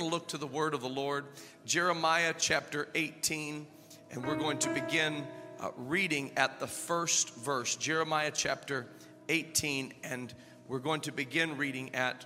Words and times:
going 0.00 0.10
to 0.10 0.16
look 0.16 0.28
to 0.28 0.38
the 0.38 0.46
word 0.46 0.72
of 0.72 0.80
the 0.80 0.88
Lord, 0.88 1.26
Jeremiah 1.66 2.32
chapter 2.38 2.88
18, 2.94 3.66
and 4.10 4.26
we're 4.26 4.34
going 4.34 4.56
to 4.60 4.72
begin 4.72 5.26
uh, 5.60 5.72
reading 5.76 6.30
at 6.38 6.58
the 6.58 6.66
first 6.66 7.34
verse, 7.34 7.76
Jeremiah 7.76 8.30
chapter 8.34 8.86
18, 9.28 9.92
and 10.02 10.32
we're 10.68 10.78
going 10.78 11.02
to 11.02 11.12
begin 11.12 11.58
reading 11.58 11.94
at 11.94 12.24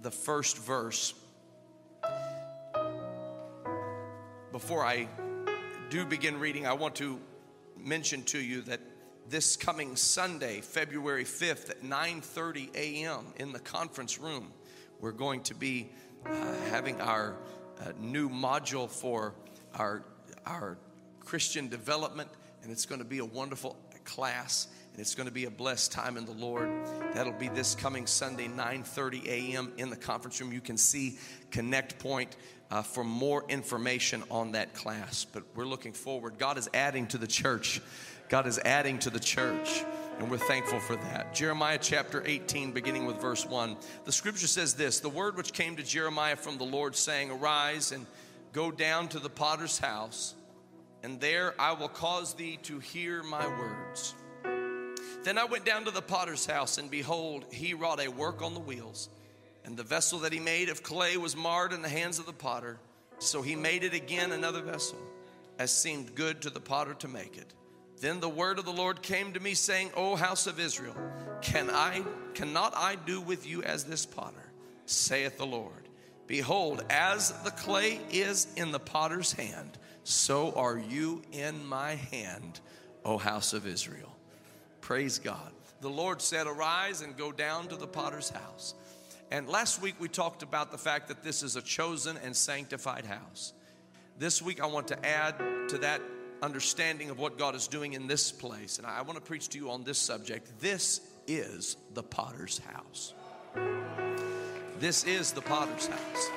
the 0.00 0.10
first 0.10 0.56
verse. 0.56 1.12
Before 4.50 4.82
I 4.82 5.06
do 5.90 6.06
begin 6.06 6.40
reading, 6.40 6.66
I 6.66 6.72
want 6.72 6.94
to 6.96 7.20
mention 7.76 8.22
to 8.22 8.38
you 8.38 8.62
that 8.62 8.80
this 9.28 9.56
coming 9.56 9.96
Sunday, 9.96 10.62
February 10.62 11.24
5th 11.24 11.68
at 11.68 11.82
9:30 11.82 12.74
a.m. 12.74 13.26
in 13.36 13.52
the 13.52 13.60
conference 13.60 14.18
room, 14.18 14.54
we're 15.00 15.12
going 15.12 15.42
to 15.42 15.54
be 15.54 15.90
having 16.70 17.00
our 17.00 17.36
uh, 17.80 17.92
new 17.98 18.28
module 18.28 18.88
for 18.88 19.34
our 19.74 20.04
our 20.46 20.76
Christian 21.20 21.68
development 21.68 22.28
and 22.62 22.70
it's 22.70 22.86
going 22.86 23.00
to 23.00 23.04
be 23.04 23.18
a 23.18 23.24
wonderful 23.24 23.76
class 24.04 24.68
and 24.92 25.00
it's 25.00 25.14
going 25.14 25.26
to 25.26 25.34
be 25.34 25.46
a 25.46 25.50
blessed 25.50 25.90
time 25.90 26.16
in 26.16 26.24
the 26.24 26.32
Lord. 26.32 26.70
That'll 27.14 27.32
be 27.32 27.48
this 27.48 27.74
coming 27.74 28.06
Sunday 28.06 28.46
9:30 28.46 29.26
a.m. 29.26 29.72
in 29.76 29.90
the 29.90 29.96
conference 29.96 30.40
room. 30.40 30.52
You 30.52 30.60
can 30.60 30.76
see 30.76 31.18
Connect 31.50 31.98
Point 31.98 32.36
uh, 32.70 32.82
for 32.82 33.04
more 33.04 33.44
information 33.48 34.22
on 34.30 34.52
that 34.52 34.74
class. 34.74 35.24
But 35.24 35.42
we're 35.54 35.66
looking 35.66 35.92
forward. 35.92 36.38
God 36.38 36.58
is 36.58 36.68
adding 36.72 37.06
to 37.08 37.18
the 37.18 37.26
church. 37.26 37.80
God 38.28 38.46
is 38.46 38.58
adding 38.64 38.98
to 39.00 39.10
the 39.10 39.20
church. 39.20 39.84
And 40.18 40.30
we're 40.30 40.38
thankful 40.38 40.78
for 40.78 40.96
that. 40.96 41.34
Jeremiah 41.34 41.78
chapter 41.80 42.22
18, 42.24 42.72
beginning 42.72 43.04
with 43.04 43.20
verse 43.20 43.44
1. 43.44 43.76
The 44.04 44.12
scripture 44.12 44.46
says 44.46 44.74
this 44.74 45.00
The 45.00 45.08
word 45.08 45.36
which 45.36 45.52
came 45.52 45.76
to 45.76 45.82
Jeremiah 45.82 46.36
from 46.36 46.56
the 46.56 46.64
Lord, 46.64 46.94
saying, 46.94 47.30
Arise 47.30 47.92
and 47.92 48.06
go 48.52 48.70
down 48.70 49.08
to 49.08 49.18
the 49.18 49.28
potter's 49.28 49.78
house, 49.78 50.34
and 51.02 51.20
there 51.20 51.54
I 51.58 51.72
will 51.72 51.88
cause 51.88 52.34
thee 52.34 52.58
to 52.62 52.78
hear 52.78 53.22
my 53.22 53.46
words. 53.46 54.14
Then 55.24 55.38
I 55.38 55.44
went 55.44 55.64
down 55.64 55.86
to 55.86 55.90
the 55.90 56.02
potter's 56.02 56.46
house, 56.46 56.78
and 56.78 56.90
behold, 56.90 57.46
he 57.50 57.74
wrought 57.74 58.00
a 58.00 58.08
work 58.08 58.42
on 58.42 58.54
the 58.54 58.60
wheels. 58.60 59.08
And 59.64 59.76
the 59.76 59.82
vessel 59.82 60.18
that 60.20 60.32
he 60.32 60.40
made 60.40 60.68
of 60.68 60.82
clay 60.82 61.16
was 61.16 61.34
marred 61.34 61.72
in 61.72 61.82
the 61.82 61.88
hands 61.88 62.18
of 62.18 62.26
the 62.26 62.32
potter. 62.32 62.78
So 63.18 63.40
he 63.40 63.56
made 63.56 63.82
it 63.82 63.94
again 63.94 64.32
another 64.32 64.60
vessel, 64.62 64.98
as 65.58 65.72
seemed 65.72 66.14
good 66.14 66.42
to 66.42 66.50
the 66.50 66.60
potter 66.60 66.94
to 66.94 67.08
make 67.08 67.38
it. 67.38 67.54
Then 68.04 68.20
the 68.20 68.28
word 68.28 68.58
of 68.58 68.66
the 68.66 68.70
Lord 68.70 69.00
came 69.00 69.32
to 69.32 69.40
me, 69.40 69.54
saying, 69.54 69.90
O 69.96 70.14
house 70.14 70.46
of 70.46 70.60
Israel, 70.60 70.94
can 71.40 71.70
I 71.70 72.04
cannot 72.34 72.76
I 72.76 72.96
do 72.96 73.18
with 73.18 73.46
you 73.46 73.62
as 73.62 73.84
this 73.84 74.04
potter, 74.04 74.52
saith 74.84 75.38
the 75.38 75.46
Lord. 75.46 75.88
Behold, 76.26 76.84
as 76.90 77.30
the 77.44 77.50
clay 77.50 77.98
is 78.12 78.46
in 78.56 78.72
the 78.72 78.78
potter's 78.78 79.32
hand, 79.32 79.78
so 80.02 80.52
are 80.52 80.76
you 80.76 81.22
in 81.32 81.64
my 81.66 81.94
hand, 81.94 82.60
O 83.06 83.16
house 83.16 83.54
of 83.54 83.66
Israel. 83.66 84.14
Praise 84.82 85.18
God. 85.18 85.52
The 85.80 85.88
Lord 85.88 86.20
said, 86.20 86.46
Arise 86.46 87.00
and 87.00 87.16
go 87.16 87.32
down 87.32 87.68
to 87.68 87.76
the 87.76 87.86
potter's 87.86 88.28
house. 88.28 88.74
And 89.30 89.48
last 89.48 89.80
week 89.80 89.94
we 89.98 90.08
talked 90.08 90.42
about 90.42 90.70
the 90.70 90.76
fact 90.76 91.08
that 91.08 91.24
this 91.24 91.42
is 91.42 91.56
a 91.56 91.62
chosen 91.62 92.18
and 92.22 92.36
sanctified 92.36 93.06
house. 93.06 93.54
This 94.18 94.42
week 94.42 94.60
I 94.60 94.66
want 94.66 94.88
to 94.88 95.06
add 95.06 95.38
to 95.70 95.78
that 95.78 96.02
understanding 96.44 97.10
of 97.10 97.18
what 97.18 97.38
God 97.38 97.54
is 97.54 97.66
doing 97.66 97.94
in 97.94 98.06
this 98.06 98.30
place. 98.30 98.78
And 98.78 98.86
I 98.86 99.02
want 99.02 99.16
to 99.16 99.24
preach 99.24 99.48
to 99.50 99.58
you 99.58 99.70
on 99.70 99.82
this 99.82 99.98
subject. 99.98 100.60
This 100.60 101.00
is 101.26 101.76
the 101.94 102.02
potter's 102.02 102.58
house. 102.58 103.14
This 104.78 105.04
is 105.04 105.32
the 105.32 105.40
potter's 105.40 105.86
house. 105.86 106.30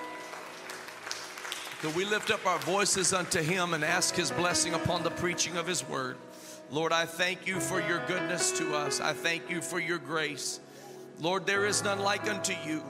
Could 1.81 1.95
we 1.95 2.05
lift 2.05 2.31
up 2.31 2.45
our 2.45 2.58
voices 2.59 3.13
unto 3.13 3.41
him 3.41 3.73
and 3.73 3.83
ask 3.83 4.16
his 4.16 4.31
blessing 4.31 4.73
upon 4.73 5.03
the 5.03 5.11
preaching 5.11 5.58
of 5.58 5.67
his 5.67 5.88
word? 5.88 6.17
Lord, 6.72 6.91
I 6.91 7.05
thank 7.05 7.45
you 7.45 7.59
for 7.59 7.81
your 7.81 8.03
goodness 8.08 8.57
to 8.59 8.75
us. 8.75 9.00
I 9.00 9.13
thank 9.13 9.50
you 9.50 9.62
for 9.62 9.79
your 9.79 10.00
grace. 10.00 10.59
Lord, 11.19 11.46
there 11.46 11.66
is 11.66 11.84
none 11.84 12.00
like 12.00 12.29
unto 12.29 12.53
you. 12.66 12.81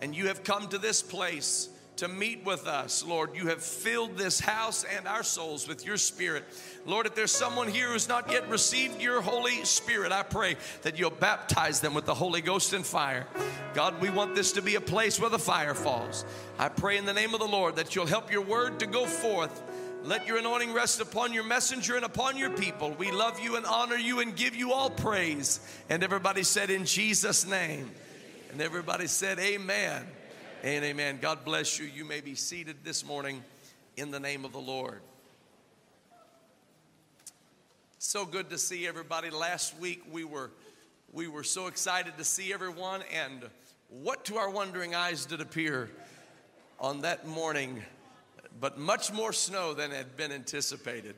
And 0.00 0.14
you 0.14 0.28
have 0.28 0.44
come 0.44 0.68
to 0.68 0.78
this 0.78 1.02
place 1.02 1.68
to 1.98 2.08
meet 2.08 2.44
with 2.44 2.66
us, 2.66 3.04
Lord. 3.04 3.34
You 3.34 3.48
have 3.48 3.62
filled 3.62 4.16
this 4.16 4.40
house 4.40 4.84
and 4.84 5.06
our 5.06 5.22
souls 5.22 5.68
with 5.68 5.84
your 5.84 5.96
spirit. 5.96 6.44
Lord, 6.86 7.06
if 7.06 7.14
there's 7.14 7.32
someone 7.32 7.68
here 7.68 7.88
who's 7.88 8.08
not 8.08 8.30
yet 8.30 8.48
received 8.48 9.02
your 9.02 9.20
Holy 9.20 9.64
Spirit, 9.64 10.12
I 10.12 10.22
pray 10.22 10.56
that 10.82 10.98
you'll 10.98 11.10
baptize 11.10 11.80
them 11.80 11.94
with 11.94 12.06
the 12.06 12.14
Holy 12.14 12.40
Ghost 12.40 12.72
and 12.72 12.86
fire. 12.86 13.26
God, 13.74 14.00
we 14.00 14.10
want 14.10 14.34
this 14.34 14.52
to 14.52 14.62
be 14.62 14.76
a 14.76 14.80
place 14.80 15.20
where 15.20 15.30
the 15.30 15.38
fire 15.38 15.74
falls. 15.74 16.24
I 16.58 16.68
pray 16.68 16.98
in 16.98 17.04
the 17.04 17.12
name 17.12 17.34
of 17.34 17.40
the 17.40 17.46
Lord 17.46 17.76
that 17.76 17.94
you'll 17.94 18.06
help 18.06 18.30
your 18.30 18.42
word 18.42 18.80
to 18.80 18.86
go 18.86 19.04
forth. 19.04 19.62
Let 20.04 20.26
your 20.26 20.38
anointing 20.38 20.72
rest 20.72 21.00
upon 21.00 21.32
your 21.32 21.44
messenger 21.44 21.96
and 21.96 22.04
upon 22.04 22.36
your 22.36 22.50
people. 22.50 22.92
We 22.92 23.10
love 23.10 23.40
you 23.40 23.56
and 23.56 23.66
honor 23.66 23.96
you 23.96 24.20
and 24.20 24.36
give 24.36 24.54
you 24.54 24.72
all 24.72 24.88
praise. 24.88 25.60
And 25.90 26.04
everybody 26.04 26.44
said, 26.44 26.70
In 26.70 26.84
Jesus' 26.84 27.46
name. 27.46 27.90
And 28.52 28.60
everybody 28.60 29.08
said, 29.08 29.38
Amen. 29.38 30.06
And 30.64 30.84
amen. 30.84 31.20
God 31.22 31.44
bless 31.44 31.78
you. 31.78 31.86
You 31.86 32.04
may 32.04 32.20
be 32.20 32.34
seated 32.34 32.78
this 32.82 33.06
morning 33.06 33.44
in 33.96 34.10
the 34.10 34.18
name 34.18 34.44
of 34.44 34.50
the 34.50 34.58
Lord. 34.58 35.00
So 37.98 38.24
good 38.24 38.50
to 38.50 38.58
see 38.58 38.84
everybody. 38.84 39.30
Last 39.30 39.78
week 39.78 40.02
we 40.10 40.24
were 40.24 40.50
we 41.12 41.28
were 41.28 41.44
so 41.44 41.68
excited 41.68 42.18
to 42.18 42.24
see 42.24 42.52
everyone 42.52 43.02
and 43.14 43.44
what 43.88 44.24
to 44.24 44.36
our 44.36 44.50
wondering 44.50 44.96
eyes 44.96 45.26
did 45.26 45.40
appear 45.40 45.90
on 46.80 47.02
that 47.02 47.24
morning 47.24 47.80
but 48.60 48.78
much 48.78 49.12
more 49.12 49.32
snow 49.32 49.74
than 49.74 49.92
had 49.92 50.16
been 50.16 50.32
anticipated. 50.32 51.14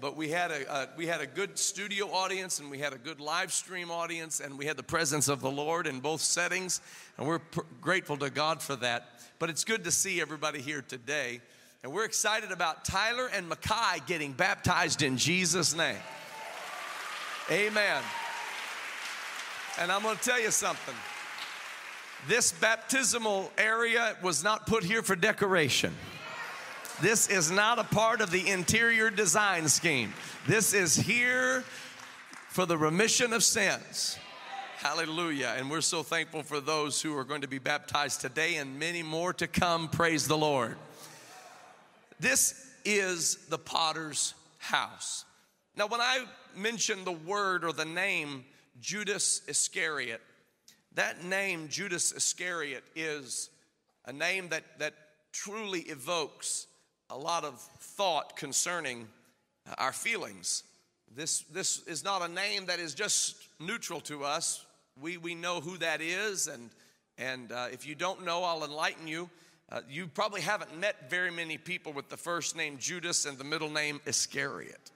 But 0.00 0.16
we 0.16 0.28
had 0.28 0.50
a, 0.50 0.88
we 0.96 1.06
had 1.06 1.20
a 1.20 1.26
good 1.26 1.58
studio 1.58 2.12
audience 2.12 2.60
and 2.60 2.70
we 2.70 2.78
had 2.78 2.92
a 2.92 2.98
good 2.98 3.20
live 3.20 3.52
stream 3.52 3.90
audience 3.90 4.40
and 4.40 4.58
we 4.58 4.66
had 4.66 4.76
the 4.76 4.82
presence 4.82 5.28
of 5.28 5.40
the 5.40 5.50
Lord 5.50 5.86
in 5.86 6.00
both 6.00 6.20
settings 6.20 6.80
and 7.16 7.26
we're 7.26 7.38
pr- 7.38 7.60
grateful 7.80 8.16
to 8.18 8.30
God 8.30 8.60
for 8.60 8.76
that. 8.76 9.08
But 9.38 9.50
it's 9.50 9.64
good 9.64 9.84
to 9.84 9.90
see 9.90 10.20
everybody 10.20 10.60
here 10.60 10.82
today. 10.82 11.40
And 11.82 11.92
we're 11.92 12.04
excited 12.04 12.52
about 12.52 12.84
Tyler 12.84 13.28
and 13.32 13.48
Mackay 13.48 14.02
getting 14.06 14.32
baptized 14.32 15.02
in 15.02 15.16
Jesus' 15.16 15.74
name. 15.74 15.98
Amen. 17.50 18.02
And 19.78 19.92
I'm 19.92 20.02
going 20.02 20.16
to 20.16 20.22
tell 20.22 20.40
you 20.40 20.50
something. 20.50 20.94
This 22.28 22.52
baptismal 22.52 23.52
area 23.56 24.16
was 24.22 24.42
not 24.42 24.66
put 24.66 24.82
here 24.82 25.02
for 25.02 25.14
decoration. 25.14 25.94
This 27.02 27.28
is 27.28 27.50
not 27.50 27.78
a 27.78 27.84
part 27.84 28.22
of 28.22 28.30
the 28.30 28.48
interior 28.48 29.10
design 29.10 29.68
scheme. 29.68 30.14
This 30.46 30.72
is 30.72 30.96
here 30.96 31.62
for 32.48 32.64
the 32.64 32.78
remission 32.78 33.34
of 33.34 33.44
sins. 33.44 34.18
Hallelujah. 34.78 35.56
And 35.58 35.70
we're 35.70 35.82
so 35.82 36.02
thankful 36.02 36.42
for 36.42 36.58
those 36.58 37.02
who 37.02 37.14
are 37.18 37.24
going 37.24 37.42
to 37.42 37.48
be 37.48 37.58
baptized 37.58 38.22
today 38.22 38.56
and 38.56 38.78
many 38.78 39.02
more 39.02 39.34
to 39.34 39.46
come. 39.46 39.88
Praise 39.88 40.26
the 40.26 40.38
Lord. 40.38 40.78
This 42.18 42.66
is 42.86 43.46
the 43.50 43.58
potter's 43.58 44.32
house. 44.56 45.26
Now, 45.76 45.88
when 45.88 46.00
I 46.00 46.24
mention 46.56 47.04
the 47.04 47.12
word 47.12 47.62
or 47.62 47.74
the 47.74 47.84
name 47.84 48.46
Judas 48.80 49.42
Iscariot, 49.46 50.22
that 50.94 51.22
name, 51.22 51.68
Judas 51.68 52.12
Iscariot, 52.12 52.84
is 52.94 53.50
a 54.06 54.14
name 54.14 54.48
that, 54.48 54.64
that 54.78 54.94
truly 55.32 55.80
evokes 55.80 56.68
a 57.10 57.16
lot 57.16 57.44
of 57.44 57.60
thought 57.60 58.36
concerning 58.36 59.06
our 59.78 59.92
feelings. 59.92 60.64
This, 61.14 61.40
this 61.52 61.86
is 61.86 62.04
not 62.04 62.22
a 62.22 62.28
name 62.28 62.66
that 62.66 62.78
is 62.78 62.94
just 62.94 63.36
neutral 63.60 64.00
to 64.02 64.24
us. 64.24 64.64
We, 65.00 65.16
we 65.16 65.34
know 65.34 65.60
who 65.60 65.76
that 65.78 66.00
is, 66.00 66.48
and, 66.48 66.70
and 67.18 67.52
uh, 67.52 67.68
if 67.72 67.86
you 67.86 67.94
don't 67.94 68.24
know, 68.24 68.44
I'll 68.44 68.64
enlighten 68.64 69.06
you. 69.06 69.30
Uh, 69.70 69.80
you 69.88 70.06
probably 70.06 70.40
haven't 70.40 70.78
met 70.78 71.10
very 71.10 71.30
many 71.30 71.58
people 71.58 71.92
with 71.92 72.08
the 72.08 72.16
first 72.16 72.56
name 72.56 72.78
Judas 72.78 73.26
and 73.26 73.36
the 73.36 73.44
middle 73.44 73.70
name 73.70 74.00
Iscariot. 74.06 74.90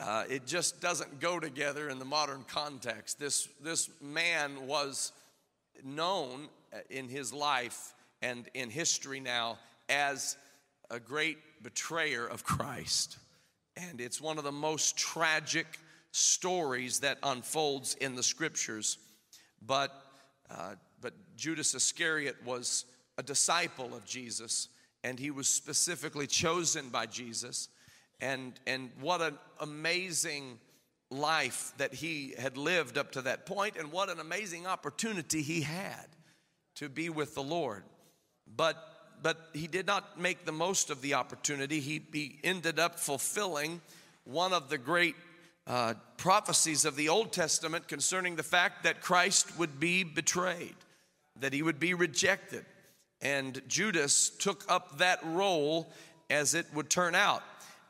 Uh, 0.00 0.24
it 0.28 0.46
just 0.46 0.80
doesn't 0.80 1.20
go 1.20 1.38
together 1.38 1.88
in 1.88 1.98
the 1.98 2.04
modern 2.04 2.44
context. 2.48 3.20
This, 3.20 3.48
this 3.62 3.90
man 4.00 4.66
was 4.66 5.12
known 5.84 6.48
in 6.90 7.08
his 7.08 7.32
life 7.32 7.92
and 8.20 8.48
in 8.54 8.70
history 8.70 9.20
now 9.20 9.58
as 9.88 10.36
a 10.92 11.00
great 11.00 11.38
betrayer 11.62 12.26
of 12.26 12.44
Christ. 12.44 13.16
And 13.76 14.00
it's 14.00 14.20
one 14.20 14.36
of 14.36 14.44
the 14.44 14.52
most 14.52 14.96
tragic 14.96 15.66
stories 16.12 17.00
that 17.00 17.18
unfolds 17.22 17.94
in 17.94 18.14
the 18.14 18.22
scriptures. 18.22 18.98
But, 19.66 19.90
uh, 20.50 20.74
but 21.00 21.14
Judas 21.34 21.74
Iscariot 21.74 22.36
was 22.44 22.84
a 23.16 23.22
disciple 23.22 23.94
of 23.94 24.04
Jesus, 24.04 24.68
and 25.02 25.18
he 25.18 25.30
was 25.30 25.48
specifically 25.48 26.26
chosen 26.26 26.90
by 26.90 27.06
Jesus. 27.06 27.68
And, 28.20 28.52
and 28.66 28.90
what 29.00 29.22
an 29.22 29.38
amazing 29.60 30.58
life 31.10 31.72
that 31.78 31.94
he 31.94 32.34
had 32.38 32.58
lived 32.58 32.98
up 32.98 33.12
to 33.12 33.22
that 33.22 33.46
point, 33.46 33.76
and 33.78 33.90
what 33.90 34.10
an 34.10 34.20
amazing 34.20 34.66
opportunity 34.66 35.40
he 35.40 35.62
had 35.62 36.06
to 36.74 36.90
be 36.90 37.08
with 37.08 37.34
the 37.34 37.42
Lord. 37.42 37.84
But 38.46 38.76
but 39.22 39.48
he 39.52 39.66
did 39.66 39.86
not 39.86 40.20
make 40.20 40.44
the 40.44 40.52
most 40.52 40.90
of 40.90 41.00
the 41.00 41.14
opportunity. 41.14 41.80
He, 41.80 42.02
he 42.12 42.38
ended 42.42 42.78
up 42.78 42.98
fulfilling 42.98 43.80
one 44.24 44.52
of 44.52 44.68
the 44.68 44.78
great 44.78 45.14
uh, 45.66 45.94
prophecies 46.16 46.84
of 46.84 46.96
the 46.96 47.08
Old 47.08 47.32
Testament 47.32 47.88
concerning 47.88 48.36
the 48.36 48.42
fact 48.42 48.84
that 48.84 49.00
Christ 49.00 49.58
would 49.58 49.78
be 49.78 50.02
betrayed, 50.04 50.74
that 51.40 51.52
he 51.52 51.62
would 51.62 51.78
be 51.78 51.94
rejected. 51.94 52.64
And 53.20 53.62
Judas 53.68 54.30
took 54.30 54.64
up 54.68 54.98
that 54.98 55.20
role 55.24 55.92
as 56.28 56.54
it 56.54 56.66
would 56.74 56.90
turn 56.90 57.14
out. 57.14 57.42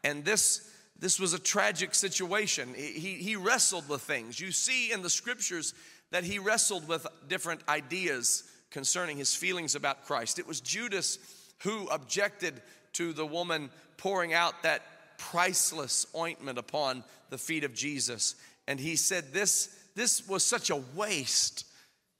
And 0.04 0.24
this, 0.24 0.70
this 0.98 1.18
was 1.18 1.32
a 1.32 1.38
tragic 1.38 1.94
situation. 1.94 2.74
He, 2.74 3.14
he 3.14 3.36
wrestled 3.36 3.88
with 3.88 4.02
things. 4.02 4.38
You 4.38 4.52
see 4.52 4.92
in 4.92 5.02
the 5.02 5.10
scriptures 5.10 5.72
that 6.10 6.24
he 6.24 6.38
wrestled 6.38 6.86
with 6.86 7.06
different 7.28 7.62
ideas 7.68 8.44
concerning 8.72 9.16
his 9.16 9.34
feelings 9.34 9.74
about 9.74 10.06
Christ. 10.06 10.38
It 10.38 10.48
was 10.48 10.60
Judas 10.60 11.18
who 11.62 11.86
objected 11.88 12.60
to 12.94 13.12
the 13.12 13.26
woman 13.26 13.70
pouring 13.96 14.34
out 14.34 14.62
that 14.62 14.82
priceless 15.18 16.06
ointment 16.16 16.58
upon 16.58 17.04
the 17.30 17.38
feet 17.38 17.64
of 17.64 17.74
Jesus. 17.74 18.34
And 18.66 18.80
he 18.80 18.96
said, 18.96 19.32
This, 19.32 19.76
this 19.94 20.26
was 20.26 20.42
such 20.42 20.70
a 20.70 20.82
waste. 20.94 21.66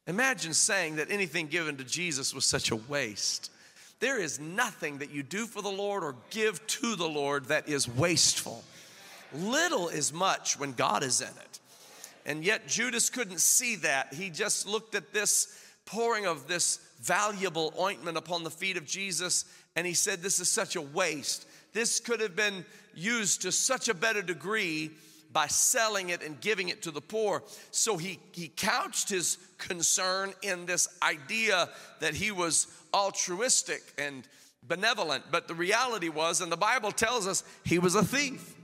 Imagine 0.06 0.54
saying 0.54 0.96
that 0.96 1.10
anything 1.10 1.46
given 1.46 1.76
to 1.76 1.84
Jesus 1.84 2.34
was 2.34 2.44
such 2.44 2.70
a 2.70 2.76
waste. 2.76 3.50
There 4.00 4.20
is 4.20 4.40
nothing 4.40 4.98
that 4.98 5.10
you 5.10 5.22
do 5.22 5.46
for 5.46 5.62
the 5.62 5.69
Lord 5.69 6.02
or 6.02 6.16
give 6.31 6.64
to 6.66 6.96
the 6.96 7.08
Lord 7.08 7.46
that 7.46 7.69
is 7.69 7.88
wasteful. 7.88 8.64
Little 9.32 9.88
is 9.88 10.12
much 10.12 10.58
when 10.58 10.72
God 10.72 11.05
is 11.05 11.20
in 11.20 11.28
it. 11.28 11.60
And 12.26 12.44
yet 12.44 12.66
Judas 12.66 13.10
couldn't 13.10 13.40
see 13.40 13.76
that. 13.76 14.14
He 14.14 14.31
just 14.31 14.66
looked 14.66 14.94
at 14.94 15.12
this 15.12 15.56
pouring 15.84 16.26
of 16.26 16.49
this 16.49 16.79
valuable 17.00 17.73
ointment 17.79 18.17
upon 18.17 18.44
the 18.44 18.50
feet 18.50 18.76
of 18.76 18.87
Jesus 18.87 19.44
and 19.76 19.87
he 19.87 19.94
said, 19.94 20.23
This 20.23 20.40
is 20.40 20.50
such 20.50 20.76
a 20.76 20.82
waste. 20.82 21.46
This 21.73 22.00
could 22.00 22.20
have 22.20 22.37
been 22.37 22.64
used 22.94 23.43
to 23.43 23.52
such 23.52 23.88
a 23.88 23.94
better 23.94 24.23
degree 24.23 24.90
by 25.32 25.46
selling 25.46 26.11
it 26.11 26.23
and 26.23 26.40
giving 26.40 26.69
it 26.69 26.82
to 26.82 26.90
the 26.90 27.00
poor. 27.00 27.43
So 27.70 27.96
he, 27.96 28.19
he 28.32 28.49
couched 28.49 29.08
his 29.08 29.38
concern 29.56 30.34
in 30.43 30.67
this 30.67 30.88
idea 31.02 31.70
that 32.00 32.14
he 32.14 32.31
was 32.31 32.67
altruistic 32.93 33.81
and 33.96 34.29
benevolent. 34.62 35.25
But 35.31 35.49
the 35.49 35.55
reality 35.55 36.11
was, 36.11 36.43
and 36.43 36.52
the 36.52 36.56
Bible 36.56 36.93
tells 36.93 37.26
us, 37.26 37.44
he 37.64 37.79
was 37.79 37.94
a 37.94 38.05
thief. 38.05 38.55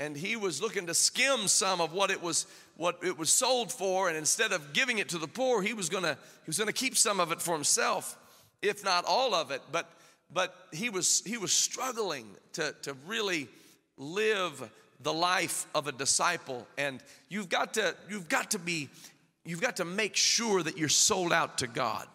And 0.00 0.16
he 0.16 0.34
was 0.34 0.60
looking 0.60 0.86
to 0.88 0.94
skim 0.94 1.46
some 1.46 1.80
of 1.80 1.92
what 1.92 2.10
it 2.10 2.20
was 2.20 2.46
what 2.76 2.98
it 3.04 3.16
was 3.16 3.30
sold 3.30 3.70
for, 3.70 4.08
and 4.08 4.16
instead 4.16 4.52
of 4.52 4.72
giving 4.72 4.98
it 4.98 5.10
to 5.10 5.18
the 5.18 5.28
poor, 5.28 5.62
he 5.62 5.74
was 5.74 5.88
gonna 5.88 6.14
he 6.14 6.48
was 6.48 6.58
gonna 6.58 6.72
keep 6.72 6.96
some 6.96 7.20
of 7.20 7.30
it 7.30 7.40
for 7.40 7.54
himself, 7.54 8.18
if 8.62 8.82
not 8.84 9.04
all 9.04 9.34
of 9.34 9.52
it. 9.52 9.62
But 9.70 9.88
but 10.32 10.54
he 10.72 10.90
was 10.90 11.22
he 11.24 11.36
was 11.36 11.52
struggling 11.52 12.26
to, 12.54 12.74
to 12.82 12.96
really 13.06 13.46
live 13.96 14.68
the 15.02 15.12
life 15.12 15.66
of 15.74 15.86
a 15.86 15.92
disciple. 15.92 16.66
And 16.76 17.02
you've 17.28 17.48
got 17.48 17.74
to, 17.74 17.94
you've 18.08 18.28
got 18.28 18.52
to 18.52 18.58
be, 18.58 18.88
you've 19.44 19.60
got 19.60 19.76
to 19.76 19.84
make 19.84 20.16
sure 20.16 20.62
that 20.62 20.76
you're 20.76 20.88
sold 20.88 21.32
out 21.32 21.58
to 21.58 21.66
God. 21.66 22.06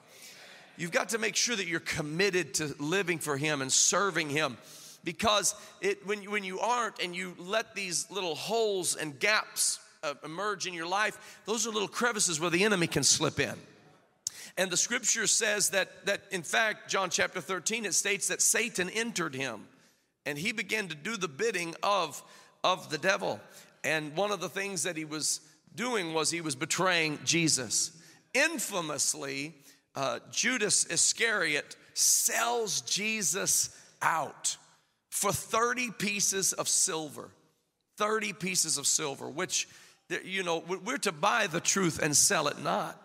You've 0.78 0.92
got 0.92 1.10
to 1.10 1.18
make 1.18 1.36
sure 1.36 1.56
that 1.56 1.68
you're 1.68 1.80
committed 1.80 2.56
to 2.56 2.76
living 2.80 3.20
for 3.20 3.38
Him 3.38 3.62
and 3.62 3.72
serving 3.72 4.30
Him. 4.30 4.58
Because 5.06 5.56
it, 5.80 6.06
when, 6.06 6.20
when 6.30 6.44
you 6.44 6.60
aren't 6.60 7.02
and 7.02 7.16
you 7.16 7.34
let 7.40 7.74
these 7.76 8.12
little 8.12 8.36
holes 8.36 8.96
and 8.98 9.18
gaps 9.18 9.80
uh, 10.04 10.16
emerge 10.26 10.68
in 10.68 10.74
your 10.74 10.88
life, 10.88 11.40
those 11.46 11.66
are 11.66 11.70
little 11.70 11.88
crevices 11.88 12.40
where 12.40 12.50
the 12.50 12.66
enemy 12.66 12.88
can 12.88 13.04
slip 13.04 13.40
in. 13.40 13.56
And 14.58 14.70
the 14.70 14.78
scripture 14.78 15.28
says 15.28 15.70
that, 15.70 16.06
that 16.06 16.24
in 16.32 16.44
fact, 16.44 16.90
John 16.90 17.10
chapter 17.10 17.40
13, 17.40 17.86
it 17.86 17.94
states 17.94 18.28
that 18.28 18.42
Satan 18.42 18.90
entered 18.90 19.36
him 19.36 19.68
and 20.26 20.38
he 20.38 20.52
began 20.52 20.88
to 20.90 20.96
do 20.96 21.16
the 21.16 21.28
bidding 21.30 21.76
of 21.84 22.22
of 22.66 22.90
the 22.90 22.98
devil. 22.98 23.40
And 23.84 24.18
one 24.18 24.32
of 24.32 24.42
the 24.42 24.50
things 24.50 24.84
that 24.84 24.98
he 24.98 25.06
was 25.06 25.40
doing 25.76 26.14
was 26.14 26.32
he 26.32 26.42
was 26.42 26.56
betraying 26.56 27.20
Jesus. 27.24 27.92
Infamously, 28.34 29.54
uh, 29.96 30.20
Judas 30.32 30.86
Iscariot 30.88 31.76
sells 31.94 32.82
Jesus 32.82 33.70
out 34.02 34.58
for 35.16 35.32
30 35.32 35.92
pieces 35.92 36.52
of 36.52 36.68
silver. 36.68 37.30
30 37.98 38.34
pieces 38.34 38.78
of 38.78 38.86
silver, 38.86 39.30
which, 39.30 39.66
you 40.26 40.44
know, 40.44 40.62
we're 40.84 40.98
to 40.98 41.14
buy 41.14 41.48
the 41.48 41.62
truth 41.62 42.00
and 42.04 42.16
sell 42.16 42.50
it 42.50 42.62
not. 42.62 43.02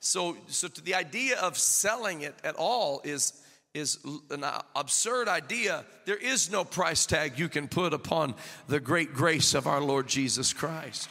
So, 0.00 0.36
so 0.48 0.66
the 0.66 0.96
idea 0.96 1.38
of 1.38 1.56
selling 1.56 2.22
it 2.22 2.34
at 2.42 2.56
all 2.56 3.00
is 3.04 3.40
is 3.72 3.98
an 4.30 4.44
absurd 4.76 5.26
idea. 5.26 5.84
There 6.04 6.16
is 6.16 6.48
no 6.48 6.64
price 6.64 7.06
tag 7.06 7.40
you 7.40 7.48
can 7.48 7.66
put 7.66 7.92
upon 7.92 8.36
the 8.68 8.78
great 8.78 9.14
grace 9.14 9.52
of 9.52 9.66
our 9.66 9.80
Lord 9.80 10.06
Jesus 10.06 10.52
Christ, 10.52 11.08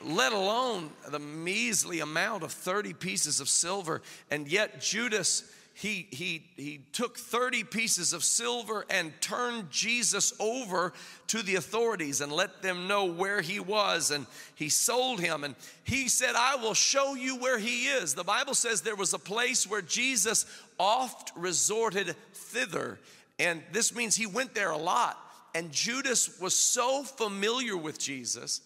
let 0.00 0.32
alone 0.32 0.90
the 1.08 1.20
measly 1.20 2.00
amount 2.00 2.42
of 2.42 2.50
30 2.50 2.94
pieces 2.94 3.38
of 3.38 3.48
silver. 3.48 4.02
And 4.28 4.48
yet, 4.48 4.80
Judas 4.80 5.44
he, 5.74 6.06
he, 6.10 6.44
he 6.56 6.80
took 6.92 7.16
30 7.16 7.64
pieces 7.64 8.12
of 8.12 8.22
silver 8.22 8.84
and 8.90 9.12
turned 9.20 9.70
Jesus 9.70 10.32
over 10.38 10.92
to 11.28 11.42
the 11.42 11.54
authorities 11.54 12.20
and 12.20 12.30
let 12.30 12.62
them 12.62 12.86
know 12.86 13.06
where 13.06 13.40
he 13.40 13.58
was. 13.58 14.10
And 14.10 14.26
he 14.54 14.68
sold 14.68 15.20
him. 15.20 15.44
And 15.44 15.54
he 15.84 16.08
said, 16.08 16.34
I 16.36 16.56
will 16.56 16.74
show 16.74 17.14
you 17.14 17.36
where 17.36 17.58
he 17.58 17.86
is. 17.86 18.14
The 18.14 18.22
Bible 18.22 18.54
says 18.54 18.82
there 18.82 18.96
was 18.96 19.14
a 19.14 19.18
place 19.18 19.66
where 19.66 19.82
Jesus 19.82 20.44
oft 20.78 21.32
resorted 21.36 22.14
thither. 22.34 22.98
And 23.38 23.62
this 23.72 23.94
means 23.94 24.14
he 24.14 24.26
went 24.26 24.54
there 24.54 24.70
a 24.70 24.78
lot. 24.78 25.18
And 25.54 25.72
Judas 25.72 26.38
was 26.38 26.54
so 26.54 27.02
familiar 27.02 27.76
with 27.76 27.98
Jesus 27.98 28.60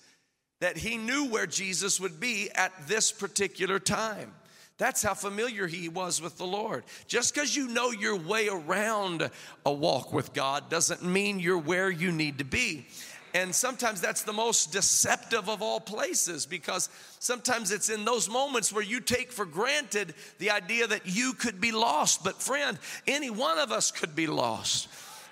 that 0.60 0.76
he 0.76 0.96
knew 0.96 1.26
where 1.26 1.46
Jesus 1.46 2.00
would 2.00 2.18
be 2.18 2.50
at 2.54 2.72
this 2.88 3.12
particular 3.12 3.78
time. 3.78 4.32
That's 4.78 5.02
how 5.02 5.14
familiar 5.14 5.66
he 5.66 5.88
was 5.88 6.20
with 6.20 6.36
the 6.36 6.46
Lord. 6.46 6.84
Just 7.06 7.34
because 7.34 7.56
you 7.56 7.68
know 7.68 7.90
your 7.90 8.16
way 8.16 8.48
around 8.48 9.30
a 9.64 9.72
walk 9.72 10.12
with 10.12 10.34
God 10.34 10.68
doesn't 10.68 11.02
mean 11.02 11.40
you're 11.40 11.56
where 11.56 11.90
you 11.90 12.12
need 12.12 12.38
to 12.38 12.44
be. 12.44 12.86
And 13.32 13.54
sometimes 13.54 14.00
that's 14.00 14.22
the 14.22 14.32
most 14.32 14.72
deceptive 14.72 15.48
of 15.50 15.60
all 15.60 15.80
places 15.80 16.46
because 16.46 16.88
sometimes 17.18 17.70
it's 17.70 17.90
in 17.90 18.04
those 18.04 18.30
moments 18.30 18.72
where 18.72 18.82
you 18.82 19.00
take 19.00 19.30
for 19.30 19.44
granted 19.44 20.14
the 20.38 20.50
idea 20.50 20.86
that 20.86 21.02
you 21.04 21.32
could 21.32 21.60
be 21.60 21.72
lost. 21.72 22.24
But, 22.24 22.40
friend, 22.40 22.78
any 23.06 23.28
one 23.28 23.58
of 23.58 23.72
us 23.72 23.90
could 23.90 24.14
be 24.14 24.26
lost. 24.26 24.88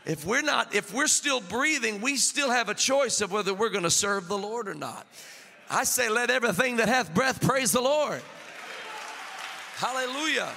If 0.07 0.27
we're 0.27 0.43
not, 0.43 0.75
if 0.75 0.93
we're 0.93 1.07
still 1.07 1.41
breathing, 1.41 2.03
we 2.03 2.17
still 2.17 2.51
have 2.51 2.69
a 2.69 2.75
choice 2.75 3.23
of 3.23 3.33
whether 3.33 3.55
we're 3.55 3.71
going 3.71 3.85
to 3.85 3.91
serve 3.91 4.29
the 4.29 4.37
Lord 4.37 4.69
or 4.69 4.75
not. 4.75 5.07
I 5.71 5.85
say, 5.85 6.11
let 6.11 6.31
everything 6.31 6.77
that 6.77 6.89
hath 6.89 7.15
breath 7.15 7.41
praise 7.41 7.73
the 7.73 7.81
Lord. 7.81 8.21
Hallelujah. 9.77 10.53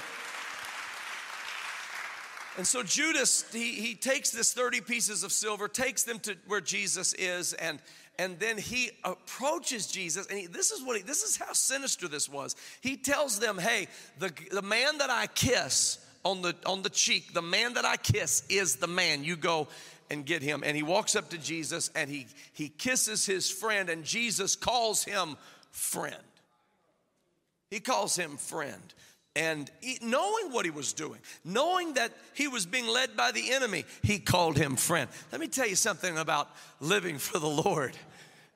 And 2.56 2.66
so 2.66 2.82
Judas, 2.82 3.44
he, 3.52 3.72
he 3.72 3.94
takes 3.94 4.30
this 4.30 4.52
30 4.52 4.80
pieces 4.80 5.22
of 5.22 5.30
silver, 5.30 5.68
takes 5.68 6.02
them 6.02 6.18
to 6.20 6.36
where 6.46 6.60
Jesus 6.60 7.14
is, 7.14 7.52
and, 7.52 7.78
and 8.18 8.38
then 8.40 8.58
he 8.58 8.90
approaches 9.04 9.86
Jesus. 9.86 10.26
And 10.26 10.40
he, 10.40 10.46
this 10.46 10.72
is 10.72 10.84
what 10.84 10.96
he, 10.96 11.02
this 11.02 11.22
is 11.22 11.36
how 11.36 11.52
sinister 11.52 12.08
this 12.08 12.28
was. 12.28 12.56
He 12.80 12.96
tells 12.96 13.38
them, 13.38 13.58
hey, 13.58 13.86
the, 14.18 14.32
the 14.50 14.62
man 14.62 14.98
that 14.98 15.08
I 15.08 15.28
kiss 15.28 16.04
on 16.24 16.42
the, 16.42 16.54
on 16.66 16.82
the 16.82 16.90
cheek, 16.90 17.32
the 17.32 17.42
man 17.42 17.74
that 17.74 17.84
I 17.84 17.96
kiss 17.96 18.42
is 18.48 18.76
the 18.76 18.88
man. 18.88 19.22
You 19.22 19.36
go 19.36 19.68
and 20.10 20.26
get 20.26 20.42
him. 20.42 20.62
And 20.64 20.76
he 20.76 20.82
walks 20.82 21.14
up 21.14 21.30
to 21.30 21.38
Jesus 21.38 21.90
and 21.94 22.10
he, 22.10 22.26
he 22.52 22.68
kisses 22.68 23.24
his 23.24 23.50
friend, 23.50 23.88
and 23.88 24.04
Jesus 24.04 24.56
calls 24.56 25.04
him 25.04 25.36
friend. 25.70 26.16
He 27.70 27.80
calls 27.80 28.16
him 28.16 28.36
friend. 28.36 28.82
And 29.36 29.70
he, 29.80 29.98
knowing 30.02 30.50
what 30.50 30.64
he 30.64 30.70
was 30.70 30.92
doing, 30.92 31.20
knowing 31.44 31.94
that 31.94 32.12
he 32.34 32.48
was 32.48 32.66
being 32.66 32.88
led 32.88 33.16
by 33.16 33.30
the 33.30 33.52
enemy, 33.52 33.84
he 34.02 34.18
called 34.18 34.56
him 34.56 34.74
friend. 34.74 35.08
Let 35.30 35.40
me 35.40 35.46
tell 35.46 35.66
you 35.66 35.76
something 35.76 36.18
about 36.18 36.50
living 36.80 37.18
for 37.18 37.38
the 37.38 37.48
Lord. 37.48 37.96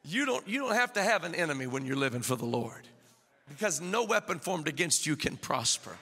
You 0.05 0.27
don't, 0.27 0.47
you 0.49 0.59
don't 0.59 0.75
have 0.75 0.95
to 0.95 1.03
have 1.03 1.25
an 1.25 1.35
enemy 1.35 1.67
when 1.67 1.87
you're 1.87 1.97
living 1.97 2.23
for 2.23 2.35
the 2.35 2.47
Lord 2.47 2.83
because 3.49 3.81
no 3.81 4.05
weapon 4.05 4.39
formed 4.39 4.67
against 4.67 5.07
you 5.07 5.15
can 5.15 5.37
prosper. 5.37 5.97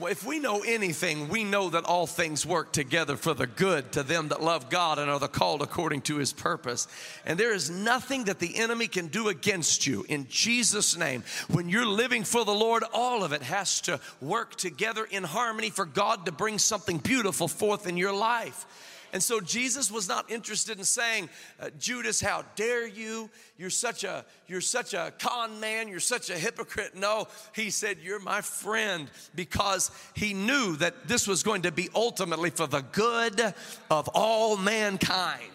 Well, 0.00 0.10
if 0.10 0.26
we 0.26 0.40
know 0.40 0.62
anything, 0.66 1.28
we 1.28 1.44
know 1.44 1.70
that 1.70 1.84
all 1.84 2.08
things 2.08 2.44
work 2.44 2.72
together 2.72 3.16
for 3.16 3.32
the 3.32 3.46
good 3.46 3.92
to 3.92 4.02
them 4.02 4.28
that 4.28 4.42
love 4.42 4.68
God 4.68 4.98
and 4.98 5.08
are 5.08 5.20
the 5.20 5.28
called 5.28 5.62
according 5.62 6.00
to 6.02 6.16
his 6.16 6.32
purpose. 6.32 6.88
And 7.24 7.38
there 7.38 7.54
is 7.54 7.70
nothing 7.70 8.24
that 8.24 8.40
the 8.40 8.56
enemy 8.56 8.88
can 8.88 9.06
do 9.06 9.28
against 9.28 9.86
you 9.86 10.04
in 10.08 10.26
Jesus' 10.28 10.96
name. 10.96 11.22
When 11.48 11.68
you're 11.68 11.86
living 11.86 12.24
for 12.24 12.44
the 12.44 12.52
Lord, 12.54 12.82
all 12.92 13.22
of 13.22 13.32
it 13.32 13.42
has 13.42 13.80
to 13.82 14.00
work 14.20 14.56
together 14.56 15.06
in 15.08 15.22
harmony 15.22 15.70
for 15.70 15.86
God 15.86 16.26
to 16.26 16.32
bring 16.32 16.58
something 16.58 16.98
beautiful 16.98 17.46
forth 17.46 17.86
in 17.86 17.96
your 17.96 18.12
life. 18.12 18.66
And 19.14 19.22
so 19.22 19.40
Jesus 19.40 19.92
was 19.92 20.08
not 20.08 20.28
interested 20.28 20.76
in 20.76 20.84
saying, 20.84 21.30
uh, 21.60 21.70
Judas, 21.78 22.20
how 22.20 22.44
dare 22.56 22.84
you? 22.84 23.30
You're 23.56 23.70
such 23.70 24.02
a 24.02 24.24
you're 24.48 24.60
such 24.60 24.92
a 24.92 25.12
con 25.20 25.60
man, 25.60 25.86
you're 25.86 26.00
such 26.00 26.30
a 26.30 26.36
hypocrite. 26.36 26.96
No, 26.96 27.28
he 27.54 27.70
said, 27.70 27.98
You're 28.02 28.18
my 28.18 28.40
friend, 28.40 29.08
because 29.36 29.92
he 30.14 30.34
knew 30.34 30.74
that 30.78 31.06
this 31.06 31.28
was 31.28 31.44
going 31.44 31.62
to 31.62 31.70
be 31.70 31.88
ultimately 31.94 32.50
for 32.50 32.66
the 32.66 32.80
good 32.80 33.40
of 33.88 34.08
all 34.14 34.56
mankind. 34.56 35.52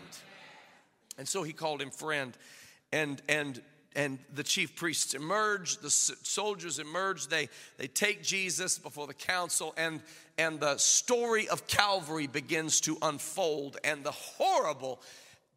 And 1.18 1.28
so 1.28 1.44
he 1.44 1.52
called 1.52 1.82
him 1.82 1.92
friend. 1.92 2.38
And 2.94 3.22
and 3.28 3.62
and 3.96 4.20
the 4.34 4.44
chief 4.44 4.76
priests 4.76 5.14
emerge, 5.14 5.78
the 5.78 5.90
soldiers 5.90 6.80
emerge, 6.80 7.28
they, 7.28 7.50
they 7.78 7.88
take 7.88 8.24
Jesus 8.24 8.78
before 8.78 9.08
the 9.08 9.14
council, 9.14 9.74
and, 9.78 10.02
and 10.38 10.60
the 10.60 10.78
story 10.78 11.50
of 11.50 11.68
Calvary 11.68 12.28
begins 12.28 12.82
to 12.82 12.98
unfold, 13.02 13.78
and 13.84 14.04
the 14.04 14.12
horrible 14.12 15.02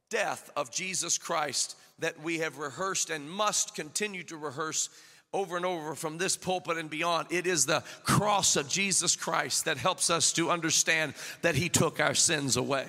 death 0.09 0.51
of 0.57 0.71
Jesus 0.71 1.19
Christ 1.19 1.77
that 1.99 2.21
we 2.23 2.39
have 2.39 2.59
rehearsed 2.59 3.11
and 3.11 3.31
must 3.31 3.75
continue 3.75 4.23
to 4.25 4.37
rehearse 4.37 4.89
over 5.33 5.57
and 5.57 5.65
over 5.65 5.95
from 5.95 6.19
this 6.19 6.37
pulpit 6.37 6.77
and 6.77 6.91
beyond. 6.91 7.29
It 7.31 7.47
is 7.47 7.65
the 7.65 7.83
cross 8.05 8.57
of 8.57 8.69
Jesus 8.69 9.17
Christ 9.17 9.65
that 9.65 9.79
helps 9.79 10.11
us 10.11 10.33
to 10.35 10.51
understand 10.51 11.15
that 11.43 11.55
He 11.55 11.69
took 11.69 12.01
our 12.01 12.15
sins 12.15 12.57
away. 12.57 12.87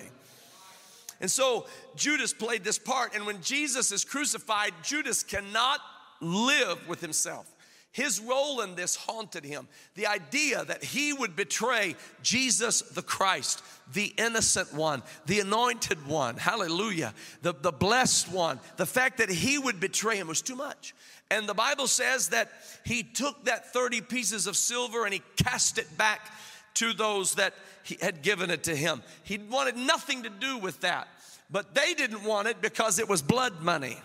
And 1.22 1.30
so 1.30 1.66
Judas 1.96 2.34
played 2.34 2.64
this 2.64 2.80
part. 2.80 3.16
And 3.16 3.26
when 3.26 3.42
Jesus 3.42 3.92
is 3.92 4.04
crucified, 4.04 4.74
Judas 4.84 5.24
cannot 5.24 5.80
live 6.22 6.88
with 6.88 7.02
himself. 7.02 7.50
His 7.94 8.20
role 8.20 8.62
in 8.62 8.74
this 8.74 8.96
haunted 8.96 9.46
him. 9.46 9.68
The 9.94 10.08
idea 10.08 10.66
that 10.66 10.84
he 10.84 11.14
would 11.14 11.36
betray 11.36 11.96
Jesus 12.24 12.82
the 12.82 13.04
Christ, 13.04 13.64
the 13.94 14.12
innocent 14.18 14.74
one, 14.74 15.04
the 15.28 15.40
anointed 15.42 16.08
one, 16.08 16.38
hallelujah, 16.38 17.14
the, 17.44 17.54
the 17.54 17.72
blessed 17.72 18.32
one, 18.32 18.60
the 18.78 18.88
fact 18.88 19.20
that 19.20 19.30
he 19.30 19.60
would 19.60 19.80
betray 19.80 20.18
him 20.18 20.28
was 20.28 20.42
too 20.42 20.56
much. 20.56 20.96
And 21.30 21.48
the 21.48 21.54
Bible 21.54 21.86
says 21.86 22.30
that 22.30 22.52
he 22.84 23.04
took 23.04 23.46
that 23.46 23.72
30 23.72 24.02
pieces 24.02 24.48
of 24.48 24.58
silver 24.58 25.06
and 25.06 25.14
he 25.14 25.22
cast 25.38 25.78
it 25.78 25.96
back 25.96 26.32
to 26.76 26.94
those 26.94 27.36
that 27.36 27.54
he 27.84 27.98
had 28.02 28.22
given 28.22 28.50
it 28.50 28.64
to 28.64 28.76
him. 28.76 29.04
He 29.24 29.38
wanted 29.38 29.78
nothing 29.78 30.24
to 30.24 30.30
do 30.30 30.58
with 30.58 30.82
that. 30.82 31.08
But 31.50 31.76
they 31.76 31.94
didn't 31.94 32.24
want 32.24 32.48
it 32.48 32.62
because 32.62 33.00
it 33.00 33.08
was 33.08 33.22
blood 33.22 33.62
money. 33.62 33.98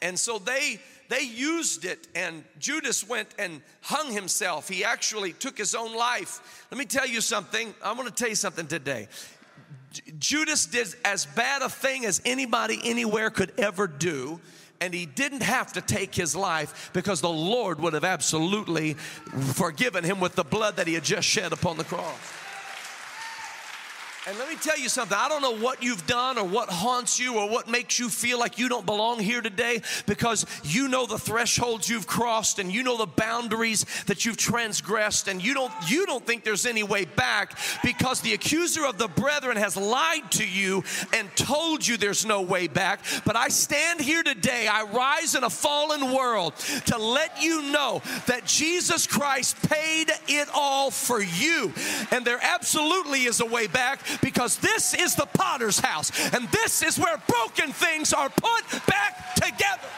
And 0.00 0.18
so 0.18 0.38
they 0.38 0.80
they 1.08 1.20
used 1.20 1.84
it 1.84 2.08
and 2.14 2.42
Judas 2.58 3.06
went 3.06 3.28
and 3.38 3.60
hung 3.82 4.10
himself. 4.10 4.68
He 4.68 4.82
actually 4.82 5.34
took 5.34 5.58
his 5.58 5.74
own 5.74 5.94
life. 5.94 6.66
Let 6.70 6.78
me 6.78 6.86
tell 6.86 7.06
you 7.06 7.20
something. 7.20 7.74
I 7.84 7.92
want 7.92 8.08
to 8.08 8.14
tell 8.14 8.30
you 8.30 8.34
something 8.34 8.66
today. 8.66 9.08
Judas 10.18 10.66
did 10.66 10.88
as 11.04 11.26
bad 11.26 11.60
a 11.60 11.68
thing 11.68 12.06
as 12.06 12.22
anybody 12.24 12.80
anywhere 12.82 13.28
could 13.28 13.52
ever 13.58 13.86
do 13.86 14.40
and 14.82 14.92
he 14.92 15.06
didn't 15.06 15.44
have 15.44 15.72
to 15.72 15.80
take 15.80 16.12
his 16.12 16.34
life 16.34 16.90
because 16.92 17.20
the 17.20 17.30
Lord 17.30 17.78
would 17.80 17.92
have 17.92 18.02
absolutely 18.02 18.94
forgiven 19.54 20.02
him 20.02 20.18
with 20.18 20.34
the 20.34 20.42
blood 20.42 20.74
that 20.76 20.88
he 20.88 20.94
had 20.94 21.04
just 21.04 21.28
shed 21.28 21.52
upon 21.52 21.76
the 21.76 21.84
cross. 21.84 22.41
And 24.24 24.38
let 24.38 24.48
me 24.48 24.54
tell 24.54 24.78
you 24.78 24.88
something. 24.88 25.18
I 25.18 25.28
don't 25.28 25.42
know 25.42 25.56
what 25.56 25.82
you've 25.82 26.06
done 26.06 26.38
or 26.38 26.44
what 26.44 26.68
haunts 26.68 27.18
you 27.18 27.38
or 27.38 27.48
what 27.48 27.66
makes 27.66 27.98
you 27.98 28.08
feel 28.08 28.38
like 28.38 28.56
you 28.56 28.68
don't 28.68 28.86
belong 28.86 29.18
here 29.18 29.40
today 29.40 29.82
because 30.06 30.46
you 30.62 30.86
know 30.86 31.06
the 31.06 31.18
thresholds 31.18 31.88
you've 31.88 32.06
crossed 32.06 32.60
and 32.60 32.72
you 32.72 32.84
know 32.84 32.96
the 32.96 33.06
boundaries 33.06 33.84
that 34.06 34.24
you've 34.24 34.36
transgressed 34.36 35.26
and 35.26 35.42
you 35.42 35.54
don't 35.54 35.72
you 35.88 36.06
don't 36.06 36.24
think 36.24 36.44
there's 36.44 36.66
any 36.66 36.84
way 36.84 37.04
back 37.04 37.58
because 37.82 38.20
the 38.20 38.32
accuser 38.32 38.86
of 38.86 38.96
the 38.96 39.08
brethren 39.08 39.56
has 39.56 39.76
lied 39.76 40.30
to 40.30 40.46
you 40.46 40.84
and 41.12 41.28
told 41.34 41.84
you 41.84 41.96
there's 41.96 42.24
no 42.24 42.42
way 42.42 42.68
back. 42.68 43.00
But 43.24 43.34
I 43.34 43.48
stand 43.48 44.00
here 44.00 44.22
today. 44.22 44.68
I 44.68 44.84
rise 44.84 45.34
in 45.34 45.42
a 45.42 45.50
fallen 45.50 46.14
world 46.14 46.54
to 46.86 46.96
let 46.96 47.42
you 47.42 47.72
know 47.72 48.00
that 48.26 48.46
Jesus 48.46 49.04
Christ 49.04 49.60
paid 49.68 50.12
it 50.28 50.48
all 50.54 50.92
for 50.92 51.20
you. 51.20 51.72
And 52.12 52.24
there 52.24 52.38
absolutely 52.40 53.24
is 53.24 53.40
a 53.40 53.46
way 53.46 53.66
back 53.66 53.98
because 54.20 54.56
this 54.58 54.94
is 54.94 55.14
the 55.14 55.26
potter's 55.26 55.78
house 55.78 56.10
and 56.34 56.48
this 56.48 56.82
is 56.82 56.98
where 56.98 57.16
broken 57.26 57.72
things 57.72 58.12
are 58.12 58.28
put 58.28 58.86
back 58.86 59.34
together. 59.34 59.88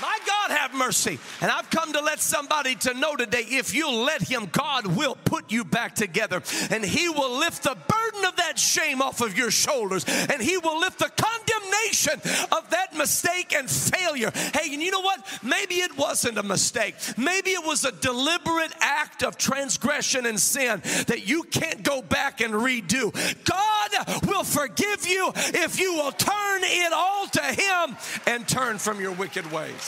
My 0.00 0.18
God, 0.26 0.56
have 0.56 0.74
mercy. 0.74 1.18
And 1.40 1.50
I've 1.50 1.70
come 1.70 1.92
to 1.92 2.00
let 2.00 2.20
somebody 2.20 2.74
to 2.76 2.94
know 2.94 3.16
today 3.16 3.44
if 3.48 3.74
you'll 3.74 4.04
let 4.04 4.22
Him, 4.22 4.48
God 4.52 4.86
will 4.86 5.16
put 5.24 5.50
you 5.50 5.64
back 5.64 5.94
together 5.94 6.42
and 6.70 6.84
He 6.84 7.08
will 7.08 7.38
lift 7.38 7.62
the 7.62 7.76
burden 7.88 8.24
of 8.24 8.36
that 8.36 8.58
shame 8.58 9.00
off 9.00 9.20
of 9.20 9.36
your 9.36 9.50
shoulders 9.50 10.04
and 10.06 10.42
He 10.42 10.58
will 10.58 10.78
lift 10.80 10.98
the 10.98 11.10
condemnation 11.16 12.20
of 12.52 12.70
that 12.70 12.94
mistake 12.96 13.54
and 13.54 13.70
failure. 13.70 14.30
Hey, 14.54 14.72
and 14.72 14.82
you 14.82 14.90
know 14.90 15.00
what? 15.00 15.24
Maybe 15.42 15.76
it 15.76 15.96
wasn't 15.96 16.38
a 16.38 16.42
mistake. 16.42 16.94
Maybe 17.16 17.50
it 17.50 17.64
was 17.64 17.84
a 17.84 17.92
deliberate 17.92 18.72
act 18.80 19.22
of 19.22 19.38
transgression 19.38 20.26
and 20.26 20.38
sin 20.38 20.80
that 21.06 21.26
you 21.26 21.44
can't 21.44 21.82
go 21.82 22.02
back 22.02 22.40
and 22.40 22.52
redo. 22.52 23.12
God 23.44 24.26
will 24.26 24.44
forgive 24.44 25.06
you 25.06 25.32
if 25.34 25.80
you 25.80 25.94
will 25.94 26.12
turn 26.12 26.60
it 26.62 26.92
all 26.92 27.26
to 27.28 27.42
Him 27.42 27.96
and 28.26 28.46
turn 28.46 28.78
from 28.78 29.00
your 29.00 29.12
wicked 29.12 29.50
ways. 29.50 29.85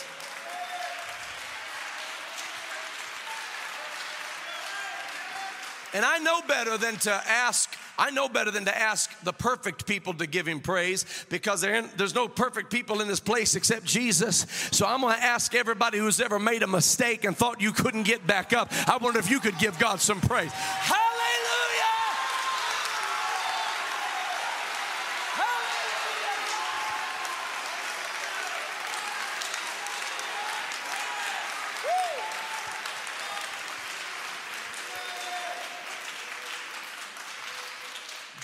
And 5.95 6.05
I 6.05 6.19
know 6.19 6.43
better 6.47 6.77
than 6.77 6.97
to 6.97 7.11
ask, 7.11 7.75
I 7.99 8.11
know 8.11 8.29
better 8.29 8.51
than 8.51 8.67
to 8.67 8.77
ask 8.77 9.11
the 9.23 9.33
perfect 9.33 9.87
people 9.87 10.13
to 10.15 10.27
give 10.27 10.47
him 10.47 10.61
praise 10.61 11.07
because 11.31 11.63
there's 11.63 12.15
no 12.15 12.29
perfect 12.29 12.71
people 12.71 13.01
in 13.01 13.09
this 13.09 13.21
place 13.21 13.57
except 13.57 13.85
Jesus. 13.85 14.47
So 14.71 14.87
I'm 14.87 15.01
going 15.01 15.17
to 15.17 15.23
ask 15.23 15.55
everybody 15.55 15.99
who's 15.99 16.21
ever 16.21 16.39
made 16.39 16.63
a 16.63 16.67
mistake 16.67 17.25
and 17.25 17.37
thought 17.37 17.61
you 17.61 17.73
couldn't 17.73 18.03
get 18.03 18.27
back 18.27 18.53
up. 18.53 18.71
I 18.89 18.99
wonder 18.99 19.19
if 19.19 19.31
you 19.31 19.41
could 19.41 19.59
give 19.59 19.79
God 19.79 20.01
some 20.01 20.21
praise. 20.21 20.53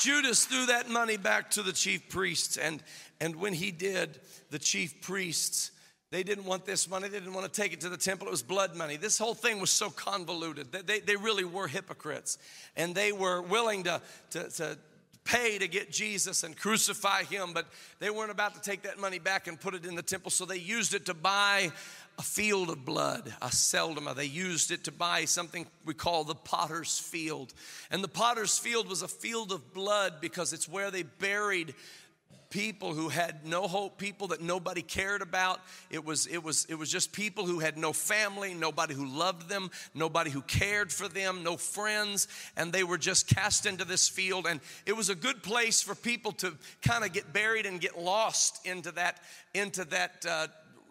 Judas 0.05 0.45
threw 0.45 0.67
that 0.67 0.91
money 0.91 1.17
back 1.17 1.51
to 1.53 1.63
the 1.63 1.73
chief 1.73 2.11
priests, 2.11 2.59
and, 2.59 2.83
and 3.21 3.37
when 3.37 3.55
he 3.55 3.71
did, 3.71 4.21
the 4.51 4.59
chief 4.59 5.01
priests 5.01 5.71
they 6.11 6.23
didn't 6.23 6.45
want 6.45 6.65
this 6.65 6.89
money. 6.89 7.09
They 7.09 7.19
didn't 7.19 7.35
want 7.35 7.53
to 7.53 7.61
take 7.61 7.73
it 7.73 7.81
to 7.81 7.89
the 7.89 7.97
temple. 7.97 8.29
It 8.29 8.31
was 8.31 8.43
blood 8.43 8.77
money. 8.77 8.97
This 8.97 9.19
whole 9.19 9.35
thing 9.35 9.61
was 9.61 9.71
so 9.71 9.91
convoluted. 9.91 10.71
They, 10.71 10.83
they, 10.83 11.01
they 11.01 11.17
really 11.17 11.43
were 11.43 11.67
hypocrites. 11.67 12.39
And 12.77 12.95
they 12.95 13.11
were 13.11 13.43
willing 13.43 13.83
to, 13.83 14.01
to, 14.31 14.49
to 14.51 14.79
pay 15.25 15.59
to 15.59 15.67
get 15.67 15.91
Jesus 15.91 16.45
and 16.45 16.57
crucify 16.57 17.25
him, 17.25 17.53
but 17.53 17.67
they 17.99 18.11
weren't 18.11 18.31
about 18.31 18.55
to 18.55 18.61
take 18.61 18.83
that 18.83 19.01
money 19.01 19.19
back 19.19 19.49
and 19.49 19.61
put 19.61 19.75
it 19.75 19.85
in 19.85 19.97
the 19.97 20.03
temple. 20.03 20.31
So 20.31 20.45
they 20.45 20.59
used 20.59 20.95
it 20.95 21.07
to 21.07 21.15
buy 21.15 21.73
a 22.19 22.23
field 22.23 22.71
of 22.71 22.85
blood, 22.85 23.33
Aceldama. 23.43 24.15
They 24.15 24.27
used 24.27 24.71
it 24.71 24.85
to 24.85 24.93
buy 24.93 25.25
something 25.25 25.67
we 25.85 25.95
call 25.95 26.25
the 26.25 26.35
potter's 26.35 26.99
field. 26.99 27.53
And 27.91 28.05
the 28.05 28.09
potter's 28.09 28.59
field 28.59 28.89
was 28.89 29.03
a 29.03 29.09
field 29.09 29.53
of 29.53 29.73
blood 29.73 30.15
because 30.21 30.53
it's 30.53 30.69
where 30.69 30.91
they 30.91 31.03
buried 31.03 31.75
people 32.55 32.95
who 32.95 33.09
had 33.09 33.45
no 33.45 33.67
hope, 33.67 33.99
people 33.99 34.29
that 34.29 34.41
nobody 34.41 34.81
cared 34.81 35.23
about. 35.23 35.61
It 35.91 36.05
was, 36.05 36.29
it 36.29 36.41
was, 36.41 36.67
it 36.69 36.77
was 36.77 36.89
just 36.89 37.13
people 37.13 37.47
who 37.47 37.59
had 37.59 37.77
no 37.77 37.93
family, 37.93 38.55
nobody 38.55 38.95
who 38.95 39.07
loved 39.07 39.49
them, 39.49 39.73
nobody 39.93 40.31
who 40.31 40.41
cared 40.43 40.93
for 40.93 41.09
them, 41.09 41.43
no 41.43 41.57
friends, 41.57 42.29
and 42.57 42.73
they 42.73 42.85
were 42.85 42.97
just 42.97 43.27
cast 43.27 43.67
into 43.67 43.85
this 43.85 44.09
field. 44.09 44.47
And 44.47 44.61
it 44.87 44.97
was 44.97 45.09
a 45.09 45.17
good 45.17 45.43
place 45.43 45.83
for 45.83 45.97
people 45.97 46.31
to 46.33 46.57
kind 46.81 47.03
of 47.03 47.13
get 47.13 47.33
buried 47.33 47.67
and 47.67 47.81
get 47.81 47.99
lost 47.99 48.65
into 48.65 48.93
that, 48.93 49.19
into 49.53 49.85
that. 49.87 50.25
Uh, 50.25 50.47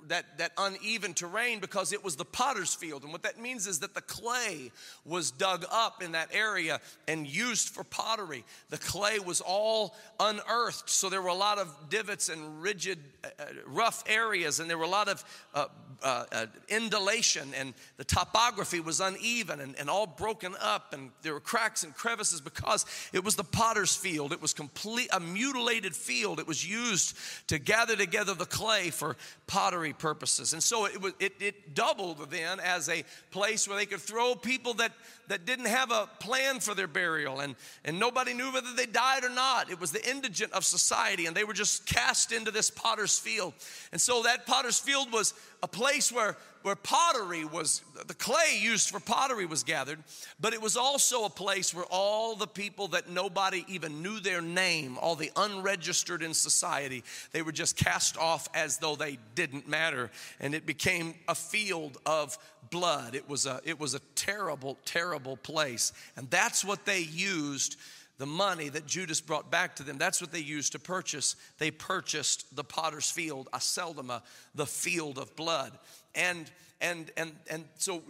that, 0.07 0.38
that 0.38 0.51
uneven 0.57 1.13
terrain 1.13 1.60
because 1.60 1.93
it 1.93 2.03
was 2.03 2.15
the 2.15 2.25
potter's 2.25 2.74
field. 2.74 3.03
And 3.03 3.12
what 3.12 3.24
that 3.24 3.39
means 3.39 3.67
is 3.67 3.79
that 3.79 3.93
the 3.93 4.01
clay 4.01 4.72
was 5.05 5.31
dug 5.31 5.65
up 5.72 6.03
in 6.03 6.13
that 6.13 6.29
area 6.33 6.79
and 7.07 7.27
used 7.27 7.69
for 7.69 7.83
pottery. 7.83 8.43
The 8.69 8.77
clay 8.77 9.19
was 9.19 9.41
all 9.41 9.95
unearthed, 10.19 10.89
so 10.89 11.10
there 11.10 11.22
were 11.22 11.29
a 11.29 11.33
lot 11.33 11.57
of 11.57 11.74
divots 11.89 12.29
and 12.29 12.62
rigid, 12.62 13.00
uh, 13.24 13.27
uh 13.39 13.45
rough 13.65 14.03
areas, 14.07 14.60
and 14.60 14.69
there 14.69 14.77
were 14.77 14.83
a 14.83 14.89
lot 14.89 15.07
of 15.07 15.24
uh, 15.53 15.67
uh, 16.03 16.25
uh, 16.33 16.45
indolation 16.67 17.53
and 17.55 17.74
the 17.95 18.03
topography 18.03 18.81
was 18.81 19.00
uneven 19.00 19.62
and, 19.62 19.74
and 19.79 19.89
all 19.89 20.05
broken 20.05 20.53
up 20.60 20.91
and 20.91 21.12
there 21.22 21.31
were 21.31 21.39
cracks 21.39 21.86
and 21.86 21.93
crevices 21.95 22.41
because 22.41 22.86
it 23.13 23.24
was 23.24 23.38
the 23.38 23.43
potter's 23.43 23.95
field 23.95 24.33
it 24.33 24.41
was 24.41 24.53
complete 24.53 25.07
a 25.13 25.19
mutilated 25.22 25.95
field 25.95 26.39
it 26.39 26.48
was 26.48 26.67
used 26.67 27.15
to 27.48 27.57
gather 27.57 27.95
together 27.95 28.33
the 28.33 28.45
clay 28.45 28.89
for 28.89 29.15
pottery 29.48 29.92
purposes. 29.93 30.53
And 30.53 30.62
so 30.62 30.85
it 30.85 31.01
was 31.01 31.13
it, 31.19 31.33
it 31.39 31.73
doubled 31.73 32.29
then 32.29 32.59
as 32.59 32.89
a 32.89 33.03
place 33.31 33.67
where 33.67 33.77
they 33.77 33.85
could 33.85 34.00
throw 34.00 34.35
people 34.35 34.73
that 34.75 34.91
that 35.27 35.45
didn't 35.45 35.67
have 35.67 35.91
a 35.91 36.09
plan 36.19 36.59
for 36.59 36.73
their 36.73 36.88
burial. 36.88 37.39
And 37.39 37.55
and 37.85 38.00
nobody 38.00 38.33
knew 38.33 38.51
whether 38.51 38.73
they 38.73 38.85
died 38.85 39.23
or 39.23 39.29
not. 39.29 39.69
It 39.71 39.79
was 39.79 39.91
the 39.91 40.09
indigent 40.09 40.53
of 40.53 40.65
society 40.65 41.25
and 41.25 41.35
they 41.35 41.43
were 41.43 41.53
just 41.53 41.85
cast 41.85 42.31
into 42.31 42.51
this 42.51 42.69
potter's 42.69 43.17
field. 43.17 43.53
And 43.91 44.01
so 44.01 44.23
that 44.23 44.45
potter's 44.45 44.79
field 44.79 45.12
was 45.12 45.33
a 45.63 45.67
place 45.67 46.12
where, 46.12 46.35
where 46.63 46.75
pottery 46.75 47.46
was, 47.46 47.82
the 48.08 48.13
clay 48.13 48.58
used 48.60 48.89
for 48.89 49.00
pottery 49.00 49.46
was 49.46 49.63
gathered, 49.63 50.00
but 50.39 50.53
it 50.53 50.62
was 50.62 50.75
also 50.75 51.25
a 51.25 51.29
place 51.29 51.74
where 51.74 51.86
all 51.91 52.36
the 52.36 52.48
people 52.48 52.88
that 52.89 53.10
nobody 53.10 53.65
even 53.67 54.01
knew 54.01 54.20
their 54.20 54.41
name, 54.41 54.98
all 55.00 55.15
the 55.15 55.32
unregistered 55.36 56.24
in 56.24 56.34
society, 56.34 57.03
they 57.32 57.41
were 57.41 57.51
just 57.51 57.75
cast 57.75 58.17
off 58.17 58.48
as 58.53 58.77
though 58.77 58.96
they 58.96 59.17
didn't 59.36 59.67
matter. 59.67 60.10
And 60.39 60.55
it 60.55 60.65
became 60.65 61.13
a 61.27 61.36
field 61.36 61.98
of 62.05 62.38
blood. 62.72 63.13
It 63.13 63.29
was 63.29 63.46
a, 63.46 63.62
it 63.65 63.79
was 63.79 63.93
a 63.93 64.00
terrible, 64.15 64.79
terrible 64.86 65.38
place. 65.38 65.93
And 66.15 66.29
that's 66.29 66.65
what 66.65 66.86
they 66.86 67.01
used 67.01 67.77
the 68.20 68.25
money 68.27 68.70
that 68.70 68.86
Judas 68.86 69.22
brought 69.22 69.50
back 69.50 69.75
to 69.77 69.84
them, 69.84 69.98
that's 69.98 70.22
what 70.22 70.32
they 70.32 70.39
used 70.39 70.74
to 70.74 70.79
purchase. 70.79 71.36
They 71.58 71.72
purchased 71.72 72.55
the 72.55 72.63
potter's 72.63 73.10
field, 73.10 73.50
Aceldama, 73.51 74.22
the 74.53 74.65
field 74.65 75.17
of 75.17 75.36
blood. 75.36 75.77
And 76.15 76.50
and 76.82 77.12
and 77.17 77.32
and 77.50 77.65
so 77.77 78.03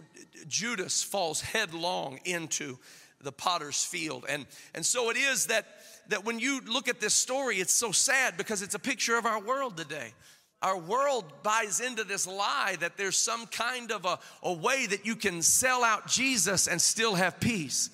Judas 0.48 1.02
falls 1.02 1.40
headlong 1.40 2.20
into 2.24 2.78
the 3.20 3.32
potter's 3.32 3.84
field. 3.84 4.26
And 4.28 4.46
and 4.74 4.84
so 4.84 5.10
it 5.10 5.16
is 5.16 5.46
that 5.46 5.66
that 6.08 6.24
when 6.24 6.38
you 6.38 6.60
look 6.60 6.88
at 6.88 7.00
this 7.00 7.14
story, 7.14 7.56
it's 7.56 7.72
so 7.72 7.92
sad 7.92 8.36
because 8.36 8.62
it's 8.62 8.74
a 8.74 8.78
picture 8.78 9.16
of 9.16 9.26
our 9.26 9.40
world 9.40 9.76
today. 9.76 10.12
Our 10.62 10.78
world 10.78 11.24
buys 11.42 11.80
into 11.80 12.04
this 12.04 12.26
lie 12.26 12.76
that 12.80 12.96
there's 12.96 13.18
some 13.18 13.46
kind 13.46 13.92
of 13.92 14.06
a, 14.06 14.18
a 14.42 14.52
way 14.52 14.86
that 14.86 15.04
you 15.04 15.14
can 15.14 15.42
sell 15.42 15.84
out 15.84 16.06
Jesus 16.06 16.68
and 16.68 16.80
still 16.80 17.14
have 17.14 17.38
peace 17.38 17.90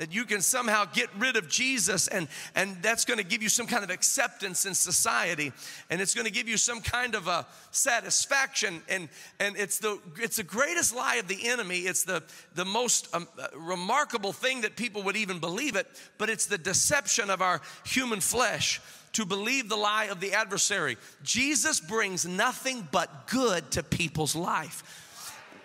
that 0.00 0.14
you 0.14 0.24
can 0.24 0.40
somehow 0.40 0.86
get 0.86 1.10
rid 1.18 1.36
of 1.36 1.46
Jesus 1.46 2.08
and, 2.08 2.26
and 2.54 2.82
that's 2.82 3.04
to 3.18 3.24
give 3.24 3.42
you 3.42 3.50
some 3.50 3.66
kind 3.66 3.84
of 3.84 3.90
acceptance 3.90 4.64
in 4.64 4.74
society 4.74 5.52
and 5.90 6.00
it's 6.00 6.14
to 6.24 6.32
give 6.32 6.48
you 6.48 6.56
some 6.56 6.80
kind 6.80 7.14
of 7.14 7.28
a 7.28 7.46
satisfaction 7.70 8.80
and, 8.88 9.10
and 9.40 9.58
it's, 9.58 9.78
the, 9.78 10.00
it's 10.16 10.36
the 10.36 10.42
greatest 10.42 10.96
lie 10.96 11.16
of 11.16 11.28
the 11.28 11.46
enemy. 11.46 11.80
It's 11.80 12.04
the, 12.04 12.22
the 12.54 12.64
most 12.64 13.14
um, 13.14 13.28
uh, 13.38 13.48
remarkable 13.54 14.32
thing 14.32 14.62
that 14.62 14.74
people 14.74 15.02
would 15.02 15.16
even 15.16 15.38
believe 15.38 15.76
it, 15.76 15.86
but 16.16 16.30
it's 16.30 16.46
the 16.46 16.56
deception 16.56 17.28
of 17.28 17.42
our 17.42 17.60
human 17.84 18.20
flesh 18.20 18.80
to 19.12 19.26
believe 19.26 19.68
the 19.68 19.76
lie 19.76 20.06
of 20.06 20.18
the 20.20 20.32
adversary. 20.32 20.96
Jesus 21.22 21.78
brings 21.78 22.26
nothing 22.26 22.88
but 22.90 23.26
good 23.26 23.70
to 23.72 23.82
people's 23.82 24.34
life 24.34 25.09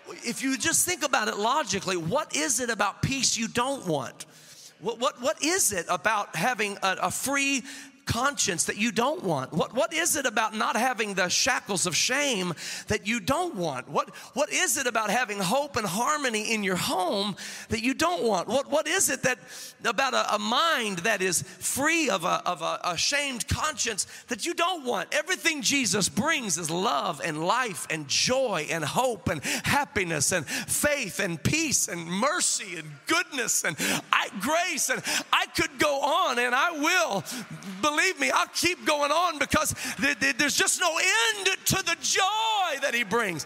if 0.08 0.42
you 0.42 0.56
just 0.58 0.86
think 0.86 1.04
about 1.04 1.28
it 1.28 1.36
logically, 1.36 1.96
what 1.96 2.34
is 2.36 2.60
it 2.60 2.70
about 2.70 3.02
peace 3.02 3.36
you 3.36 3.48
don't 3.48 3.86
want? 3.86 4.26
What, 4.80 4.98
what, 4.98 5.20
what 5.22 5.42
is 5.42 5.72
it 5.72 5.86
about 5.88 6.36
having 6.36 6.76
a, 6.82 6.96
a 7.02 7.10
free 7.10 7.62
conscience 8.06 8.64
that 8.64 8.78
you 8.78 8.92
don't 8.92 9.22
want? 9.22 9.52
What, 9.52 9.74
what 9.74 9.92
is 9.92 10.16
it 10.16 10.26
about 10.26 10.54
not 10.54 10.76
having 10.76 11.14
the 11.14 11.28
shackles 11.28 11.86
of 11.86 11.94
shame 11.94 12.54
that 12.86 13.06
you 13.06 13.20
don't 13.20 13.56
want? 13.56 13.88
What, 13.88 14.14
what 14.32 14.50
is 14.50 14.76
it 14.78 14.86
about 14.86 15.10
having 15.10 15.38
hope 15.38 15.76
and 15.76 15.86
harmony 15.86 16.54
in 16.54 16.62
your 16.62 16.76
home 16.76 17.36
that 17.68 17.82
you 17.82 17.94
don't 17.94 18.22
want? 18.22 18.48
What, 18.48 18.70
what 18.70 18.86
is 18.86 19.10
it 19.10 19.22
that 19.24 19.38
about 19.84 20.14
a, 20.14 20.36
a 20.36 20.38
mind 20.38 20.98
that 20.98 21.20
is 21.20 21.42
free 21.42 22.08
of 22.08 22.24
a, 22.24 22.42
of 22.46 22.62
a, 22.62 22.80
a 22.84 22.96
shamed 22.96 23.48
conscience 23.48 24.06
that 24.28 24.46
you 24.46 24.54
don't 24.54 24.84
want? 24.84 25.12
Everything 25.12 25.60
Jesus 25.60 26.08
brings 26.08 26.58
is 26.58 26.70
love 26.70 27.20
and 27.24 27.44
life 27.44 27.86
and 27.90 28.06
joy 28.06 28.66
and 28.70 28.84
hope 28.84 29.28
and 29.28 29.42
happiness 29.44 30.30
and 30.30 30.46
faith 30.46 31.18
and 31.18 31.42
peace 31.42 31.88
and 31.88 32.06
mercy 32.06 32.76
and 32.76 32.88
goodness 33.06 33.64
and 33.64 33.76
I, 34.12 34.28
grace. 34.40 34.90
And 34.90 35.02
I 35.32 35.46
could 35.46 35.78
go 35.78 36.00
on 36.00 36.38
and 36.38 36.54
I 36.54 36.70
will 36.70 37.24
believe 37.82 37.95
believe 37.96 38.20
me, 38.20 38.30
I'll 38.30 38.46
keep 38.48 38.84
going 38.86 39.10
on 39.10 39.38
because 39.38 39.74
there's 39.98 40.56
just 40.56 40.80
no 40.80 40.96
end 40.98 41.56
to 41.66 41.76
the 41.76 41.96
joy 42.00 42.80
that 42.82 42.92
he 42.94 43.04
brings. 43.04 43.44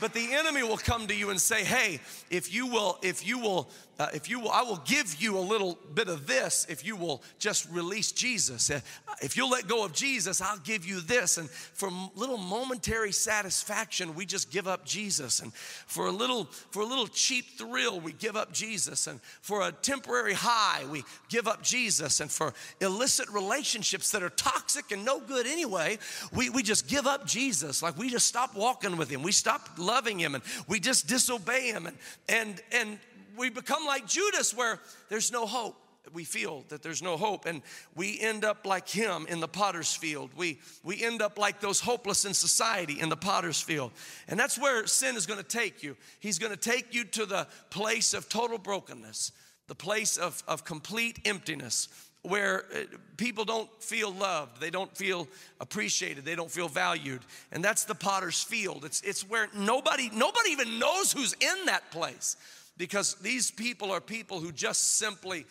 But 0.00 0.12
the 0.12 0.34
enemy 0.34 0.62
will 0.62 0.76
come 0.76 1.06
to 1.06 1.14
you 1.14 1.30
and 1.30 1.40
say, 1.40 1.64
"Hey, 1.64 2.00
if 2.28 2.52
you 2.52 2.66
will, 2.66 2.98
if 3.02 3.26
you 3.26 3.38
will 3.38 3.70
uh, 3.98 4.08
if 4.12 4.28
you 4.28 4.40
will, 4.40 4.50
I 4.50 4.62
will 4.62 4.82
give 4.84 5.22
you 5.22 5.38
a 5.38 5.40
little 5.40 5.78
bit 5.94 6.08
of 6.08 6.26
this 6.26 6.66
if 6.68 6.84
you 6.84 6.96
will 6.96 7.22
just 7.38 7.70
release 7.70 8.10
Jesus. 8.10 8.70
Uh, 8.70 8.80
if 9.22 9.36
you'll 9.36 9.50
let 9.50 9.68
go 9.68 9.84
of 9.84 9.92
Jesus, 9.92 10.40
I'll 10.40 10.58
give 10.58 10.84
you 10.84 11.00
this. 11.00 11.38
And 11.38 11.48
for 11.48 11.90
little 12.16 12.36
momentary 12.36 13.12
satisfaction, 13.12 14.14
we 14.14 14.26
just 14.26 14.50
give 14.50 14.66
up 14.66 14.84
Jesus. 14.84 15.40
And 15.40 15.52
for 15.54 16.06
a 16.06 16.10
little, 16.10 16.46
for 16.70 16.82
a 16.82 16.84
little 16.86 17.06
cheap 17.06 17.56
thrill, 17.56 18.00
we 18.00 18.12
give 18.12 18.36
up 18.36 18.52
Jesus. 18.52 19.06
And 19.06 19.20
for 19.40 19.62
a 19.62 19.70
temporary 19.70 20.34
high, 20.34 20.84
we 20.90 21.04
give 21.28 21.46
up 21.46 21.62
Jesus. 21.62 22.18
And 22.18 22.30
for 22.30 22.52
illicit 22.80 23.28
relationships 23.28 24.10
that 24.10 24.22
are 24.22 24.30
toxic 24.30 24.90
and 24.90 25.04
no 25.04 25.20
good 25.20 25.46
anyway, 25.46 25.98
we, 26.32 26.50
we 26.50 26.62
just 26.64 26.88
give 26.88 27.06
up 27.06 27.26
Jesus. 27.26 27.82
Like 27.82 27.96
we 27.96 28.10
just 28.10 28.26
stop 28.26 28.56
walking 28.56 28.96
with 28.96 29.08
him. 29.08 29.22
We 29.22 29.32
stop 29.32 29.68
loving 29.78 30.18
him 30.18 30.34
and 30.34 30.42
we 30.66 30.80
just 30.80 31.06
disobey 31.06 31.68
him. 31.68 31.86
And 31.86 31.96
and 32.28 32.62
and 32.72 32.98
we 33.36 33.50
become 33.50 33.84
like 33.86 34.06
Judas, 34.06 34.54
where 34.54 34.80
there's 35.08 35.32
no 35.32 35.46
hope. 35.46 35.76
We 36.12 36.24
feel 36.24 36.64
that 36.68 36.82
there's 36.82 37.02
no 37.02 37.16
hope, 37.16 37.46
and 37.46 37.62
we 37.96 38.20
end 38.20 38.44
up 38.44 38.66
like 38.66 38.88
him 38.88 39.26
in 39.26 39.40
the 39.40 39.48
potter's 39.48 39.94
field. 39.94 40.30
We, 40.36 40.60
we 40.82 41.02
end 41.02 41.22
up 41.22 41.38
like 41.38 41.60
those 41.60 41.80
hopeless 41.80 42.26
in 42.26 42.34
society 42.34 43.00
in 43.00 43.08
the 43.08 43.16
potter's 43.16 43.60
field. 43.60 43.92
And 44.28 44.38
that's 44.38 44.58
where 44.58 44.86
sin 44.86 45.16
is 45.16 45.24
going 45.24 45.40
to 45.40 45.48
take 45.48 45.82
you. 45.82 45.96
He's 46.20 46.38
going 46.38 46.52
to 46.52 46.58
take 46.58 46.94
you 46.94 47.04
to 47.04 47.24
the 47.24 47.46
place 47.70 48.12
of 48.12 48.28
total 48.28 48.58
brokenness, 48.58 49.32
the 49.66 49.74
place 49.74 50.18
of, 50.18 50.42
of 50.46 50.66
complete 50.66 51.20
emptiness, 51.24 51.88
where 52.24 52.64
uh, 52.74 52.80
people 53.16 53.44
don't 53.44 53.70
feel 53.82 54.12
loved, 54.12 54.60
they 54.60 54.70
don't 54.70 54.94
feel 54.96 55.28
appreciated, 55.60 56.24
they 56.24 56.34
don't 56.34 56.50
feel 56.50 56.68
valued. 56.68 57.20
And 57.52 57.64
that's 57.64 57.84
the 57.84 57.94
potter's 57.94 58.42
field. 58.42 58.84
It's, 58.84 59.00
it's 59.02 59.28
where 59.28 59.48
nobody, 59.54 60.10
nobody 60.12 60.50
even 60.50 60.78
knows 60.78 61.12
who's 61.12 61.34
in 61.34 61.66
that 61.66 61.90
place 61.90 62.36
because 62.76 63.14
these 63.16 63.50
people 63.50 63.90
are 63.92 64.00
people 64.00 64.40
who 64.40 64.52
just 64.52 64.98
simply 64.98 65.46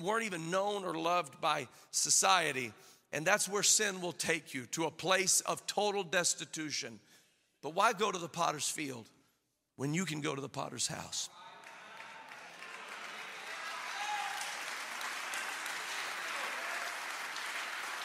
weren't 0.00 0.24
even 0.24 0.50
known 0.50 0.84
or 0.84 0.94
loved 0.94 1.40
by 1.40 1.68
society. 1.90 2.72
And 3.12 3.26
that's 3.26 3.48
where 3.48 3.62
sin 3.62 4.00
will 4.00 4.12
take 4.12 4.54
you 4.54 4.66
to 4.66 4.86
a 4.86 4.90
place 4.90 5.40
of 5.42 5.66
total 5.66 6.02
destitution. 6.02 6.98
But 7.62 7.74
why 7.74 7.92
go 7.92 8.10
to 8.10 8.18
the 8.18 8.28
potter's 8.28 8.68
field 8.68 9.08
when 9.76 9.92
you 9.92 10.04
can 10.04 10.20
go 10.20 10.34
to 10.34 10.40
the 10.40 10.48
potter's 10.48 10.86
house? 10.86 11.28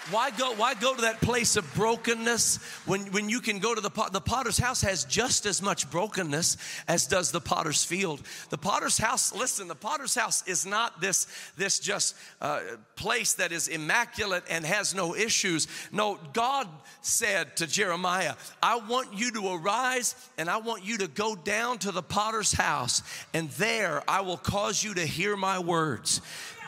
Why 0.10 0.32
go, 0.32 0.54
why 0.54 0.74
go 0.74 0.96
to 0.96 1.02
that 1.02 1.20
place 1.20 1.58
of 1.58 1.74
brokenness 1.74 2.58
when, 2.86 3.12
when 3.12 3.28
you 3.28 3.42
can 3.42 3.60
go 3.60 3.76
to 3.76 3.82
the 3.82 3.90
pot? 3.90 4.14
The 4.14 4.22
potter's 4.22 4.58
house 4.58 4.82
has 4.82 5.04
just 5.04 5.46
as 5.46 5.62
much 5.62 5.90
brokenness 5.92 6.56
as 6.88 7.08
does 7.08 7.32
the 7.32 7.42
potter's 7.42 7.84
field. 7.84 8.22
The 8.50 8.58
potter's 8.58 8.98
house, 8.98 9.36
listen, 9.36 9.68
the 9.68 9.76
potter's 9.76 10.16
house 10.16 10.48
is 10.48 10.66
not 10.66 11.02
this, 11.02 11.28
this 11.58 11.80
just 11.80 12.16
uh, 12.40 12.62
place 12.96 13.34
that 13.34 13.52
is 13.52 13.68
immaculate 13.68 14.46
and 14.50 14.66
has 14.66 14.96
no 14.96 15.14
issues. 15.14 15.68
No, 15.92 16.18
God 16.32 16.70
said 17.02 17.58
to 17.58 17.68
Jeremiah, 17.68 18.36
I 18.64 18.78
want 18.78 19.14
you 19.14 19.32
to 19.32 19.56
arise 19.56 20.16
and 20.38 20.50
I 20.50 20.58
want 20.58 20.86
you 20.86 21.00
to 21.00 21.10
go 21.10 21.36
down 21.36 21.80
to 21.80 21.92
the 21.92 22.02
potter's 22.02 22.54
house, 22.54 23.04
and 23.34 23.50
there 23.52 24.04
I 24.08 24.22
will 24.22 24.38
cause 24.38 24.82
you 24.84 24.94
to 24.94 25.06
hear 25.06 25.36
my 25.36 25.60
words. 25.60 26.22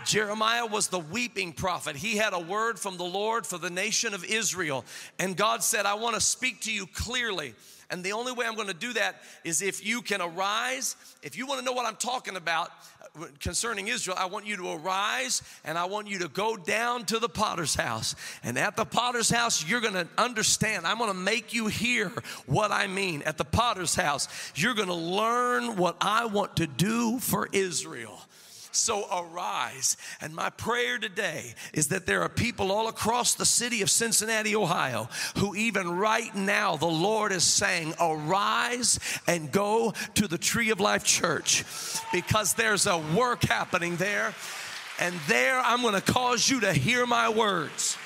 Jeremiah 0.10 0.66
was 0.66 0.88
the 0.88 0.98
weeping 0.98 1.54
prophet. 1.54 1.96
He 1.96 2.18
had 2.18 2.34
a 2.34 2.40
word 2.40 2.80
from 2.80 2.98
the 2.98 3.04
Lord 3.04 3.46
for 3.46 3.60
the 3.60 3.70
nation 3.70 4.16
of 4.16 4.26
Israel. 4.26 4.84
And 5.20 5.38
God 5.38 5.62
said, 5.64 5.86
I 5.86 5.94
want 5.94 6.16
to 6.16 6.22
speak 6.22 6.62
to 6.62 6.72
you 6.72 6.88
clearly. 6.88 7.54
And 7.92 8.04
the 8.04 8.14
only 8.14 8.32
way 8.32 8.48
I'm 8.48 8.56
going 8.56 8.70
to 8.70 8.74
do 8.74 8.94
that 8.94 9.22
is 9.44 9.62
if 9.62 9.86
you 9.86 10.02
can 10.02 10.20
arise. 10.20 10.96
If 11.22 11.38
you 11.38 11.46
want 11.46 11.60
to 11.60 11.66
know 11.66 11.74
what 11.74 11.86
I'm 11.86 11.96
talking 11.96 12.38
about 12.38 12.72
uh, 13.20 13.26
concerning 13.40 13.88
Israel, 13.88 14.18
I 14.20 14.26
want 14.26 14.48
you 14.48 14.58
to 14.58 14.72
arise 14.72 15.44
and 15.64 15.78
I 15.78 15.86
want 15.86 16.08
you 16.08 16.18
to 16.20 16.28
go 16.28 16.58
down 16.58 17.06
to 17.06 17.20
the 17.20 17.30
potter's 17.30 17.76
house. 17.76 18.16
And 18.44 18.58
at 18.58 18.76
the 18.78 18.86
potter's 18.86 19.30
house, 19.30 19.64
you're 19.64 19.82
going 19.82 19.94
to 19.94 20.08
understand. 20.18 20.88
I'm 20.88 20.98
going 20.98 21.12
to 21.12 21.18
make 21.18 21.54
you 21.54 21.68
hear 21.68 22.12
what 22.48 22.72
I 22.72 22.88
mean. 22.88 23.22
At 23.28 23.38
the 23.38 23.46
potter's 23.46 23.94
house, 23.94 24.28
you're 24.56 24.74
going 24.74 24.88
to 24.88 24.94
learn 24.96 25.76
what 25.76 25.98
I 26.02 26.26
want 26.26 26.56
to 26.56 26.66
do 26.66 27.20
for 27.20 27.48
Israel. 27.52 28.20
So 28.72 29.06
arise. 29.12 29.98
And 30.22 30.36
my 30.36 30.50
prayer 30.50 30.98
today 30.98 31.54
is 31.74 31.88
that 31.90 32.06
there 32.06 32.22
are 32.22 32.30
people 32.30 32.72
all 32.72 32.88
across 32.88 33.34
the 33.34 33.46
city 33.46 33.82
of 33.82 33.90
Cincinnati, 33.90 34.56
Ohio, 34.56 35.10
who 35.38 35.56
even 35.56 35.90
right 35.98 36.34
now 36.36 36.76
the 36.76 36.86
Lord 36.86 37.32
is 37.32 37.44
saying, 37.44 37.94
Arise 38.00 39.00
and 39.28 39.52
go 39.52 39.94
to 40.16 40.28
the 40.28 40.38
Tree 40.38 40.70
of 40.70 40.80
Life 40.80 41.04
Church 41.04 41.64
because 42.14 42.54
there's 42.54 42.88
a 42.88 42.98
work 43.16 43.44
happening 43.44 43.96
there. 43.98 44.34
And 45.00 45.16
there 45.28 45.60
I'm 45.60 45.82
going 45.82 45.96
to 45.96 46.02
cause 46.02 46.50
you 46.50 46.60
to 46.62 46.74
hear 46.74 47.06
my 47.06 47.30
words 47.30 47.98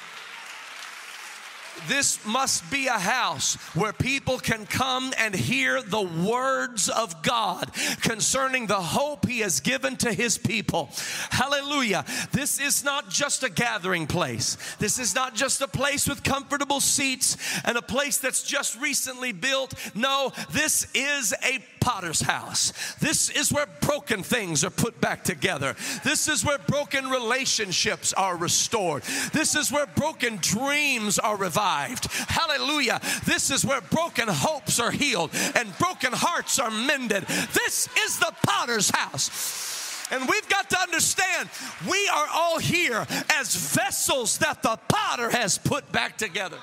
this 1.88 2.24
must 2.26 2.70
be 2.72 2.88
a 2.88 2.92
house 2.94 3.56
where 3.76 3.94
people 3.94 4.38
can 4.38 4.66
come 4.66 5.14
and 5.18 5.36
hear 5.36 5.82
the 5.82 6.02
words 6.02 6.90
of 6.90 7.22
God 7.24 7.72
concerning 8.02 8.68
the 8.68 8.82
hope 8.82 9.28
He 9.28 9.40
has 9.40 9.60
given 9.60 9.98
to 9.98 10.14
His 10.14 10.38
people. 10.38 10.90
Hallelujah. 11.30 12.06
This 12.32 12.60
is 12.60 12.84
not 12.84 13.10
just 13.10 13.44
a 13.44 13.50
gathering 13.50 14.08
place, 14.08 14.58
this 14.80 15.00
is 15.00 15.16
not 15.16 15.36
just 15.36 15.62
a 15.62 15.68
place 15.68 16.08
with 16.08 16.24
comfortable 16.24 16.80
seats 16.80 17.38
and 17.66 17.78
a 17.78 17.82
place 17.82 18.18
that's 18.18 18.44
just 18.44 18.80
recently 18.80 19.32
built. 19.32 19.74
No, 19.96 20.32
this 20.52 20.88
is 20.94 21.34
a 21.44 21.60
potter's 21.80 22.22
house. 22.22 22.96
This 23.00 23.30
is 23.30 23.52
where 23.52 23.68
broken 23.82 24.24
things 24.24 24.64
are 24.64 24.70
put 24.70 25.02
back 25.02 25.24
together. 25.24 25.76
This 26.04 26.30
is 26.30 26.46
where 26.46 26.60
broken 26.60 27.10
relationships 27.10 28.14
are 28.14 28.38
restored. 28.38 29.04
This 29.34 29.56
is 29.56 29.72
where 29.72 29.86
broken 29.88 30.38
dreams 30.38 31.20
are 31.20 31.36
revived. 31.36 31.63
Hallelujah. 32.28 33.00
This 33.26 33.50
is 33.52 33.66
where 33.66 33.82
broken 33.82 34.28
hopes 34.28 34.80
are 34.80 34.92
healed 34.92 35.32
and 35.56 35.78
broken 35.78 36.14
hearts 36.14 36.60
are 36.60 36.72
mended. 36.72 37.24
This 37.54 37.88
is 38.00 38.20
the 38.20 38.34
potter's 38.46 38.90
house. 38.90 40.10
And 40.12 40.28
we've 40.30 40.48
got 40.50 40.70
to 40.70 40.80
understand 40.80 41.50
we 41.90 42.08
are 42.10 42.28
all 42.32 42.60
here 42.60 43.06
as 43.32 43.56
vessels 43.56 44.38
that 44.40 44.62
the 44.62 44.78
potter 44.88 45.30
has 45.30 45.58
put 45.58 45.92
back 45.92 46.18
together. 46.18 46.58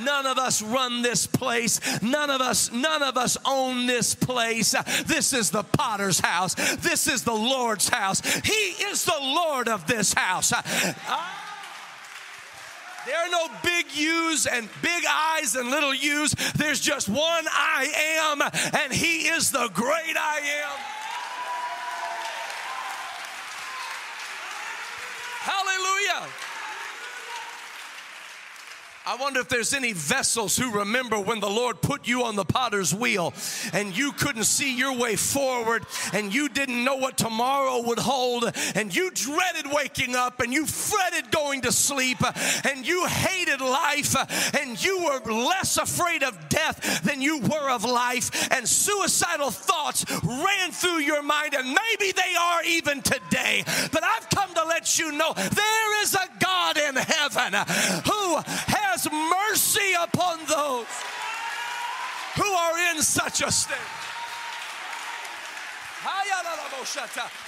None 0.00 0.26
of 0.26 0.38
us 0.38 0.62
run 0.62 1.02
this 1.02 1.26
place. 1.26 1.80
None 2.02 2.30
of 2.30 2.40
us, 2.40 2.72
none 2.72 3.02
of 3.02 3.16
us 3.16 3.36
own 3.44 3.86
this 3.86 4.14
place. 4.14 4.74
This 5.04 5.32
is 5.32 5.50
the 5.50 5.64
potter's 5.64 6.20
house. 6.20 6.54
This 6.76 7.06
is 7.06 7.24
the 7.24 7.34
Lord's 7.34 7.88
house. 7.88 8.20
He 8.44 8.52
is 8.52 9.04
the 9.04 9.18
Lord 9.20 9.68
of 9.68 9.86
this 9.86 10.14
house. 10.14 10.52
There 13.04 13.16
are 13.16 13.28
no 13.30 13.48
big 13.64 13.86
U's 13.94 14.46
and 14.46 14.68
big 14.80 15.04
I's 15.08 15.56
and 15.56 15.70
little 15.70 15.94
U's. 15.94 16.32
There's 16.54 16.80
just 16.80 17.08
one 17.08 17.44
I 17.48 17.88
am, 18.20 18.42
and 18.80 18.92
He 18.92 19.28
is 19.28 19.50
the 19.50 19.68
great 19.74 20.16
I 20.16 20.38
am. 20.62 20.78
Hallelujah. 25.40 26.51
I 29.04 29.16
wonder 29.16 29.40
if 29.40 29.48
there's 29.48 29.74
any 29.74 29.92
vessels 29.92 30.56
who 30.56 30.78
remember 30.78 31.18
when 31.18 31.40
the 31.40 31.50
Lord 31.50 31.80
put 31.80 32.06
you 32.06 32.22
on 32.22 32.36
the 32.36 32.44
potter's 32.44 32.94
wheel 32.94 33.34
and 33.72 33.96
you 33.96 34.12
couldn't 34.12 34.44
see 34.44 34.76
your 34.76 34.96
way 34.96 35.16
forward 35.16 35.84
and 36.12 36.32
you 36.32 36.48
didn't 36.48 36.84
know 36.84 36.94
what 36.96 37.16
tomorrow 37.16 37.82
would 37.82 37.98
hold 37.98 38.44
and 38.76 38.94
you 38.94 39.10
dreaded 39.10 39.72
waking 39.72 40.14
up 40.14 40.40
and 40.40 40.52
you 40.52 40.66
fretted 40.66 41.32
going 41.32 41.62
to 41.62 41.72
sleep 41.72 42.18
and 42.64 42.86
you 42.86 43.04
hated 43.06 43.60
life 43.60 44.14
and 44.54 44.82
you 44.82 45.02
were 45.04 45.32
less 45.32 45.78
afraid 45.78 46.22
of 46.22 46.38
death 46.48 47.02
than 47.02 47.20
you 47.20 47.40
were 47.40 47.70
of 47.70 47.84
life 47.84 48.52
and 48.52 48.68
suicidal 48.68 49.50
thoughts 49.50 50.04
ran 50.22 50.70
through 50.70 50.98
your 50.98 51.22
mind 51.22 51.54
and 51.54 51.66
maybe 51.66 52.12
they 52.12 52.34
are 52.40 52.62
even 52.64 53.02
today. 53.02 53.64
But 53.90 54.04
I've 54.04 54.30
come 54.30 54.54
to 54.54 54.64
let 54.64 54.96
you 54.96 55.10
know 55.10 55.32
there 55.34 56.02
is 56.04 56.14
a 56.14 56.28
God 56.38 56.76
in 56.76 56.94
heaven 56.94 57.52
who 58.06 58.36
has 58.46 58.91
has 58.92 59.08
mercy 59.10 59.94
upon 60.02 60.38
those 60.44 60.86
who 62.36 62.44
are 62.44 62.94
in 62.94 63.02
such 63.02 63.42
a 63.42 63.50
state. 63.50 63.76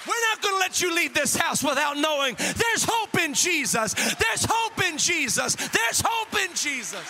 We're 0.06 0.20
not 0.30 0.42
going 0.42 0.54
to 0.54 0.58
let 0.58 0.80
you 0.80 0.94
leave 0.94 1.12
this 1.12 1.36
house 1.36 1.62
without 1.62 1.98
knowing 1.98 2.34
there's 2.36 2.84
hope 2.86 3.18
in 3.20 3.34
Jesus. 3.34 3.92
There's 3.92 4.46
hope 4.48 4.82
in 4.88 4.96
Jesus. 4.96 5.54
There's 5.54 6.00
hope 6.04 6.34
in 6.40 6.54
Jesus. 6.54 7.04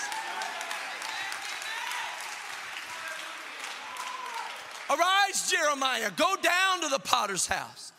Arise, 4.91 5.51
Jeremiah. 5.51 6.11
Go 6.17 6.35
down 6.43 6.81
to 6.81 6.89
the 6.89 6.99
potter's 6.99 7.47
house. 7.47 7.93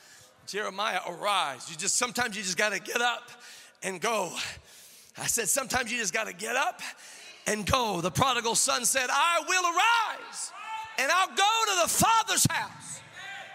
Jeremiah, 0.47 0.99
arise. 1.07 1.69
You 1.69 1.77
just 1.77 1.97
sometimes 1.97 2.35
you 2.35 2.43
just 2.43 2.57
got 2.57 2.73
to 2.73 2.79
get 2.79 3.01
up 3.01 3.29
and 3.83 4.01
go. 4.01 4.31
I 5.17 5.27
said, 5.27 5.47
sometimes 5.47 5.91
you 5.91 5.97
just 5.97 6.13
got 6.13 6.27
to 6.27 6.33
get 6.33 6.55
up 6.55 6.81
and 7.47 7.65
go. 7.65 8.01
The 8.01 8.11
prodigal 8.11 8.55
son 8.55 8.85
said, 8.85 9.07
I 9.09 9.41
will 9.47 9.63
arise 9.63 10.51
and 10.97 11.11
I'll 11.11 11.27
go 11.27 11.33
to 11.33 11.81
the 11.83 11.89
Father's 11.89 12.45
house. 12.49 13.01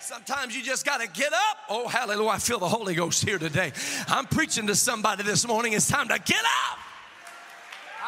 Sometimes 0.00 0.56
you 0.56 0.62
just 0.62 0.84
got 0.84 1.00
to 1.00 1.06
get 1.08 1.32
up. 1.32 1.58
Oh, 1.68 1.86
hallelujah. 1.86 2.30
I 2.30 2.38
feel 2.38 2.58
the 2.58 2.68
Holy 2.68 2.94
Ghost 2.94 3.24
here 3.24 3.38
today. 3.38 3.72
I'm 4.08 4.26
preaching 4.26 4.66
to 4.66 4.74
somebody 4.74 5.22
this 5.22 5.46
morning. 5.46 5.74
It's 5.74 5.88
time 5.88 6.08
to 6.08 6.18
get 6.18 6.42
up. 6.42 6.78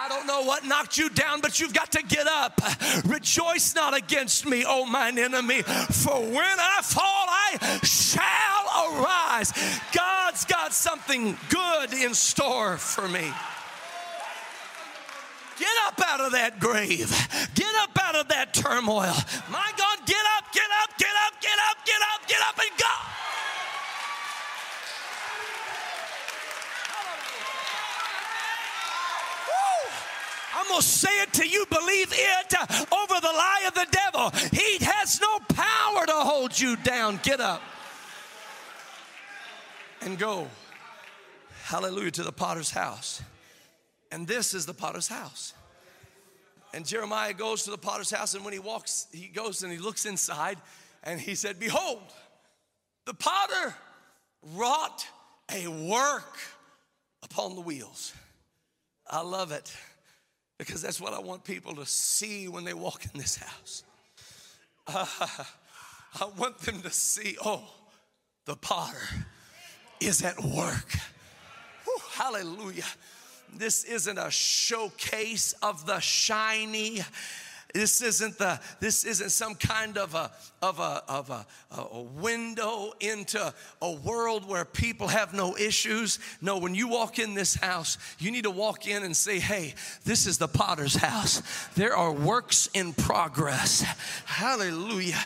I 0.02 0.08
don't 0.08 0.26
know 0.26 0.42
what 0.42 0.64
knocked 0.64 0.98
you 0.98 1.08
down, 1.10 1.40
but 1.40 1.60
you've 1.60 1.72
got 1.72 1.92
to 1.92 2.02
get 2.02 2.26
up. 2.26 2.60
Rejoice 3.04 3.72
not 3.76 3.96
against 3.96 4.44
me, 4.44 4.64
oh 4.66 4.84
mine 4.84 5.16
enemy, 5.16 5.62
for 5.62 6.18
when 6.20 6.58
I 6.58 6.80
fall, 6.82 7.04
I 7.04 7.78
shall 7.84 8.98
arise. 8.98 9.52
God's 9.94 10.44
got 10.46 10.72
something 10.72 11.36
good 11.48 11.92
in 11.92 12.14
store 12.14 12.78
for 12.78 13.06
me. 13.06 13.32
Get 15.56 15.68
up 15.86 16.00
out 16.04 16.20
of 16.20 16.32
that 16.32 16.58
grave. 16.58 17.08
Get 17.54 17.72
up 17.82 17.96
out 18.02 18.16
of 18.16 18.26
that 18.28 18.52
turmoil. 18.52 19.14
My 19.52 19.70
God, 19.76 19.98
get 20.04 20.24
up, 20.36 20.52
get 20.52 20.66
up, 20.82 20.98
get 20.98 21.14
up, 21.28 21.40
get 21.40 21.58
up, 21.70 21.86
get 21.86 22.02
up, 22.12 22.28
get 22.28 22.40
up, 22.40 22.58
and 22.58 22.76
go. 22.76 23.31
I'm 30.62 30.68
going 30.68 30.80
to 30.80 30.86
say 30.86 31.22
it 31.22 31.32
to 31.34 31.48
you, 31.48 31.66
believe 31.68 32.12
it 32.12 32.54
uh, 32.56 32.66
over 32.94 33.20
the 33.20 33.26
lie 33.26 33.64
of 33.66 33.74
the 33.74 33.86
devil. 33.90 34.30
He 34.52 34.84
has 34.84 35.20
no 35.20 35.40
power 35.48 36.06
to 36.06 36.12
hold 36.12 36.58
you 36.58 36.76
down. 36.76 37.18
Get 37.24 37.40
up 37.40 37.60
and 40.02 40.16
go. 40.16 40.46
Hallelujah 41.64 42.12
to 42.12 42.22
the 42.22 42.32
potter's 42.32 42.70
house. 42.70 43.22
And 44.12 44.28
this 44.28 44.54
is 44.54 44.64
the 44.64 44.74
potter's 44.74 45.08
house. 45.08 45.52
And 46.72 46.86
Jeremiah 46.86 47.32
goes 47.32 47.64
to 47.64 47.72
the 47.72 47.78
potter's 47.78 48.10
house, 48.10 48.34
and 48.34 48.44
when 48.44 48.52
he 48.52 48.60
walks, 48.60 49.08
he 49.12 49.26
goes 49.26 49.64
and 49.64 49.72
he 49.72 49.78
looks 49.78 50.06
inside, 50.06 50.58
and 51.02 51.20
he 51.20 51.34
said, 51.34 51.58
Behold, 51.58 52.02
the 53.04 53.14
potter 53.14 53.74
wrought 54.54 55.06
a 55.52 55.66
work 55.66 56.38
upon 57.24 57.56
the 57.56 57.60
wheels. 57.60 58.12
I 59.10 59.22
love 59.22 59.50
it 59.50 59.74
because 60.64 60.82
that's 60.82 61.00
what 61.00 61.12
I 61.12 61.18
want 61.18 61.44
people 61.44 61.74
to 61.76 61.86
see 61.86 62.48
when 62.48 62.64
they 62.64 62.74
walk 62.74 63.04
in 63.12 63.18
this 63.18 63.36
house. 63.36 63.84
Uh, 64.86 65.06
I 66.20 66.30
want 66.38 66.58
them 66.58 66.82
to 66.82 66.90
see, 66.90 67.36
oh, 67.44 67.64
the 68.44 68.56
potter 68.56 68.98
is 70.00 70.22
at 70.22 70.38
work. 70.42 70.96
Whew, 71.84 71.98
hallelujah. 72.12 72.84
This 73.54 73.84
isn't 73.84 74.18
a 74.18 74.30
showcase 74.30 75.54
of 75.62 75.86
the 75.86 76.00
shiny 76.00 77.00
this 77.72 78.02
isn't 78.02 78.38
the 78.38 78.60
this 78.80 79.04
isn't 79.04 79.30
some 79.30 79.54
kind 79.54 79.96
of 79.98 80.14
a 80.14 80.30
of 80.60 80.78
a 80.78 81.02
of 81.08 81.30
a, 81.30 81.46
a 81.70 82.02
window 82.02 82.92
into 83.00 83.52
a 83.80 83.92
world 83.92 84.48
where 84.48 84.64
people 84.64 85.08
have 85.08 85.32
no 85.32 85.56
issues. 85.56 86.18
No, 86.40 86.58
when 86.58 86.74
you 86.74 86.88
walk 86.88 87.18
in 87.18 87.34
this 87.34 87.54
house, 87.54 87.98
you 88.18 88.30
need 88.30 88.44
to 88.44 88.50
walk 88.50 88.86
in 88.86 89.02
and 89.02 89.16
say, 89.16 89.38
"Hey, 89.38 89.74
this 90.04 90.26
is 90.26 90.38
the 90.38 90.48
potter's 90.48 90.94
house. 90.94 91.42
There 91.74 91.96
are 91.96 92.12
works 92.12 92.68
in 92.74 92.92
progress." 92.92 93.82
Hallelujah. 94.26 95.20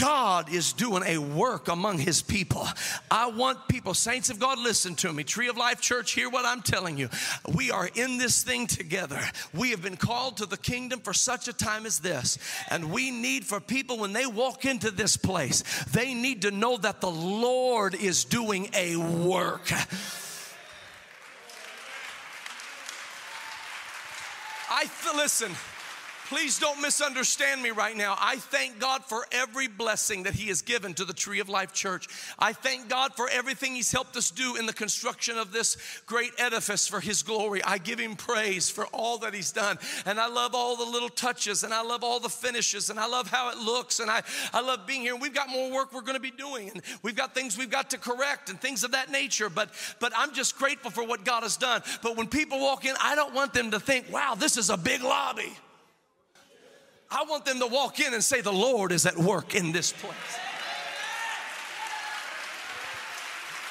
God 0.00 0.52
is 0.52 0.72
doing 0.72 1.02
a 1.06 1.18
work 1.18 1.68
among 1.68 1.98
his 1.98 2.22
people. 2.22 2.66
I 3.10 3.26
want 3.26 3.68
people, 3.68 3.94
saints 3.94 4.30
of 4.30 4.38
God, 4.38 4.58
listen 4.58 4.94
to 4.96 5.12
me. 5.12 5.24
Tree 5.24 5.48
of 5.48 5.56
Life 5.56 5.80
Church, 5.80 6.12
hear 6.12 6.30
what 6.30 6.44
I'm 6.44 6.62
telling 6.62 6.96
you. 6.98 7.08
We 7.54 7.70
are 7.70 7.88
in 7.94 8.18
this 8.18 8.42
thing 8.42 8.66
together. 8.66 9.20
We 9.54 9.70
have 9.70 9.82
been 9.82 9.96
called 9.96 10.38
to 10.38 10.46
the 10.46 10.56
kingdom 10.56 11.00
for 11.00 11.12
such 11.12 11.48
a 11.48 11.52
time 11.52 11.86
as 11.86 11.98
this. 11.98 12.38
And 12.70 12.92
we 12.92 13.10
need 13.10 13.44
for 13.44 13.60
people, 13.60 13.98
when 13.98 14.12
they 14.12 14.26
walk 14.26 14.64
into 14.64 14.90
this 14.90 15.16
place, 15.16 15.62
they 15.92 16.14
need 16.14 16.42
to 16.42 16.50
know 16.50 16.76
that 16.76 17.00
the 17.00 17.10
Lord 17.10 17.94
is 17.94 18.24
doing 18.24 18.70
a 18.74 18.96
work. 18.96 19.72
I 24.70 24.84
listen. 25.16 25.52
Please 26.28 26.58
don't 26.58 26.82
misunderstand 26.82 27.62
me 27.62 27.70
right 27.70 27.96
now. 27.96 28.14
I 28.20 28.36
thank 28.36 28.78
God 28.78 29.02
for 29.02 29.24
every 29.32 29.66
blessing 29.66 30.24
that 30.24 30.34
He 30.34 30.48
has 30.48 30.60
given 30.60 30.92
to 30.92 31.06
the 31.06 31.14
Tree 31.14 31.40
of 31.40 31.48
Life 31.48 31.72
Church. 31.72 32.06
I 32.38 32.52
thank 32.52 32.90
God 32.90 33.14
for 33.14 33.30
everything 33.30 33.74
He's 33.74 33.90
helped 33.90 34.14
us 34.14 34.30
do 34.30 34.56
in 34.56 34.66
the 34.66 34.74
construction 34.74 35.38
of 35.38 35.52
this 35.52 35.78
great 36.04 36.32
edifice 36.36 36.86
for 36.86 37.00
His 37.00 37.22
glory. 37.22 37.64
I 37.64 37.78
give 37.78 37.98
Him 37.98 38.14
praise 38.14 38.68
for 38.68 38.84
all 38.88 39.16
that 39.18 39.32
He's 39.32 39.52
done. 39.52 39.78
And 40.04 40.20
I 40.20 40.28
love 40.28 40.54
all 40.54 40.76
the 40.76 40.84
little 40.84 41.08
touches 41.08 41.64
and 41.64 41.72
I 41.72 41.80
love 41.80 42.04
all 42.04 42.20
the 42.20 42.28
finishes 42.28 42.90
and 42.90 43.00
I 43.00 43.06
love 43.06 43.30
how 43.30 43.50
it 43.50 43.56
looks 43.56 43.98
and 43.98 44.10
I, 44.10 44.22
I 44.52 44.60
love 44.60 44.86
being 44.86 45.00
here. 45.00 45.16
We've 45.16 45.32
got 45.32 45.48
more 45.48 45.72
work 45.72 45.94
we're 45.94 46.02
going 46.02 46.12
to 46.12 46.20
be 46.20 46.30
doing 46.30 46.68
and 46.68 46.82
we've 47.02 47.16
got 47.16 47.34
things 47.34 47.56
we've 47.56 47.70
got 47.70 47.88
to 47.90 47.96
correct 47.96 48.50
and 48.50 48.60
things 48.60 48.84
of 48.84 48.90
that 48.90 49.10
nature. 49.10 49.48
But, 49.48 49.70
but 49.98 50.12
I'm 50.14 50.34
just 50.34 50.58
grateful 50.58 50.90
for 50.90 51.06
what 51.06 51.24
God 51.24 51.42
has 51.42 51.56
done. 51.56 51.80
But 52.02 52.18
when 52.18 52.26
people 52.26 52.60
walk 52.60 52.84
in, 52.84 52.94
I 53.02 53.14
don't 53.14 53.32
want 53.32 53.54
them 53.54 53.70
to 53.70 53.80
think, 53.80 54.12
wow, 54.12 54.34
this 54.36 54.58
is 54.58 54.68
a 54.68 54.76
big 54.76 55.02
lobby. 55.02 55.56
I 57.10 57.24
want 57.24 57.44
them 57.44 57.58
to 57.60 57.66
walk 57.66 58.00
in 58.00 58.12
and 58.12 58.22
say, 58.22 58.40
The 58.40 58.52
Lord 58.52 58.92
is 58.92 59.06
at 59.06 59.16
work 59.16 59.54
in 59.54 59.72
this 59.72 59.92
place. 59.92 60.14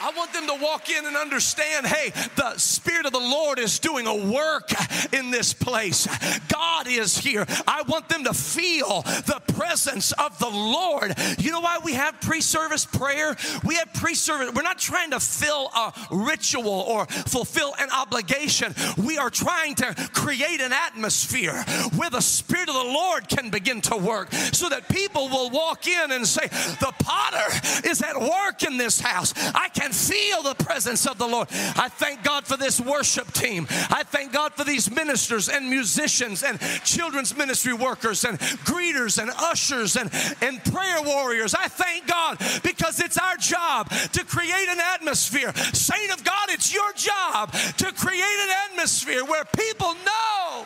I 0.01 0.12
want 0.12 0.33
them 0.33 0.47
to 0.47 0.55
walk 0.62 0.89
in 0.89 1.05
and 1.05 1.15
understand 1.15 1.88
hey, 1.88 2.12
the 2.36 2.57
Spirit 2.57 3.05
of 3.05 3.12
the 3.12 3.19
Lord 3.19 3.60
is 3.60 3.79
doing 3.79 4.07
a 4.07 4.31
work 4.31 4.69
in 5.13 5.31
this 5.31 5.53
place. 5.53 6.07
God 6.47 6.88
is 6.88 7.17
here. 7.17 7.45
I 7.67 7.83
want 7.88 8.10
them 8.10 8.23
to 8.25 8.33
feel 8.33 9.01
the 9.01 9.41
presence 9.53 10.12
of 10.13 10.38
the 10.39 10.49
Lord. 10.49 11.13
You 11.39 11.51
know 11.51 11.62
why 11.62 11.79
we 11.83 11.93
have 11.93 12.19
pre 12.21 12.41
service 12.41 12.86
prayer? 12.86 13.36
We 13.63 13.75
have 13.75 13.93
pre 13.93 14.13
service, 14.13 14.53
we're 14.53 14.62
not 14.62 14.77
trying 14.77 15.12
to 15.12 15.19
fill 15.19 15.67
a 15.75 15.93
ritual 16.12 16.67
or 16.67 17.05
fulfill 17.05 17.73
an 17.79 17.89
obligation. 17.91 18.75
We 18.97 19.17
are 19.17 19.29
trying 19.29 19.75
to 19.75 19.95
create 20.13 20.62
an 20.62 20.73
atmosphere 20.73 21.63
where 21.95 22.10
the 22.10 22.21
Spirit 22.21 22.69
of 22.69 22.75
the 22.75 22.91
Lord 22.91 23.27
can 23.27 23.49
begin 23.49 23.81
to 23.81 23.97
work 23.97 24.31
so 24.31 24.69
that 24.69 24.88
people 24.89 25.29
will 25.29 25.49
walk 25.49 25.88
in 25.88 26.12
and 26.12 26.27
say, 26.27 26.47
The 26.47 26.93
potter 26.99 27.88
is 27.88 28.01
at 28.01 28.19
work 28.19 28.63
in 28.63 28.77
this 28.77 28.99
house. 28.99 29.33
I 29.55 29.69
can 29.69 29.87
feel 29.93 30.43
the 30.43 30.56
presence 30.56 31.06
of 31.06 31.17
the 31.17 31.28
Lord. 31.28 31.47
I 31.52 31.89
thank 31.89 32.23
God 32.23 32.45
for 32.45 32.58
this 32.58 32.80
worship 32.80 33.32
team. 33.34 33.67
I 33.69 34.04
thank 34.04 34.34
God 34.34 34.54
for 34.54 34.63
these 34.63 34.89
ministers 34.89 35.50
and 35.50 35.69
musicians 35.69 36.43
and 36.43 36.60
children's 36.84 37.36
ministry 37.36 37.73
workers 37.73 38.23
and 38.23 38.39
greeters 38.39 39.21
and 39.21 39.32
ushers 39.38 39.95
and, 39.95 40.12
and 40.41 40.63
prayer 40.65 41.02
warriors. 41.04 41.54
I 41.54 41.67
thank 41.67 42.08
God 42.08 42.38
because 42.63 43.00
it's 43.00 43.17
our 43.17 43.38
job 43.38 43.89
to 43.89 44.23
create 44.26 44.69
an 44.69 44.80
atmosphere. 44.80 45.54
Saint 45.73 46.13
of 46.13 46.23
God, 46.23 46.50
it's 46.50 46.73
your 46.73 46.91
job 46.93 47.52
to 47.52 47.91
create 47.93 48.21
an 48.21 48.50
atmosphere 48.69 49.23
where 49.26 49.45
people 49.45 49.93
know 50.06 50.65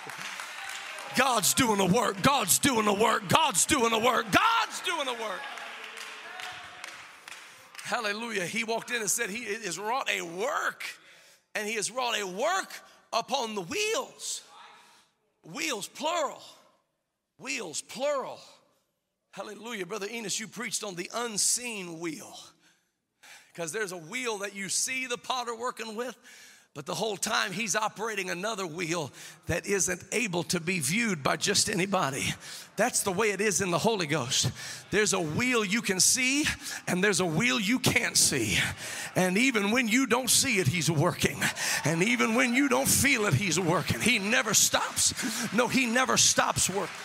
God's 1.15 1.53
doing 1.53 1.77
the 1.77 1.85
work. 1.85 2.21
God's 2.21 2.59
doing 2.59 2.85
the 2.85 2.93
work. 2.93 3.27
God's 3.27 3.65
doing 3.65 3.91
the 3.91 3.99
work. 3.99 4.25
God's 4.31 4.81
doing 4.81 5.05
the 5.05 5.13
work. 5.13 5.41
Hallelujah. 7.91 8.45
He 8.45 8.63
walked 8.63 8.89
in 8.89 9.01
and 9.01 9.09
said, 9.09 9.29
He 9.29 9.43
has 9.43 9.77
wrought 9.77 10.09
a 10.09 10.21
work, 10.21 10.85
and 11.53 11.67
He 11.67 11.73
has 11.73 11.91
wrought 11.91 12.17
a 12.17 12.25
work 12.25 12.71
upon 13.11 13.53
the 13.53 13.61
wheels. 13.61 14.43
Wheels, 15.43 15.89
plural. 15.89 16.41
Wheels, 17.37 17.81
plural. 17.81 18.39
Hallelujah. 19.31 19.85
Brother 19.85 20.07
Enos, 20.09 20.39
you 20.39 20.47
preached 20.47 20.85
on 20.85 20.95
the 20.95 21.11
unseen 21.13 21.99
wheel. 21.99 22.33
Because 23.53 23.73
there's 23.73 23.91
a 23.91 23.97
wheel 23.97 24.37
that 24.37 24.55
you 24.55 24.69
see 24.69 25.05
the 25.05 25.17
potter 25.17 25.53
working 25.53 25.97
with, 25.97 26.15
but 26.73 26.85
the 26.85 26.95
whole 26.95 27.17
time 27.17 27.51
he's 27.51 27.75
operating 27.75 28.29
another 28.29 28.65
wheel 28.65 29.11
that 29.47 29.67
isn't 29.67 30.01
able 30.13 30.43
to 30.43 30.59
be 30.61 30.79
viewed 30.79 31.21
by 31.21 31.35
just 31.35 31.69
anybody. 31.69 32.23
That's 32.77 33.03
the 33.03 33.11
way 33.11 33.31
it 33.31 33.41
is 33.41 33.59
in 33.59 33.71
the 33.71 33.77
Holy 33.77 34.07
Ghost. 34.07 34.49
There's 34.89 35.11
a 35.11 35.19
wheel 35.19 35.65
you 35.65 35.81
can 35.81 35.99
see, 35.99 36.45
and 36.87 37.03
there's 37.03 37.19
a 37.19 37.25
wheel 37.25 37.59
you 37.59 37.77
can't 37.77 38.15
see. 38.15 38.57
And 39.17 39.37
even 39.37 39.71
when 39.71 39.89
you 39.89 40.07
don't 40.07 40.29
see 40.29 40.59
it, 40.59 40.67
he's 40.67 40.89
working. 40.89 41.37
And 41.83 42.01
even 42.03 42.35
when 42.35 42.53
you 42.53 42.69
don't 42.69 42.87
feel 42.87 43.25
it, 43.25 43.33
he's 43.33 43.59
working. 43.59 43.99
He 43.99 44.17
never 44.17 44.53
stops. 44.53 45.13
No, 45.53 45.67
he 45.67 45.85
never 45.85 46.15
stops 46.15 46.69
working. 46.69 46.95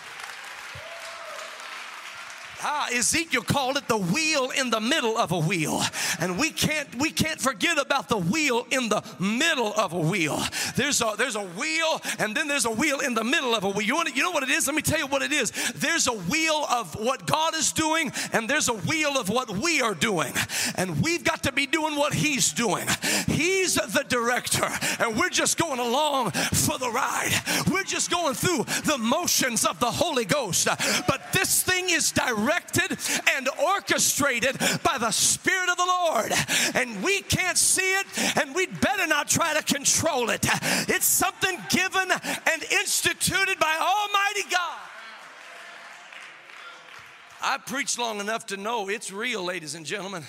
Ah, 2.62 2.88
Ezekiel 2.92 3.42
called 3.42 3.77
it 3.77 3.87
the 3.87 3.99
wheel 3.99 4.51
in 4.51 4.71
the 4.71 4.81
middle 4.81 5.19
of 5.19 5.31
a 5.31 5.38
wheel. 5.38 5.83
And 6.21 6.38
we 6.38 6.51
can't 6.51 6.95
we 6.97 7.11
can't 7.11 7.40
forget 7.40 7.79
about 7.79 8.09
the 8.09 8.16
wheel 8.16 8.66
in 8.71 8.88
the 8.88 9.03
middle 9.21 9.75
of 9.75 9.92
a 9.92 9.99
wheel. 9.99 10.40
There's 10.75 11.01
a 11.03 11.14
there's 11.19 11.37
a 11.37 11.45
wheel 11.45 12.01
and 12.19 12.35
then 12.35 12.49
there's 12.49 12.64
a 12.64 12.71
wheel 12.71 13.01
in 13.01 13.14
the 13.14 13.25
middle 13.25 13.55
of 13.55 13.64
a 13.64 13.71
wheel. 13.71 13.87
You, 13.87 13.95
want 13.95 14.09
to, 14.09 14.14
you 14.14 14.23
know 14.23 14.31
what 14.31 14.42
it 14.42 14.51
is? 14.51 14.66
Let 14.66 14.75
me 14.75 14.83
tell 14.83 14.99
you 14.99 15.07
what 15.07 15.23
it 15.23 15.33
is. 15.33 15.51
There's 15.77 16.07
a 16.07 16.12
wheel 16.12 16.66
of 16.71 16.95
what 16.95 17.27
God 17.27 17.55
is 17.55 17.73
doing 17.73 18.11
and 18.33 18.49
there's 18.49 18.69
a 18.69 18.75
wheel 18.75 19.19
of 19.19 19.29
what 19.29 19.51
we 19.51 19.83
are 19.83 19.95
doing. 19.95 20.33
And 20.77 21.03
we've 21.03 21.25
got 21.25 21.42
to 21.42 21.53
be 21.53 21.66
doing 21.66 21.95
what 21.97 22.14
he's 22.14 22.53
doing. 22.53 22.87
He's 23.27 23.75
the 23.75 24.05
director 24.09 24.69
and 24.99 25.16
we're 25.16 25.29
just 25.29 25.59
going 25.59 25.81
along 25.81 26.31
for 26.31 26.79
the 26.79 26.90
ride. 26.90 27.33
We're 27.71 27.85
just 27.85 28.11
going 28.11 28.35
through 28.35 28.64
the 28.85 28.99
motions 28.99 29.66
of 29.66 29.79
the 29.79 29.90
Holy 29.90 30.25
Ghost. 30.25 30.69
But 31.07 31.33
this 31.33 31.62
thing 31.62 31.90
is 31.90 32.12
direct 32.12 32.46
directed 32.47 32.99
and 33.37 33.49
orchestrated 33.75 34.59
by 34.83 34.99
the 34.99 35.11
Spirit 35.11 35.69
of 35.69 35.77
the 35.77 35.87
Lord. 35.87 36.33
And 36.75 37.03
we 37.03 37.23
can't 37.23 37.59
see 37.59 37.95
it, 37.95 38.07
and 38.37 38.55
we'd 38.55 38.81
better 38.81 39.07
not 39.07 39.29
try 39.29 39.55
to 39.55 39.63
control 39.63 40.31
it. 40.31 40.47
It's 40.89 41.07
something 41.07 41.59
given 41.71 42.11
and 42.11 42.63
instituted 42.71 43.59
by 43.59 43.77
Almighty 43.81 44.49
God. 44.51 44.79
I 47.43 47.59
preached 47.59 47.99
long 47.99 48.21
enough 48.21 48.47
to 48.47 48.57
know 48.57 48.89
it's 48.89 49.13
real, 49.13 49.45
ladies 49.45 49.75
and 49.75 49.85
gentlemen. 49.85 50.25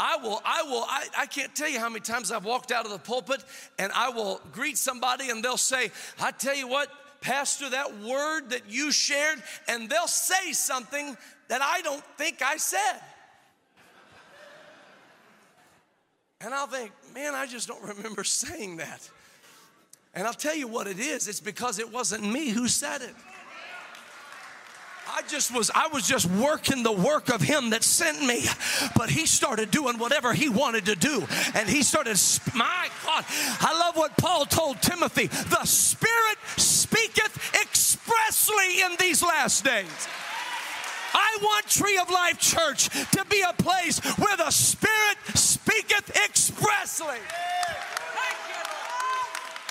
I 0.00 0.16
will, 0.16 0.40
I 0.44 0.62
will, 0.62 0.84
I, 0.88 1.06
I 1.18 1.26
can't 1.26 1.54
tell 1.54 1.68
you 1.68 1.80
how 1.80 1.88
many 1.88 2.00
times 2.00 2.30
I've 2.30 2.44
walked 2.44 2.70
out 2.70 2.84
of 2.84 2.92
the 2.92 2.98
pulpit 2.98 3.44
and 3.80 3.90
I 3.92 4.10
will 4.10 4.40
greet 4.52 4.78
somebody 4.78 5.28
and 5.28 5.42
they'll 5.44 5.56
say, 5.56 5.90
I 6.20 6.30
tell 6.30 6.54
you 6.54 6.68
what, 6.68 6.88
Pastor, 7.20 7.68
that 7.70 7.98
word 7.98 8.50
that 8.50 8.62
you 8.68 8.92
shared, 8.92 9.42
and 9.66 9.90
they'll 9.90 10.06
say 10.06 10.52
something 10.52 11.16
that 11.48 11.62
I 11.62 11.80
don't 11.82 12.04
think 12.16 12.42
I 12.42 12.56
said. 12.56 13.00
And 16.40 16.54
I'll 16.54 16.68
think, 16.68 16.92
man, 17.14 17.34
I 17.34 17.46
just 17.46 17.66
don't 17.66 17.82
remember 17.82 18.22
saying 18.22 18.76
that. 18.76 19.08
And 20.14 20.26
I'll 20.26 20.34
tell 20.34 20.54
you 20.54 20.68
what 20.68 20.86
it 20.86 20.98
is 20.98 21.28
it's 21.28 21.40
because 21.40 21.78
it 21.78 21.92
wasn't 21.92 22.24
me 22.24 22.48
who 22.50 22.68
said 22.68 23.02
it. 23.02 23.14
I 25.10 25.22
just 25.22 25.54
was, 25.54 25.70
I 25.74 25.88
was 25.88 26.06
just 26.06 26.26
working 26.26 26.82
the 26.82 26.92
work 26.92 27.30
of 27.30 27.40
him 27.40 27.70
that 27.70 27.82
sent 27.82 28.22
me. 28.24 28.44
But 28.94 29.08
he 29.08 29.26
started 29.26 29.70
doing 29.70 29.98
whatever 29.98 30.34
he 30.34 30.48
wanted 30.48 30.84
to 30.86 30.94
do. 30.94 31.26
And 31.54 31.68
he 31.68 31.82
started, 31.82 32.18
my 32.54 32.88
God, 33.04 33.24
I 33.60 33.76
love 33.80 33.96
what 33.96 34.16
Paul 34.18 34.44
told 34.44 34.82
Timothy 34.82 35.26
the 35.28 35.64
Spirit 35.64 36.38
speaketh 36.56 37.54
expressly 37.60 38.82
in 38.82 38.92
these 39.00 39.22
last 39.22 39.64
days. 39.64 40.08
I 41.14 41.38
want 41.42 41.66
Tree 41.66 41.98
of 41.98 42.10
Life 42.10 42.38
Church 42.38 42.88
to 43.10 43.24
be 43.30 43.42
a 43.42 43.52
place 43.54 43.98
where 44.18 44.36
the 44.36 44.50
Spirit 44.50 45.18
speaketh 45.34 46.16
expressly. 46.24 47.18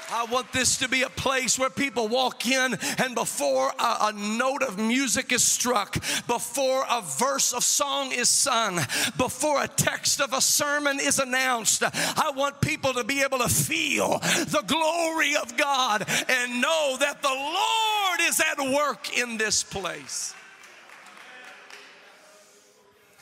I 0.09 0.25
want 0.25 0.53
this 0.53 0.77
to 0.77 0.87
be 0.87 1.01
a 1.01 1.09
place 1.09 1.59
where 1.59 1.69
people 1.69 2.07
walk 2.07 2.47
in 2.47 2.77
and 2.97 3.13
before 3.13 3.71
a, 3.77 3.97
a, 4.01 4.13
note 4.13 4.63
of 4.63 4.79
music 4.79 5.33
is 5.33 5.43
struck, 5.43 5.93
before 6.27 6.85
a 6.89 7.01
verse 7.01 7.51
of 7.51 7.63
song 7.63 8.13
is 8.13 8.29
sung, 8.29 8.75
before 9.17 9.61
a 9.61 9.67
text 9.67 10.21
of 10.21 10.31
a 10.31 10.39
sermon 10.39 10.99
is 11.01 11.19
announced, 11.19 11.83
I 11.83 12.31
want 12.35 12.61
people 12.61 12.93
to 12.93 13.03
be 13.03 13.21
able 13.21 13.39
to 13.39 13.49
feel 13.49 14.19
the 14.19 14.63
glory 14.65 15.35
of 15.35 15.57
God 15.57 16.05
and 16.29 16.61
know 16.61 16.95
that 16.99 17.21
the 17.21 17.27
Lord 17.27 18.19
is 18.21 18.39
at 18.39 18.73
work 18.73 19.17
in 19.17 19.37
this 19.37 19.61
place. 19.61 20.33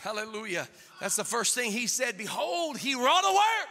Hallelujah. 0.06 0.68
That's 1.02 1.16
the 1.16 1.24
first 1.24 1.56
thing 1.56 1.72
he 1.72 1.88
said. 1.88 2.16
Behold, 2.16 2.78
he 2.78 2.94
wrought 2.94 3.24
a 3.24 3.34
work. 3.34 3.70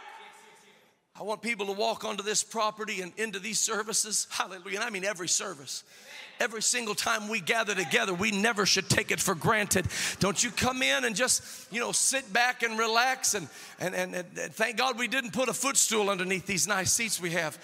I 1.17 1.23
want 1.23 1.41
people 1.41 1.67
to 1.67 1.71
walk 1.71 2.03
onto 2.03 2.23
this 2.23 2.43
property 2.43 2.99
and 2.99 3.13
into 3.15 3.39
these 3.39 3.57
services. 3.57 4.27
Hallelujah. 4.29 4.75
And 4.75 4.83
I 4.83 4.89
mean 4.89 5.05
every 5.05 5.29
service. 5.29 5.85
Every 6.41 6.61
single 6.61 6.93
time 6.93 7.29
we 7.29 7.39
gather 7.39 7.73
together, 7.73 8.13
we 8.13 8.31
never 8.31 8.65
should 8.65 8.89
take 8.89 9.11
it 9.11 9.21
for 9.21 9.33
granted. 9.33 9.87
Don't 10.19 10.43
you 10.43 10.51
come 10.51 10.81
in 10.81 11.05
and 11.05 11.15
just, 11.15 11.71
you 11.71 11.79
know, 11.79 11.93
sit 11.93 12.33
back 12.33 12.63
and 12.63 12.77
relax 12.77 13.33
and, 13.33 13.47
and, 13.79 13.95
and, 13.95 14.13
and 14.13 14.27
thank 14.27 14.75
God 14.75 14.99
we 14.99 15.07
didn't 15.07 15.31
put 15.31 15.47
a 15.47 15.53
footstool 15.53 16.09
underneath 16.09 16.45
these 16.45 16.67
nice 16.67 16.91
seats 16.91 17.21
we 17.21 17.29
have. 17.29 17.57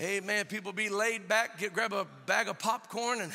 Amen. 0.00 0.46
People 0.46 0.72
be 0.72 0.88
laid 0.88 1.28
back, 1.28 1.58
get, 1.58 1.74
grab 1.74 1.92
a 1.92 2.06
bag 2.24 2.48
of 2.48 2.58
popcorn 2.58 3.20
and 3.20 3.32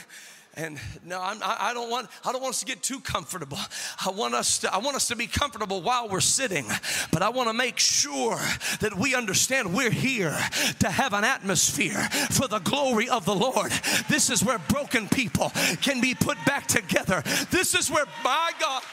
And 0.55 0.77
no, 1.03 1.19
I'm, 1.19 1.39
I 1.41 1.73
don't 1.73 1.89
want 1.89 2.09
I 2.23 2.31
don't 2.31 2.41
want 2.41 2.53
us 2.53 2.59
to 2.59 2.65
get 2.65 2.83
too 2.83 2.99
comfortable. 2.99 3.57
I 4.05 4.11
want 4.11 4.35
us 4.35 4.59
to 4.59 4.73
I 4.73 4.77
want 4.77 4.95
us 4.95 5.07
to 5.07 5.15
be 5.15 5.25
comfortable 5.25 5.81
while 5.81 6.07
we're 6.07 6.19
sitting, 6.19 6.67
but 7.11 7.23
I 7.23 7.29
want 7.29 7.49
to 7.49 7.53
make 7.53 7.79
sure 7.79 8.39
that 8.79 8.95
we 8.95 9.15
understand 9.15 9.73
we're 9.73 9.89
here 9.89 10.37
to 10.79 10.89
have 10.91 11.13
an 11.13 11.23
atmosphere 11.23 12.07
for 12.29 12.47
the 12.47 12.59
glory 12.59 13.09
of 13.09 13.25
the 13.25 13.33
Lord. 13.33 13.71
This 14.09 14.29
is 14.29 14.43
where 14.43 14.59
broken 14.59 15.07
people 15.09 15.51
can 15.81 15.99
be 15.99 16.13
put 16.13 16.37
back 16.45 16.67
together. 16.67 17.23
This 17.49 17.73
is 17.73 17.89
where 17.89 18.05
my 18.23 18.51
God 18.59 18.83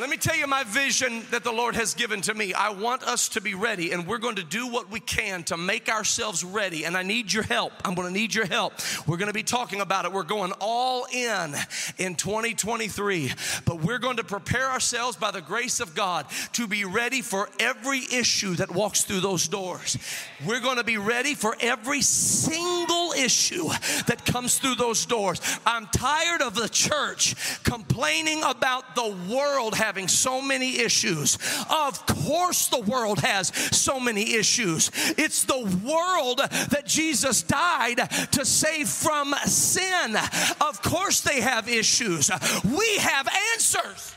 let 0.00 0.08
me 0.08 0.16
tell 0.16 0.34
you 0.34 0.46
my 0.46 0.64
vision 0.64 1.22
that 1.30 1.44
the 1.44 1.52
Lord 1.52 1.74
has 1.74 1.92
given 1.92 2.22
to 2.22 2.32
me. 2.32 2.54
I 2.54 2.70
want 2.70 3.02
us 3.02 3.28
to 3.30 3.42
be 3.42 3.52
ready, 3.52 3.92
and 3.92 4.06
we're 4.06 4.16
going 4.16 4.36
to 4.36 4.42
do 4.42 4.66
what 4.66 4.90
we 4.90 4.98
can 4.98 5.42
to 5.44 5.58
make 5.58 5.90
ourselves 5.90 6.42
ready. 6.42 6.86
And 6.86 6.96
I 6.96 7.02
need 7.02 7.30
your 7.30 7.42
help. 7.42 7.74
I'm 7.84 7.94
going 7.94 8.08
to 8.08 8.14
need 8.14 8.34
your 8.34 8.46
help. 8.46 8.72
We're 9.06 9.18
going 9.18 9.28
to 9.28 9.34
be 9.34 9.42
talking 9.42 9.82
about 9.82 10.06
it. 10.06 10.12
We're 10.12 10.22
going 10.22 10.54
all 10.58 11.06
in 11.12 11.54
in 11.98 12.14
2023, 12.14 13.32
but 13.66 13.80
we're 13.82 13.98
going 13.98 14.16
to 14.16 14.24
prepare 14.24 14.70
ourselves 14.70 15.18
by 15.18 15.32
the 15.32 15.42
grace 15.42 15.80
of 15.80 15.94
God 15.94 16.24
to 16.54 16.66
be 16.66 16.86
ready 16.86 17.20
for 17.20 17.50
every 17.58 17.98
issue 17.98 18.54
that 18.54 18.70
walks 18.70 19.04
through 19.04 19.20
those 19.20 19.48
doors. 19.48 19.98
We're 20.46 20.60
going 20.60 20.78
to 20.78 20.84
be 20.84 20.96
ready 20.96 21.34
for 21.34 21.54
every 21.60 22.00
single 22.00 23.12
issue 23.12 23.68
that 24.06 24.24
comes 24.24 24.58
through 24.58 24.76
those 24.76 25.04
doors. 25.04 25.42
I'm 25.66 25.88
tired 25.88 26.40
of 26.40 26.54
the 26.54 26.70
church 26.70 27.34
complaining 27.64 28.42
about 28.44 28.94
the 28.94 29.14
world 29.28 29.74
having 29.74 29.89
having 29.90 30.06
so 30.06 30.40
many 30.40 30.78
issues. 30.78 31.36
Of 31.68 32.06
course, 32.06 32.68
the 32.68 32.78
world 32.78 33.18
has 33.18 33.48
so 33.76 33.98
many 33.98 34.34
issues. 34.36 34.88
It's 35.18 35.42
the 35.42 35.58
world 35.84 36.38
that 36.38 36.84
Jesus 36.86 37.42
died 37.42 37.98
to 38.30 38.44
save 38.44 38.88
from 38.88 39.34
sin. 39.46 40.16
Of 40.60 40.80
course, 40.80 41.22
they 41.22 41.40
have 41.40 41.68
issues. 41.68 42.30
We 42.62 42.98
have 42.98 43.26
answers. 43.54 44.14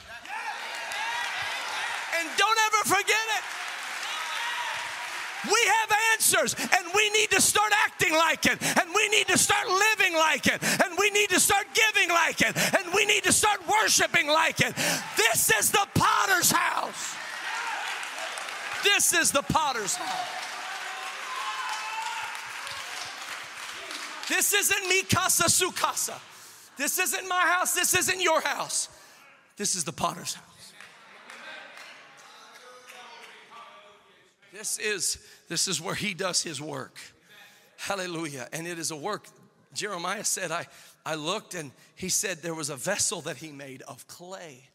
And 2.20 2.30
don't 2.38 2.60
ever 2.68 2.96
forget 2.96 3.26
it. 3.38 3.44
We 5.50 5.62
have 5.82 5.90
answers, 6.24 6.56
and 6.56 6.86
we 6.96 7.10
need 7.12 7.32
to 7.32 7.42
start 7.42 7.72
acting 7.86 8.14
like 8.14 8.46
it, 8.46 8.62
and 8.80 8.90
we 8.96 9.10
need 9.10 9.28
to 9.28 9.38
start 9.38 9.68
living 9.68 10.14
like 10.14 10.48
it, 10.48 10.62
and 10.84 10.98
we 10.98 11.10
need 11.12 11.30
to 11.30 11.40
start 11.40 11.66
giving 11.74 12.10
like 12.10 12.42
it, 12.42 12.56
and 12.76 12.94
we 12.94 13.06
need 13.06 13.24
to 13.24 13.34
start 13.34 13.60
worshiping 13.68 14.28
like 14.28 14.60
it. 14.62 14.76
This 15.18 15.52
is 15.60 15.72
the 15.72 15.88
potter's 15.94 16.52
house. 16.52 17.16
This 18.84 19.14
is 19.14 19.32
the 19.32 19.42
potter's 19.42 19.96
house. 19.96 20.28
This 24.30 24.54
isn't 24.54 24.88
mi 24.88 25.04
casa 25.04 25.50
su 25.50 25.72
casa. 25.72 26.20
This 26.78 26.98
isn't 26.98 27.28
my 27.28 27.42
house. 27.42 27.74
This 27.74 27.94
isn't 27.94 28.22
your 28.22 28.42
house. 28.42 28.90
This 29.58 29.76
is 29.76 29.84
the 29.84 29.92
potter's 29.92 30.34
house. 30.34 30.74
This 34.54 34.78
is 34.78 35.18
this 35.48 35.68
is 35.68 35.82
where 35.82 35.96
he 35.96 36.14
does 36.14 36.44
his 36.44 36.62
work. 36.62 36.98
Hallelujah. 37.78 38.48
And 38.54 38.68
it 38.68 38.80
is 38.80 38.92
a 38.92 38.96
work. 38.96 39.28
Jeremiah 39.74 40.24
said, 40.24 40.52
I, 40.52 40.68
I 41.06 41.16
looked 41.16 41.54
and 41.54 41.72
he 41.96 42.10
said 42.10 42.38
there 42.38 42.54
was 42.54 42.70
a 42.70 42.76
vessel 42.76 43.22
that 43.22 43.38
he 43.38 43.52
made 43.52 43.82
of 43.84 44.08
clay. 44.08 44.70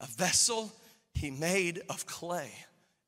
A 0.00 0.06
vessel 0.06 0.72
he 1.14 1.30
made 1.30 1.82
of 1.88 2.06
clay. 2.06 2.50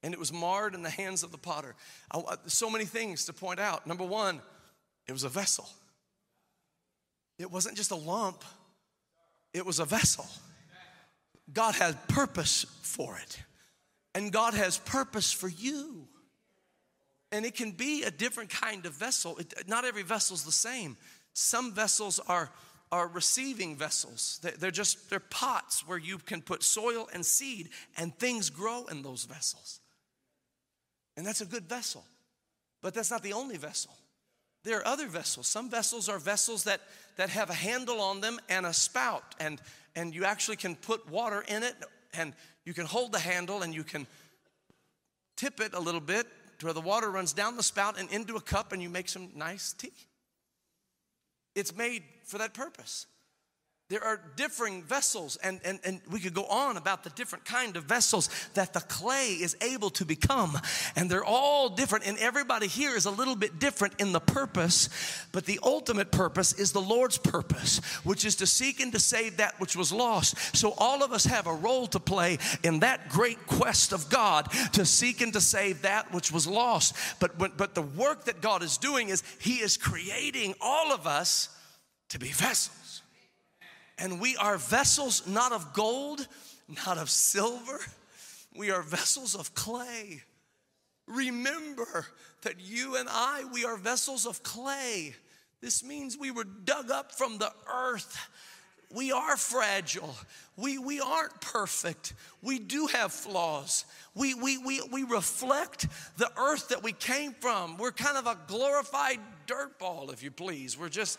And 0.02 0.12
it 0.12 0.20
was 0.20 0.32
marred 0.32 0.74
in 0.74 0.82
the 0.82 0.90
hands 0.90 1.22
of 1.22 1.32
the 1.32 1.38
potter. 1.38 1.74
I, 2.10 2.22
so 2.46 2.70
many 2.70 2.84
things 2.84 3.24
to 3.26 3.32
point 3.32 3.58
out. 3.58 3.86
Number 3.86 4.04
one, 4.04 4.40
it 5.06 5.12
was 5.12 5.24
a 5.24 5.28
vessel. 5.28 5.68
It 7.38 7.50
wasn't 7.50 7.76
just 7.76 7.90
a 7.90 7.96
lump, 7.96 8.44
it 9.52 9.66
was 9.66 9.80
a 9.80 9.84
vessel. 9.84 10.26
God 11.52 11.74
had 11.74 12.08
purpose 12.08 12.64
for 12.82 13.18
it. 13.18 13.42
And 14.14 14.32
God 14.32 14.54
has 14.54 14.78
purpose 14.78 15.32
for 15.32 15.48
you. 15.48 16.08
And 17.34 17.44
it 17.44 17.56
can 17.56 17.72
be 17.72 18.04
a 18.04 18.12
different 18.12 18.48
kind 18.48 18.86
of 18.86 18.92
vessel. 18.92 19.36
It, 19.38 19.66
not 19.66 19.84
every 19.84 20.04
vessel 20.04 20.34
is 20.34 20.44
the 20.44 20.52
same. 20.52 20.96
Some 21.32 21.72
vessels 21.72 22.20
are, 22.28 22.48
are 22.92 23.08
receiving 23.08 23.74
vessels. 23.74 24.38
They're 24.60 24.70
just, 24.70 25.10
they're 25.10 25.18
pots 25.18 25.84
where 25.84 25.98
you 25.98 26.18
can 26.18 26.42
put 26.42 26.62
soil 26.62 27.08
and 27.12 27.26
seed 27.26 27.70
and 27.96 28.16
things 28.16 28.50
grow 28.50 28.84
in 28.84 29.02
those 29.02 29.24
vessels. 29.24 29.80
And 31.16 31.26
that's 31.26 31.40
a 31.40 31.44
good 31.44 31.64
vessel. 31.64 32.04
But 32.82 32.94
that's 32.94 33.10
not 33.10 33.24
the 33.24 33.32
only 33.32 33.56
vessel. 33.56 33.90
There 34.62 34.78
are 34.78 34.86
other 34.86 35.08
vessels. 35.08 35.48
Some 35.48 35.68
vessels 35.68 36.08
are 36.08 36.20
vessels 36.20 36.62
that, 36.64 36.82
that 37.16 37.30
have 37.30 37.50
a 37.50 37.54
handle 37.54 38.00
on 38.00 38.20
them 38.20 38.38
and 38.48 38.64
a 38.64 38.72
spout, 38.72 39.34
and, 39.40 39.60
and 39.96 40.14
you 40.14 40.24
actually 40.24 40.56
can 40.56 40.76
put 40.76 41.10
water 41.10 41.44
in 41.48 41.64
it 41.64 41.74
and 42.16 42.32
you 42.64 42.74
can 42.74 42.86
hold 42.86 43.10
the 43.10 43.18
handle 43.18 43.62
and 43.62 43.74
you 43.74 43.82
can 43.82 44.06
tip 45.36 45.58
it 45.58 45.74
a 45.74 45.80
little 45.80 46.00
bit 46.00 46.28
to 46.64 46.68
where 46.68 46.74
the 46.74 46.80
water 46.80 47.10
runs 47.10 47.32
down 47.32 47.56
the 47.56 47.62
spout 47.62 47.98
and 47.98 48.10
into 48.10 48.36
a 48.36 48.40
cup 48.40 48.72
and 48.72 48.82
you 48.82 48.88
make 48.88 49.08
some 49.08 49.28
nice 49.34 49.72
tea. 49.72 49.92
It's 51.54 51.76
made 51.76 52.02
for 52.24 52.38
that 52.38 52.54
purpose. 52.54 53.06
There 53.90 54.02
are 54.02 54.18
differing 54.36 54.82
vessels, 54.82 55.36
and, 55.36 55.60
and, 55.62 55.78
and 55.84 56.00
we 56.10 56.18
could 56.18 56.32
go 56.32 56.46
on 56.46 56.78
about 56.78 57.04
the 57.04 57.10
different 57.10 57.44
kind 57.44 57.76
of 57.76 57.84
vessels 57.84 58.30
that 58.54 58.72
the 58.72 58.80
clay 58.80 59.32
is 59.32 59.58
able 59.60 59.90
to 59.90 60.06
become. 60.06 60.58
And 60.96 61.10
they're 61.10 61.24
all 61.24 61.68
different, 61.68 62.06
and 62.06 62.16
everybody 62.16 62.66
here 62.66 62.96
is 62.96 63.04
a 63.04 63.10
little 63.10 63.36
bit 63.36 63.58
different 63.58 64.00
in 64.00 64.12
the 64.12 64.20
purpose, 64.20 64.88
but 65.32 65.44
the 65.44 65.60
ultimate 65.62 66.10
purpose 66.10 66.54
is 66.54 66.72
the 66.72 66.80
Lord's 66.80 67.18
purpose, 67.18 67.84
which 68.04 68.24
is 68.24 68.36
to 68.36 68.46
seek 68.46 68.80
and 68.80 68.90
to 68.92 68.98
save 68.98 69.36
that 69.36 69.60
which 69.60 69.76
was 69.76 69.92
lost. 69.92 70.56
So 70.56 70.72
all 70.78 71.02
of 71.02 71.12
us 71.12 71.26
have 71.26 71.46
a 71.46 71.54
role 71.54 71.86
to 71.88 72.00
play 72.00 72.38
in 72.62 72.80
that 72.80 73.10
great 73.10 73.46
quest 73.46 73.92
of 73.92 74.08
God 74.08 74.50
to 74.72 74.86
seek 74.86 75.20
and 75.20 75.34
to 75.34 75.42
save 75.42 75.82
that 75.82 76.10
which 76.10 76.32
was 76.32 76.46
lost. 76.46 76.96
But, 77.20 77.36
but, 77.36 77.58
but 77.58 77.74
the 77.74 77.82
work 77.82 78.24
that 78.24 78.40
God 78.40 78.62
is 78.62 78.78
doing 78.78 79.10
is 79.10 79.22
He 79.40 79.56
is 79.56 79.76
creating 79.76 80.54
all 80.58 80.90
of 80.90 81.06
us 81.06 81.50
to 82.08 82.18
be 82.18 82.28
vessels. 82.28 82.83
And 83.98 84.20
we 84.20 84.36
are 84.36 84.56
vessels 84.56 85.26
not 85.26 85.52
of 85.52 85.72
gold, 85.72 86.26
not 86.86 86.98
of 86.98 87.10
silver. 87.10 87.78
We 88.56 88.70
are 88.70 88.82
vessels 88.82 89.34
of 89.34 89.54
clay. 89.54 90.22
Remember 91.06 92.06
that 92.42 92.60
you 92.60 92.96
and 92.96 93.08
I, 93.10 93.44
we 93.52 93.64
are 93.64 93.76
vessels 93.76 94.26
of 94.26 94.42
clay. 94.42 95.14
This 95.60 95.84
means 95.84 96.16
we 96.18 96.30
were 96.30 96.44
dug 96.44 96.90
up 96.90 97.12
from 97.12 97.38
the 97.38 97.52
earth. 97.72 98.28
We 98.94 99.12
are 99.12 99.36
fragile. 99.36 100.14
We, 100.56 100.78
we 100.78 101.00
aren't 101.00 101.40
perfect. 101.40 102.14
We 102.42 102.58
do 102.58 102.86
have 102.86 103.12
flaws. 103.12 103.84
We, 104.14 104.34
we, 104.34 104.58
we, 104.58 104.80
we 104.92 105.02
reflect 105.02 105.88
the 106.16 106.30
earth 106.38 106.68
that 106.68 106.82
we 106.82 106.92
came 106.92 107.32
from. 107.32 107.76
We're 107.76 107.92
kind 107.92 108.16
of 108.16 108.26
a 108.26 108.38
glorified 108.46 109.18
dirt 109.46 109.78
ball, 109.78 110.10
if 110.10 110.22
you 110.22 110.30
please. 110.30 110.78
We're 110.78 110.88
just 110.88 111.18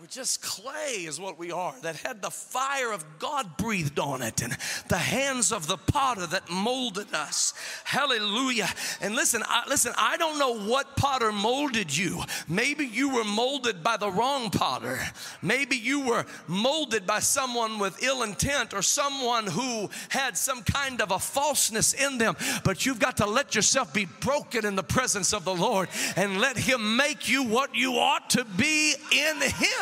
we're 0.00 0.06
just 0.06 0.42
clay, 0.42 1.04
is 1.04 1.20
what 1.20 1.38
we 1.38 1.52
are, 1.52 1.74
that 1.82 1.96
had 1.96 2.22
the 2.22 2.30
fire 2.30 2.92
of 2.92 3.04
God 3.18 3.56
breathed 3.56 3.98
on 3.98 4.22
it 4.22 4.42
and 4.42 4.56
the 4.88 4.96
hands 4.96 5.52
of 5.52 5.66
the 5.66 5.76
potter 5.76 6.26
that 6.26 6.50
molded 6.50 7.14
us. 7.14 7.52
Hallelujah. 7.84 8.68
And 9.00 9.14
listen, 9.14 9.42
I, 9.46 9.62
listen, 9.68 9.92
I 9.98 10.16
don't 10.16 10.38
know 10.38 10.58
what 10.66 10.96
potter 10.96 11.30
molded 11.30 11.94
you. 11.96 12.22
Maybe 12.48 12.86
you 12.86 13.10
were 13.10 13.24
molded 13.24 13.84
by 13.84 13.98
the 13.98 14.10
wrong 14.10 14.50
potter. 14.50 14.98
Maybe 15.42 15.76
you 15.76 16.00
were 16.00 16.24
molded 16.48 17.06
by 17.06 17.20
someone 17.20 17.78
with 17.78 18.02
ill 18.02 18.22
intent 18.22 18.72
or 18.72 18.82
someone 18.82 19.46
who 19.46 19.90
had 20.08 20.38
some 20.38 20.62
kind 20.62 21.02
of 21.02 21.10
a 21.10 21.18
falseness 21.18 21.92
in 21.92 22.16
them. 22.16 22.34
But 22.64 22.86
you've 22.86 22.98
got 22.98 23.18
to 23.18 23.26
let 23.26 23.54
yourself 23.54 23.92
be 23.92 24.06
broken 24.20 24.64
in 24.64 24.74
the 24.74 24.82
presence 24.82 25.34
of 25.34 25.44
the 25.44 25.54
Lord 25.54 25.90
and 26.16 26.40
let 26.40 26.56
Him 26.56 26.96
make 26.96 27.28
you 27.28 27.44
what 27.44 27.74
you 27.74 27.98
ought 27.98 28.30
to 28.30 28.44
be 28.44 28.94
in 29.12 29.40
Him. 29.42 29.81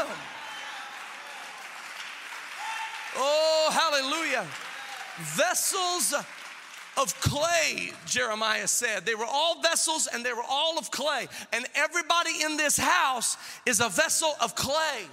Oh, 3.17 3.71
hallelujah. 3.73 4.47
Vessels 5.19 6.15
of 6.97 7.21
clay, 7.21 7.93
Jeremiah 8.07 8.69
said. 8.69 9.07
They 9.07 9.15
were 9.15 9.27
all 9.27 9.61
vessels 9.63 10.09
and 10.13 10.25
they 10.25 10.33
were 10.33 10.45
all 10.49 10.79
of 10.79 10.91
clay. 10.91 11.29
And 11.53 11.67
everybody 11.75 12.43
in 12.45 12.57
this 12.57 12.77
house 12.77 13.37
is 13.67 13.81
a 13.81 13.89
vessel 13.89 14.33
of 14.41 14.55
clay. 14.55 15.07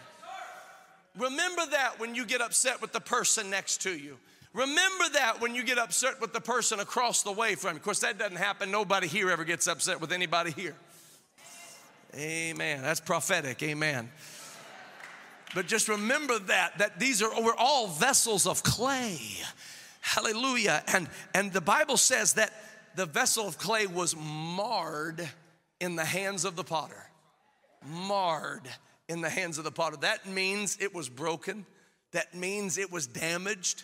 Remember 1.18 1.66
that 1.72 2.00
when 2.00 2.14
you 2.14 2.26
get 2.26 2.42
upset 2.42 2.82
with 2.82 2.94
the 2.94 3.00
person 3.00 3.50
next 3.50 3.82
to 3.82 3.92
you. 3.92 4.18
Remember 4.54 5.06
that 5.14 5.40
when 5.40 5.56
you 5.56 5.64
get 5.64 5.78
upset 5.78 6.22
with 6.22 6.34
the 6.34 6.42
person 6.42 6.80
across 6.80 7.24
the 7.24 7.32
way 7.32 7.56
from 7.56 7.72
you. 7.72 7.78
Of 7.78 7.84
course, 7.84 8.00
that 8.00 8.18
doesn't 8.18 8.38
happen. 8.38 8.72
Nobody 8.72 9.08
here 9.08 9.30
ever 9.30 9.44
gets 9.44 9.68
upset 9.68 10.00
with 10.00 10.12
anybody 10.12 10.52
here. 10.52 10.76
Amen. 12.16 12.82
That's 12.82 13.00
prophetic. 13.00 13.62
Amen. 13.64 14.10
But 15.56 15.68
just 15.68 15.88
remember 15.88 16.38
that, 16.40 16.78
that 16.80 17.00
these 17.00 17.22
are, 17.22 17.42
we're 17.42 17.56
all 17.58 17.88
vessels 17.88 18.46
of 18.46 18.64
clay. 18.64 19.20
Hallelujah. 20.02 20.84
And, 20.94 21.08
and 21.34 21.52
the 21.52 21.62
Bible 21.62 21.98
says 21.98 22.34
that 22.34 22.54
the 22.96 23.06
vessel 23.06 23.48
of 23.48 23.58
clay 23.58 23.88
was 23.88 24.16
marred 24.16 25.28
in 25.80 25.96
the 25.96 26.06
hands 26.06 26.46
of 26.46 26.56
the 26.56 26.64
potter. 26.64 27.10
Marred 27.86 28.68
in 29.08 29.22
the 29.22 29.30
hands 29.30 29.58
of 29.58 29.64
the 29.64 29.72
potter. 29.72 29.98
That 29.98 30.28
means 30.28 30.78
it 30.82 30.94
was 30.94 31.10
broken. 31.10 31.66
That 32.12 32.34
means 32.34 32.78
it 32.78 32.92
was 32.92 33.08
damaged. 33.08 33.84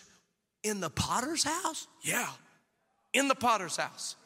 In 0.62 0.80
the 0.80 0.90
potter's 0.90 1.44
house? 1.44 1.86
Yeah. 2.02 2.28
In 3.12 3.28
the 3.28 3.34
potter's 3.34 3.76
house. 3.76 4.16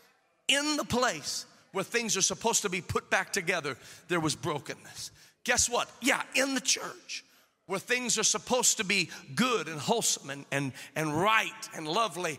In 0.48 0.77
the 0.77 0.85
place 0.85 1.46
where 1.72 1.85
things 1.85 2.16
are 2.16 2.22
supposed 2.22 2.62
to 2.62 2.68
be 2.68 2.80
put 2.80 3.11
back 3.11 3.32
together, 3.32 3.76
there 4.09 4.20
was 4.20 4.34
brokenness. 4.34 5.11
Guess 5.45 5.68
what? 5.68 5.91
Yeah, 6.01 6.22
in 6.34 6.55
the 6.55 6.61
church 6.61 7.24
where 7.69 7.79
things 7.79 8.19
are 8.19 8.25
supposed 8.25 8.79
to 8.79 8.85
be 8.85 9.11
good 9.37 9.69
and 9.69 9.79
wholesome 9.79 10.31
and, 10.31 10.45
and, 10.51 10.73
and 10.97 11.12
right 11.12 11.69
and 11.77 11.87
lovely, 11.87 12.39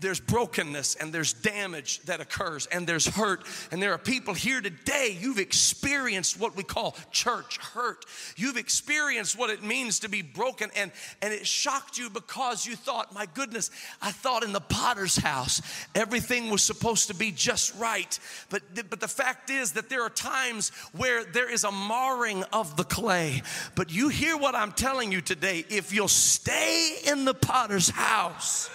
there's 0.00 0.20
brokenness 0.20 0.96
and 0.96 1.12
there's 1.12 1.32
damage 1.32 2.00
that 2.02 2.20
occurs 2.20 2.66
and 2.66 2.86
there's 2.86 3.06
hurt. 3.06 3.44
And 3.70 3.82
there 3.82 3.92
are 3.92 3.98
people 3.98 4.34
here 4.34 4.60
today, 4.60 5.16
you've 5.18 5.38
experienced 5.38 6.40
what 6.40 6.56
we 6.56 6.62
call 6.62 6.96
church 7.10 7.58
hurt. 7.58 8.04
You've 8.36 8.56
experienced 8.56 9.38
what 9.38 9.50
it 9.50 9.62
means 9.62 10.00
to 10.00 10.08
be 10.08 10.22
broken, 10.22 10.70
and, 10.76 10.90
and 11.22 11.32
it 11.32 11.46
shocked 11.46 11.98
you 11.98 12.10
because 12.10 12.66
you 12.66 12.76
thought, 12.76 13.14
my 13.14 13.26
goodness, 13.34 13.70
I 14.00 14.10
thought 14.10 14.42
in 14.42 14.52
the 14.52 14.60
potter's 14.60 15.16
house 15.16 15.60
everything 15.94 16.50
was 16.50 16.62
supposed 16.62 17.08
to 17.08 17.14
be 17.14 17.30
just 17.30 17.74
right. 17.76 18.18
But, 18.48 18.62
but 18.88 19.00
the 19.00 19.08
fact 19.08 19.50
is 19.50 19.72
that 19.72 19.88
there 19.88 20.02
are 20.02 20.10
times 20.10 20.70
where 20.92 21.24
there 21.24 21.50
is 21.50 21.64
a 21.64 21.72
marring 21.72 22.42
of 22.52 22.76
the 22.76 22.84
clay. 22.84 23.42
But 23.74 23.92
you 23.92 24.08
hear 24.08 24.36
what 24.36 24.54
I'm 24.54 24.72
telling 24.72 25.12
you 25.12 25.20
today 25.20 25.64
if 25.68 25.92
you'll 25.92 26.08
stay 26.08 26.98
in 27.06 27.24
the 27.24 27.34
potter's 27.34 27.90
house, 27.90 28.70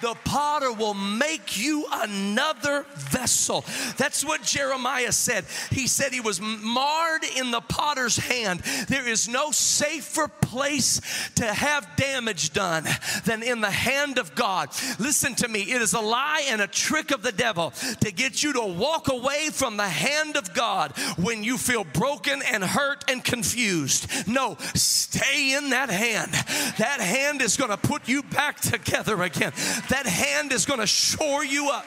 the 0.00 0.16
potter 0.24 0.72
will 0.72 0.94
make 0.94 1.58
you 1.58 1.86
another 1.92 2.84
vessel. 2.94 3.64
That's 3.96 4.24
what 4.24 4.42
Jeremiah 4.42 5.12
said. 5.12 5.44
He 5.70 5.86
said 5.86 6.12
he 6.12 6.20
was 6.20 6.40
marred 6.40 7.24
in 7.36 7.50
the 7.50 7.60
potter's 7.60 8.16
hand. 8.16 8.60
There 8.88 9.06
is 9.06 9.28
no 9.28 9.50
safer 9.50 10.28
place 10.28 11.00
to 11.36 11.46
have 11.46 11.96
damage 11.96 12.52
done 12.52 12.84
than 13.24 13.42
in 13.42 13.60
the 13.60 13.70
hand 13.70 14.18
of 14.18 14.34
God. 14.34 14.70
Listen 14.98 15.34
to 15.36 15.48
me, 15.48 15.62
it 15.62 15.82
is 15.82 15.92
a 15.92 16.00
lie 16.00 16.46
and 16.48 16.60
a 16.60 16.66
trick 16.66 17.10
of 17.10 17.22
the 17.22 17.32
devil 17.32 17.72
to 18.00 18.12
get 18.12 18.42
you 18.42 18.52
to 18.54 18.64
walk 18.64 19.08
away 19.08 19.50
from 19.52 19.76
the 19.76 19.88
hand 19.88 20.36
of 20.36 20.54
God 20.54 20.92
when 21.18 21.44
you 21.44 21.58
feel 21.58 21.84
broken 21.84 22.42
and 22.42 22.64
hurt 22.64 23.04
and 23.08 23.22
confused. 23.22 24.28
No, 24.28 24.56
stay 24.74 25.54
in 25.54 25.70
that 25.70 25.90
hand. 25.90 26.32
That 26.78 27.00
hand 27.00 27.42
is 27.42 27.56
going 27.56 27.70
to 27.70 27.76
put 27.76 28.08
you 28.08 28.22
back 28.22 28.60
together 28.60 29.22
again. 29.22 29.52
That 29.90 30.06
hand 30.06 30.52
is 30.52 30.66
going 30.66 30.78
to 30.78 30.86
shore 30.86 31.44
you 31.44 31.68
up. 31.70 31.84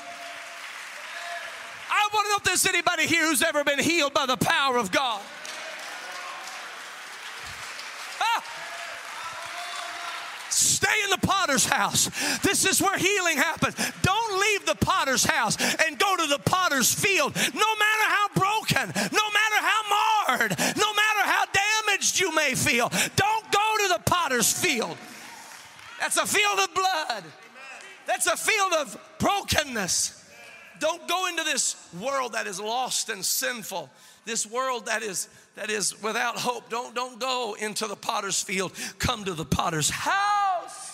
I 1.90 2.10
want 2.14 2.26
to 2.26 2.30
know 2.32 2.36
if 2.38 2.44
there's 2.44 2.66
anybody 2.66 3.08
here 3.08 3.26
who's 3.26 3.42
ever 3.42 3.64
been 3.64 3.80
healed 3.80 4.14
by 4.14 4.26
the 4.26 4.36
power 4.36 4.78
of 4.78 4.92
God. 4.92 5.22
Ah. 8.20 8.44
Stay 10.50 11.04
in 11.06 11.12
the 11.12 11.26
potter's 11.26 11.66
house. 11.66 12.10
This 12.40 12.66
is 12.66 12.82
where 12.82 12.98
healing 12.98 13.38
happens. 13.38 13.76
Don't 14.02 14.40
leave 14.40 14.66
the 14.66 14.76
potter's 14.76 15.24
house 15.24 15.56
and 15.86 15.98
go 15.98 16.18
to 16.18 16.28
the 16.28 16.40
potter's 16.40 16.94
field. 16.94 17.34
No 17.36 17.42
matter 17.42 18.08
how 18.10 18.28
broken, 18.36 18.92
no 19.14 19.28
matter 19.32 19.60
how 19.62 19.82
marred, 20.28 20.52
no 20.60 20.94
matter 20.94 21.24
how 21.24 21.46
damaged 21.86 22.20
you 22.20 22.36
may 22.36 22.54
feel, 22.54 22.90
don't 23.16 23.52
go 23.52 23.78
to 23.80 23.88
the 23.94 24.02
potter's 24.06 24.52
field. 24.52 24.98
That's 26.02 26.18
a 26.18 26.26
field 26.26 26.60
of 26.60 26.74
blood. 26.74 27.24
That's 28.06 28.28
a 28.28 28.38
field 28.38 28.74
of 28.80 28.98
brokenness. 29.20 30.20
Don't 30.80 31.08
go 31.08 31.28
into 31.28 31.44
this 31.44 31.76
world 32.02 32.34
that 32.34 32.48
is 32.48 32.60
lost 32.60 33.10
and 33.10 33.24
sinful, 33.24 33.90
this 34.26 34.46
world 34.46 34.88
that 34.88 35.04
is 35.04 35.30
that 35.56 35.70
is 35.70 36.02
without 36.02 36.38
hope. 36.38 36.70
Don't 36.70 36.96
don't 36.96 37.20
go 37.20 37.56
into 37.60 37.88
the 37.88 37.96
potter's 37.96 38.42
field. 38.42 38.74
Come 39.00 39.24
to 39.26 39.34
the 39.34 39.46
potter's 39.46 39.90
house. 39.90 40.94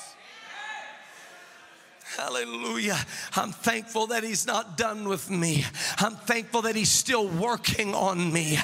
Hallelujah. 2.18 2.98
I'm 3.36 3.52
thankful 3.52 4.08
that 4.08 4.24
He's 4.24 4.46
not 4.46 4.78
done 4.78 5.08
with 5.08 5.30
me. 5.30 5.64
I'm 5.98 6.16
thankful 6.16 6.64
that 6.64 6.76
He's 6.76 6.92
still 6.92 7.28
working 7.28 7.96
on 7.96 8.34
me. 8.34 8.58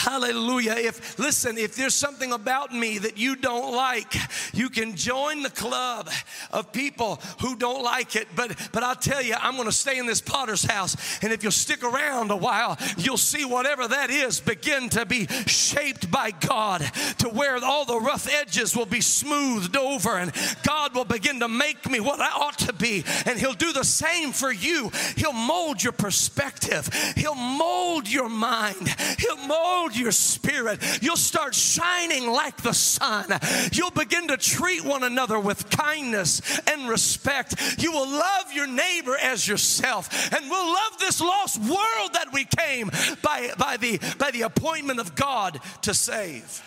Hallelujah. 0.00 0.76
If, 0.78 1.18
listen, 1.18 1.58
if 1.58 1.76
there's 1.76 1.94
something 1.94 2.32
about 2.32 2.72
me 2.72 2.96
that 2.96 3.18
you 3.18 3.36
don't 3.36 3.74
like, 3.76 4.14
you 4.54 4.70
can 4.70 4.96
join 4.96 5.42
the 5.42 5.50
club 5.50 6.08
of 6.50 6.72
people 6.72 7.20
who 7.42 7.54
don't 7.54 7.84
like 7.84 8.16
it. 8.16 8.26
But, 8.34 8.56
but 8.72 8.82
I'll 8.82 8.94
tell 8.94 9.20
you, 9.22 9.34
I'm 9.38 9.56
going 9.56 9.68
to 9.68 9.72
stay 9.72 9.98
in 9.98 10.06
this 10.06 10.22
potter's 10.22 10.64
house. 10.64 10.96
And 11.22 11.34
if 11.34 11.42
you'll 11.42 11.52
stick 11.52 11.84
around 11.84 12.30
a 12.30 12.36
while, 12.36 12.78
you'll 12.96 13.18
see 13.18 13.44
whatever 13.44 13.86
that 13.88 14.08
is 14.08 14.40
begin 14.40 14.88
to 14.90 15.04
be 15.04 15.26
shaped 15.46 16.10
by 16.10 16.30
God 16.30 16.80
to 17.18 17.28
where 17.28 17.62
all 17.62 17.84
the 17.84 18.00
rough 18.00 18.26
edges 18.26 18.74
will 18.74 18.86
be 18.86 19.02
smoothed 19.02 19.76
over 19.76 20.16
and 20.16 20.32
God 20.62 20.94
will 20.94 21.04
begin 21.04 21.40
to 21.40 21.48
make 21.48 21.90
me 21.90 22.00
what 22.00 22.20
I 22.20 22.30
ought 22.30 22.58
to 22.60 22.72
be 22.72 23.04
and 23.26 23.38
He'll 23.38 23.52
do 23.52 23.74
the 23.74 23.84
same 23.84 24.32
for 24.32 24.50
you. 24.50 24.90
He'll 25.16 25.32
mold 25.34 25.82
your 25.82 25.92
perspective, 25.92 26.88
He'll 27.16 27.34
mold 27.34 28.08
your 28.08 28.30
mind, 28.30 28.88
He'll 29.18 29.36
mold 29.36 29.89
your 29.96 30.12
spirit. 30.12 30.80
You'll 31.02 31.16
start 31.16 31.54
shining 31.54 32.30
like 32.30 32.58
the 32.58 32.72
sun. 32.72 33.26
You'll 33.72 33.90
begin 33.90 34.28
to 34.28 34.36
treat 34.36 34.84
one 34.84 35.02
another 35.02 35.38
with 35.38 35.70
kindness 35.70 36.60
and 36.68 36.88
respect. 36.88 37.78
You 37.78 37.92
will 37.92 38.08
love 38.08 38.52
your 38.52 38.66
neighbor 38.66 39.16
as 39.20 39.46
yourself, 39.46 40.32
and 40.34 40.50
we'll 40.50 40.66
love 40.66 40.98
this 40.98 41.20
lost 41.20 41.58
world 41.60 42.14
that 42.14 42.32
we 42.32 42.44
came 42.44 42.90
by, 43.22 43.52
by, 43.58 43.76
the, 43.76 43.98
by 44.18 44.30
the 44.30 44.42
appointment 44.42 45.00
of 45.00 45.14
God 45.14 45.60
to 45.82 45.94
save. 45.94 46.62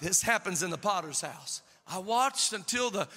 This 0.00 0.22
happens 0.22 0.62
in 0.62 0.70
the 0.70 0.78
potter's 0.78 1.20
house. 1.20 1.62
I 1.86 1.98
watched 1.98 2.52
until 2.52 2.90
the 2.90 3.08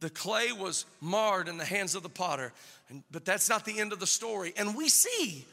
the 0.00 0.10
clay 0.10 0.52
was 0.52 0.84
marred 1.00 1.48
in 1.48 1.56
the 1.56 1.64
hands 1.64 1.94
of 1.94 2.02
the 2.02 2.08
potter. 2.08 2.52
And, 2.88 3.02
but 3.10 3.24
that's 3.24 3.48
not 3.48 3.64
the 3.64 3.80
end 3.80 3.92
of 3.92 4.00
the 4.00 4.06
story. 4.06 4.52
And 4.56 4.76
we 4.76 4.88
see 4.88 5.44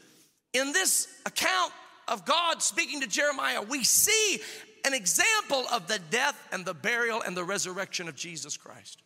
in 0.52 0.72
this 0.72 1.08
account 1.26 1.72
of 2.08 2.24
God 2.24 2.62
speaking 2.62 3.00
to 3.00 3.06
Jeremiah, 3.06 3.62
we 3.62 3.84
see 3.84 4.40
an 4.84 4.94
example 4.94 5.64
of 5.72 5.86
the 5.86 5.98
death 6.10 6.36
and 6.52 6.64
the 6.64 6.74
burial 6.74 7.22
and 7.22 7.36
the 7.36 7.44
resurrection 7.44 8.08
of 8.08 8.16
Jesus 8.16 8.56
Christ. 8.56 9.02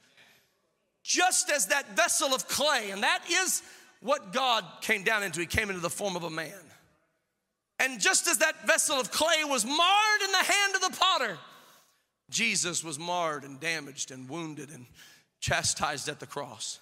Just 1.03 1.51
as 1.51 1.67
that 1.67 1.97
vessel 1.97 2.35
of 2.35 2.49
clay, 2.49 2.91
and 2.91 3.03
that 3.03 3.23
is 3.31 3.63
what 4.01 4.33
God 4.33 4.65
came 4.83 5.05
down 5.05 5.23
into, 5.23 5.41
He 5.41 5.47
came 5.47 5.71
into 5.71 5.81
the 5.81 5.91
form 5.91 6.17
of 6.17 6.25
a 6.25 6.31
man. 6.31 6.53
And 7.81 8.01
just 8.01 8.27
as 8.27 8.39
that 8.39 8.67
vessel 8.67 8.99
of 8.99 9.11
clay 9.11 9.45
was 9.45 9.65
marred 9.65 10.23
in 10.25 10.33
the 10.33 10.39
hand 10.39 10.75
of 10.75 10.81
the 10.81 10.97
potter, 10.99 11.39
Jesus 12.29 12.83
was 12.83 12.99
marred 12.99 13.45
and 13.45 13.61
damaged 13.61 14.11
and 14.11 14.29
wounded 14.29 14.71
and 14.71 14.87
chastised 15.41 16.09
at 16.09 16.21
the 16.21 16.27
cross. 16.27 16.81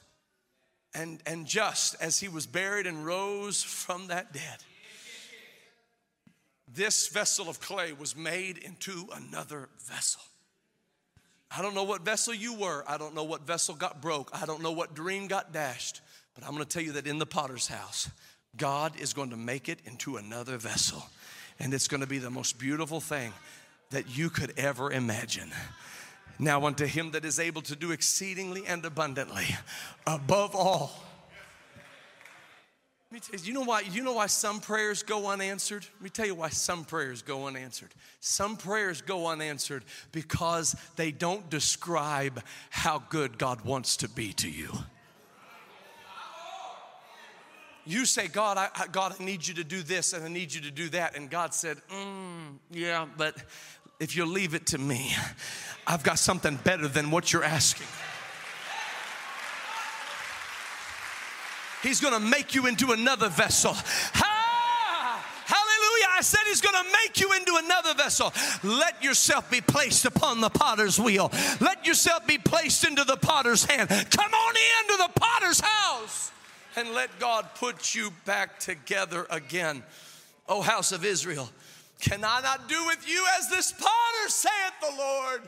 And, 0.95 1.21
and 1.27 1.47
just 1.47 1.95
as 2.01 2.19
he 2.19 2.29
was 2.29 2.47
buried 2.47 2.87
and 2.87 3.05
rose 3.05 3.63
from 3.63 4.07
that 4.07 4.33
dead, 4.33 4.59
this 6.77 7.09
vessel 7.09 7.49
of 7.49 7.61
clay 7.61 7.93
was 7.93 8.15
made 8.15 8.59
into 8.59 9.09
another 9.15 9.69
vessel. 9.87 10.23
I 11.51 11.63
don't 11.63 11.75
know 11.75 11.85
what 11.85 12.03
vessel 12.03 12.35
you 12.35 12.55
were. 12.55 12.85
I 12.87 12.99
don't 12.99 13.15
know 13.15 13.25
what 13.25 13.47
vessel 13.47 13.75
got 13.75 14.01
broke. 14.03 14.31
I 14.33 14.47
don't 14.47 14.63
know 14.63 14.73
what 14.73 14.95
dream 14.95 15.27
got 15.27 15.53
dashed. 15.53 16.01
But 16.35 16.45
I'm 16.45 16.53
going 16.53 16.65
to 16.65 16.69
tell 16.69 16.83
you 16.83 16.93
that 16.93 17.07
in 17.07 17.19
the 17.19 17.27
potter's 17.27 17.67
house, 17.67 18.11
God 18.57 18.99
is 19.01 19.13
going 19.13 19.31
to 19.31 19.37
make 19.37 19.69
it 19.69 19.79
into 19.85 20.17
another 20.17 20.59
vessel. 20.59 21.03
And 21.59 21.73
it's 21.73 21.89
going 21.89 22.03
to 22.03 22.07
be 22.07 22.19
the 22.19 22.31
most 22.31 22.59
beautiful 22.59 23.01
thing 23.01 23.33
that 23.91 24.17
you 24.17 24.29
could 24.29 24.53
ever 24.59 24.93
imagine. 24.93 25.51
Now 26.39 26.67
unto 26.67 26.85
him 26.85 27.13
that 27.13 27.25
is 27.25 27.41
able 27.41 27.63
to 27.63 27.77
do 27.77 27.93
exceedingly 27.93 28.67
and 28.67 28.85
abundantly 28.85 29.47
above 30.07 30.55
all. 30.55 31.06
Me 33.17 33.21
tell 33.21 33.41
you, 33.41 33.47
you 33.47 33.53
know 33.55 33.63
why, 33.63 33.81
you 33.81 34.03
know 34.03 34.13
why 34.13 34.27
some 34.27 34.61
prayers 34.61 35.03
go 35.03 35.29
unanswered? 35.29 35.87
Let 35.95 36.03
me 36.03 36.11
tell 36.11 36.27
you 36.27 36.35
why 36.35 36.51
some 36.51 36.85
prayers 36.85 37.23
go 37.23 37.47
unanswered. 37.47 37.89
Some 38.21 38.59
prayers 38.59 39.01
go 39.01 39.29
unanswered 39.29 39.85
because 40.13 40.77
they 40.97 41.13
don't 41.13 41.49
describe 41.49 42.43
how 42.69 43.03
good 43.09 43.39
God 43.39 43.63
wants 43.63 43.97
to 43.99 44.09
be 44.11 44.35
to 44.35 44.51
you. 44.51 44.71
You 47.87 48.05
say, 48.05 48.29
God, 48.29 48.59
I, 48.59 48.87
God, 48.89 49.17
I 49.19 49.25
need 49.25 49.47
you 49.47 49.55
to 49.55 49.65
do 49.65 49.81
this 49.81 50.13
and 50.13 50.23
I 50.23 50.29
need 50.29 50.53
you 50.53 50.61
to 50.61 50.71
do 50.71 50.91
that. 50.91 51.17
And 51.17 51.31
God 51.31 51.55
said, 51.55 51.79
mm, 51.91 52.59
Yeah, 52.71 53.07
but 53.17 53.35
if 53.99 54.15
you 54.15 54.27
leave 54.27 54.53
it 54.53 54.67
to 54.67 54.79
me, 54.79 55.15
I've 55.87 56.03
got 56.03 56.19
something 56.19 56.57
better 56.57 56.87
than 56.87 57.11
what 57.11 57.33
you're 57.33 57.45
asking. 57.45 57.87
He's 61.87 62.01
gonna 62.01 62.19
make 62.19 62.53
you 62.53 62.67
into 62.67 62.91
another 62.91 63.29
vessel. 63.29 63.73
Ha! 63.75 65.25
Hallelujah. 65.47 66.09
I 66.19 66.21
said 66.21 66.41
he's 66.49 66.61
gonna 66.61 66.83
make 67.05 67.21
you 67.21 67.33
into 67.33 67.55
another 67.63 67.95
vessel. 67.95 68.33
Let 68.65 69.05
yourself 69.05 69.49
be 69.49 69.61
placed 69.61 70.05
upon 70.05 70.41
the 70.41 70.51
potter's 70.51 70.99
wheel. 70.99 71.31
Let 71.61 71.87
yourself 71.87 72.27
be 72.27 72.39
placed 72.39 72.85
into 72.85 73.05
the 73.05 73.17
potter's 73.17 73.65
hand. 73.65 73.89
Come 73.89 74.35
on 74.35 74.55
into 74.83 74.97
the 74.97 75.21
potter's 75.21 75.61
house 75.61 76.33
and 76.75 76.91
let 76.93 77.17
God 77.21 77.47
put 77.55 77.95
you 77.95 78.11
back 78.25 78.59
together 78.59 79.25
again. 79.31 79.85
O 80.49 80.63
house 80.63 80.91
of 80.91 81.05
Israel, 81.05 81.49
Can 82.01 82.25
I 82.25 82.41
not 82.41 82.69
do 82.69 82.87
with 82.87 83.09
you 83.09 83.25
as 83.39 83.49
this 83.49 83.73
potter, 83.73 84.29
saith 84.29 84.73
the 84.81 84.97
Lord? 84.99 85.43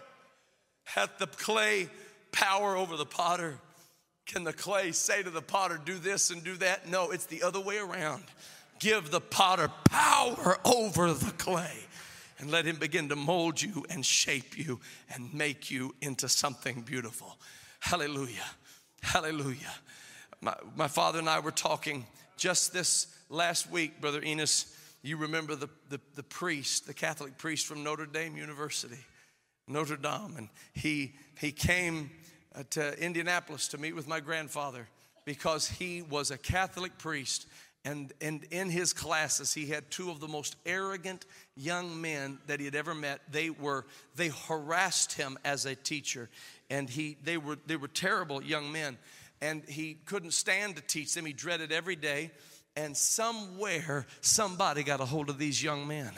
Hath 0.85 1.19
the 1.19 1.27
clay 1.27 1.89
power 2.31 2.77
over 2.77 2.97
the 2.97 3.05
potter? 3.05 3.59
Can 4.29 4.45
the 4.45 4.53
clay 4.53 4.93
say 4.93 5.23
to 5.23 5.31
the 5.31 5.41
potter, 5.41 5.81
do 5.83 5.99
this 5.99 6.31
and 6.31 6.45
do 6.45 6.55
that? 6.57 6.87
No, 6.87 7.11
it's 7.11 7.25
the 7.25 7.43
other 7.43 7.61
way 7.61 7.79
around. 7.79 8.25
Give 8.79 9.11
the 9.11 9.23
potter 9.23 9.71
power 9.85 10.59
over 10.67 11.13
the 11.15 11.33
clay 11.33 11.73
and 12.39 12.51
let 12.51 12.67
him 12.67 12.77
begin 12.77 13.09
to 13.09 13.17
mold 13.17 13.61
you 13.61 13.87
and 13.89 14.05
shape 14.05 14.57
you 14.59 14.81
and 15.13 15.33
make 15.33 15.71
you 15.71 15.95
into 16.03 16.29
something 16.29 16.83
beautiful. 16.83 17.39
Hallelujah. 17.81 18.45
Hallelujah. 19.03 19.75
My, 20.43 20.55
my 20.77 20.89
father 20.89 21.19
and 21.19 21.29
I 21.29 21.41
were 21.41 21.51
talking 21.51 22.07
just 22.37 22.73
this 22.73 23.07
last 23.31 23.71
week, 23.71 23.99
Brother 23.99 24.23
Enos. 24.23 24.77
You 25.03 25.17
remember 25.17 25.55
the, 25.55 25.71
the, 25.89 26.01
the 26.17 26.23
priest, 26.23 26.87
the 26.87 26.95
Catholic 26.95 27.39
priest 27.39 27.67
from 27.67 27.83
Notre 27.83 28.07
Dame 28.07 28.37
University, 28.37 28.99
Notre 29.67 29.97
Dame, 29.97 30.35
and 30.37 30.49
he, 30.75 31.15
he 31.41 31.51
came 31.51 32.11
Uh, 32.59 32.63
to 32.71 32.99
Indianapolis 32.99 33.69
to 33.69 33.79
meet 33.79 33.95
with 33.95 34.09
my 34.09 34.19
grandfather 34.19 34.89
because 35.25 35.69
he 35.69 36.03
was 36.03 36.33
a 36.33 36.39
Catholic 36.39 36.99
priest 36.99 37.47
and, 37.85 38.13
and 38.21 38.45
in 38.51 38.69
his 38.69 38.93
classes, 38.93 39.55
he 39.55 39.67
had 39.67 39.91
two 39.91 40.11
of 40.11 40.21
the 40.21 40.29
most 40.29 40.57
arrogant 40.67 41.25
young 41.57 42.01
men 42.01 42.39
that 42.47 42.59
he 42.59 42.67
had 42.67 42.75
ever 42.75 42.95
met. 42.95 43.21
They 43.31 43.51
were 43.51 43.87
they 44.17 44.29
harassed 44.29 45.13
him 45.13 45.39
as 45.45 45.65
a 45.65 45.75
teacher, 45.75 46.29
and 46.69 46.91
he 46.91 47.17
they 47.23 47.39
were 47.39 47.57
they 47.67 47.77
were 47.77 47.89
terrible 47.89 48.43
young 48.43 48.73
men, 48.73 48.99
and 49.41 49.63
he 49.65 49.95
couldn't 50.05 50.33
stand 50.33 50.77
to 50.77 50.83
teach 50.83 51.15
them. 51.15 51.25
He 51.25 51.33
dreaded 51.33 51.73
every 51.73 51.97
day. 51.97 52.31
And 52.77 52.97
somewhere 52.97 54.07
somebody 54.21 54.85
got 54.85 55.01
a 55.01 55.05
hold 55.05 55.31
of 55.31 55.39
these 55.39 55.61
young 55.61 55.89
men, 55.89 56.13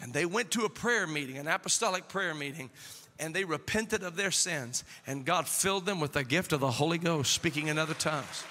and 0.00 0.14
they 0.14 0.24
went 0.24 0.52
to 0.52 0.64
a 0.64 0.70
prayer 0.70 1.06
meeting, 1.06 1.36
an 1.36 1.46
apostolic 1.46 2.08
prayer 2.08 2.34
meeting, 2.34 2.70
and 3.18 3.34
they 3.34 3.44
repented 3.44 4.02
of 4.02 4.16
their 4.16 4.30
sins, 4.30 4.84
and 5.06 5.24
God 5.24 5.48
filled 5.48 5.86
them 5.86 6.00
with 6.00 6.12
the 6.12 6.24
gift 6.24 6.52
of 6.52 6.60
the 6.60 6.70
Holy 6.70 6.98
Ghost, 6.98 7.32
speaking 7.32 7.68
in 7.68 7.78
other 7.78 7.94
tongues. 7.94 8.44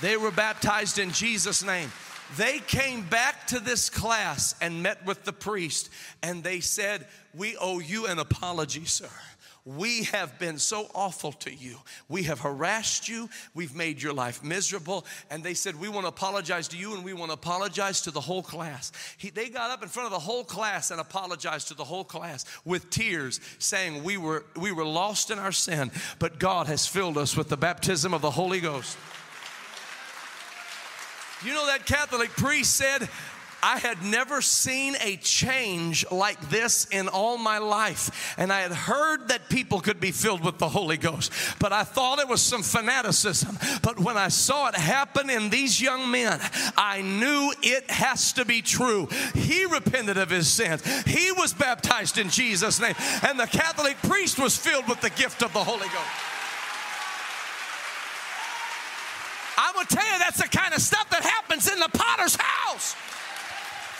They 0.00 0.16
were 0.16 0.30
baptized 0.30 0.98
in 0.98 1.10
Jesus' 1.12 1.64
name. 1.64 1.92
They 2.36 2.60
came 2.60 3.02
back 3.02 3.46
to 3.48 3.60
this 3.60 3.90
class 3.90 4.54
and 4.60 4.82
met 4.82 5.04
with 5.04 5.24
the 5.24 5.32
priest, 5.32 5.90
and 6.22 6.42
they 6.42 6.60
said, 6.60 7.06
We 7.34 7.56
owe 7.56 7.78
you 7.78 8.06
an 8.06 8.18
apology, 8.18 8.84
sir. 8.84 9.10
We 9.64 10.04
have 10.04 10.40
been 10.40 10.58
so 10.58 10.88
awful 10.92 11.30
to 11.32 11.54
you. 11.54 11.76
We 12.08 12.24
have 12.24 12.40
harassed 12.40 13.08
you. 13.08 13.30
We've 13.54 13.76
made 13.76 14.02
your 14.02 14.12
life 14.12 14.42
miserable. 14.42 15.06
And 15.30 15.44
they 15.44 15.54
said, 15.54 15.78
We 15.78 15.88
want 15.88 16.02
to 16.04 16.08
apologize 16.08 16.66
to 16.68 16.76
you 16.76 16.94
and 16.94 17.04
we 17.04 17.12
want 17.12 17.30
to 17.30 17.34
apologize 17.34 18.00
to 18.02 18.10
the 18.10 18.20
whole 18.20 18.42
class. 18.42 18.90
He, 19.18 19.30
they 19.30 19.48
got 19.48 19.70
up 19.70 19.80
in 19.82 19.88
front 19.88 20.06
of 20.06 20.12
the 20.12 20.18
whole 20.18 20.42
class 20.42 20.90
and 20.90 21.00
apologized 21.00 21.68
to 21.68 21.74
the 21.74 21.84
whole 21.84 22.02
class 22.02 22.44
with 22.64 22.90
tears, 22.90 23.40
saying, 23.60 24.02
we 24.02 24.16
were, 24.16 24.44
we 24.56 24.72
were 24.72 24.84
lost 24.84 25.30
in 25.30 25.38
our 25.38 25.52
sin, 25.52 25.92
but 26.18 26.40
God 26.40 26.66
has 26.66 26.84
filled 26.84 27.16
us 27.16 27.36
with 27.36 27.48
the 27.48 27.56
baptism 27.56 28.12
of 28.12 28.20
the 28.20 28.32
Holy 28.32 28.58
Ghost. 28.58 28.98
You 31.44 31.54
know, 31.54 31.66
that 31.66 31.86
Catholic 31.86 32.30
priest 32.30 32.76
said, 32.76 33.08
I 33.62 33.78
had 33.78 34.02
never 34.02 34.42
seen 34.42 34.96
a 35.00 35.16
change 35.16 36.04
like 36.10 36.50
this 36.50 36.86
in 36.90 37.08
all 37.08 37.38
my 37.38 37.58
life. 37.58 38.34
And 38.36 38.52
I 38.52 38.60
had 38.60 38.72
heard 38.72 39.28
that 39.28 39.48
people 39.48 39.80
could 39.80 40.00
be 40.00 40.10
filled 40.10 40.44
with 40.44 40.58
the 40.58 40.68
Holy 40.68 40.96
Ghost, 40.96 41.32
but 41.60 41.72
I 41.72 41.84
thought 41.84 42.18
it 42.18 42.28
was 42.28 42.42
some 42.42 42.62
fanaticism. 42.62 43.58
But 43.82 44.00
when 44.00 44.16
I 44.16 44.28
saw 44.28 44.68
it 44.68 44.74
happen 44.74 45.30
in 45.30 45.48
these 45.48 45.80
young 45.80 46.10
men, 46.10 46.40
I 46.76 47.02
knew 47.02 47.52
it 47.62 47.88
has 47.90 48.32
to 48.34 48.44
be 48.44 48.62
true. 48.62 49.08
He 49.34 49.64
repented 49.64 50.18
of 50.18 50.30
his 50.30 50.48
sins, 50.48 50.82
he 51.04 51.30
was 51.32 51.52
baptized 51.52 52.18
in 52.18 52.30
Jesus' 52.30 52.80
name, 52.80 52.94
and 53.22 53.38
the 53.38 53.46
Catholic 53.46 53.96
priest 54.02 54.38
was 54.38 54.56
filled 54.56 54.88
with 54.88 55.00
the 55.00 55.10
gift 55.10 55.42
of 55.42 55.52
the 55.52 55.62
Holy 55.62 55.88
Ghost. 55.88 56.32
I'm 59.56 59.74
gonna 59.74 59.86
tell 59.86 60.04
you 60.04 60.18
that's 60.18 60.42
the 60.42 60.48
kind 60.48 60.74
of 60.74 60.80
stuff 60.80 61.08
that 61.10 61.22
happens 61.22 61.70
in 61.70 61.78
the 61.78 61.88
potter's 61.92 62.36
house. 62.36 62.96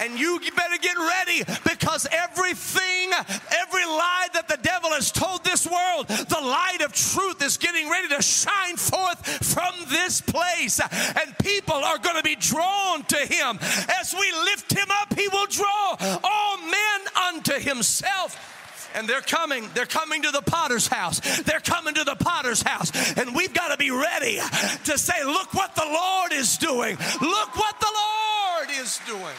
And 0.00 0.18
you 0.18 0.40
better 0.56 0.78
get 0.80 0.96
ready 0.96 1.44
because 1.64 2.06
everything, 2.10 3.10
every 3.12 3.84
lie 3.84 4.28
that 4.34 4.48
the 4.48 4.58
devil 4.62 4.90
has 4.90 5.12
told 5.12 5.44
this 5.44 5.66
world, 5.66 6.08
the 6.08 6.40
light 6.40 6.80
of 6.82 6.92
truth 6.92 7.42
is 7.42 7.56
getting 7.56 7.90
ready 7.90 8.08
to 8.08 8.22
shine 8.22 8.76
forth 8.76 9.26
from 9.44 9.74
this 9.90 10.20
place. 10.20 10.80
And 10.80 11.36
people 11.38 11.74
are 11.74 11.98
going 11.98 12.16
to 12.16 12.22
be 12.22 12.36
drawn 12.36 13.04
to 13.04 13.18
him. 13.18 13.58
As 14.00 14.14
we 14.18 14.32
lift 14.32 14.72
him 14.72 14.88
up, 15.02 15.14
he 15.14 15.28
will 15.28 15.46
draw 15.46 15.96
all 16.24 16.56
men 16.58 17.00
unto 17.28 17.54
himself 17.54 18.48
and 18.94 19.08
they're 19.08 19.22
coming. 19.22 19.68
They're 19.74 19.86
coming 19.86 20.22
to 20.22 20.30
the 20.30 20.42
potter's 20.42 20.86
house. 20.86 21.20
They're 21.42 21.60
coming 21.60 21.94
to 21.94 22.04
the 22.04 22.16
potter's 22.16 22.62
house. 22.62 22.92
And 23.16 23.34
we've 23.34 23.54
got 23.54 23.68
to 23.68 23.76
be 23.76 23.90
ready 23.90 24.38
to 24.84 24.98
say, 24.98 25.24
Look 25.24 25.54
what 25.54 25.74
the 25.74 25.86
Lord 25.86 26.32
is 26.32 26.58
doing. 26.58 26.96
Look 27.20 27.56
what 27.56 27.80
the 27.80 27.92
Lord 27.94 28.68
is 28.82 29.00
doing. 29.06 29.36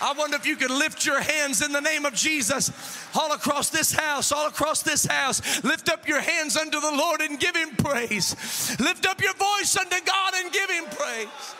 I 0.00 0.12
wonder 0.12 0.36
if 0.36 0.46
you 0.46 0.56
could 0.56 0.70
lift 0.70 1.06
your 1.06 1.20
hands 1.20 1.62
in 1.62 1.72
the 1.72 1.80
name 1.80 2.04
of 2.04 2.14
Jesus 2.14 2.70
all 3.14 3.32
across 3.32 3.70
this 3.70 3.92
house, 3.92 4.32
all 4.32 4.46
across 4.46 4.82
this 4.82 5.04
house. 5.04 5.62
Lift 5.62 5.88
up 5.88 6.08
your 6.08 6.20
hands 6.20 6.56
unto 6.56 6.80
the 6.80 6.90
Lord 6.90 7.20
and 7.20 7.38
give 7.38 7.56
Him 7.56 7.70
praise. 7.76 8.76
Lift 8.80 9.06
up 9.06 9.22
your 9.22 9.34
voice 9.34 9.76
unto 9.76 9.96
God 10.04 10.34
and 10.36 10.52
give 10.52 10.70
Him 10.70 10.84
praise. 10.86 11.54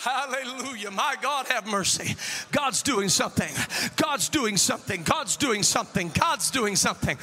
Hallelujah. 0.00 0.90
My 0.90 1.14
God, 1.20 1.46
have 1.48 1.66
mercy. 1.66 2.16
God's 2.52 2.82
doing 2.82 3.10
something. 3.10 3.52
God's 3.96 4.30
doing 4.30 4.56
something. 4.56 5.02
God's 5.02 5.36
doing 5.36 5.62
something. 5.62 6.10
God's 6.18 6.50
doing 6.50 6.74
something. 6.74 7.18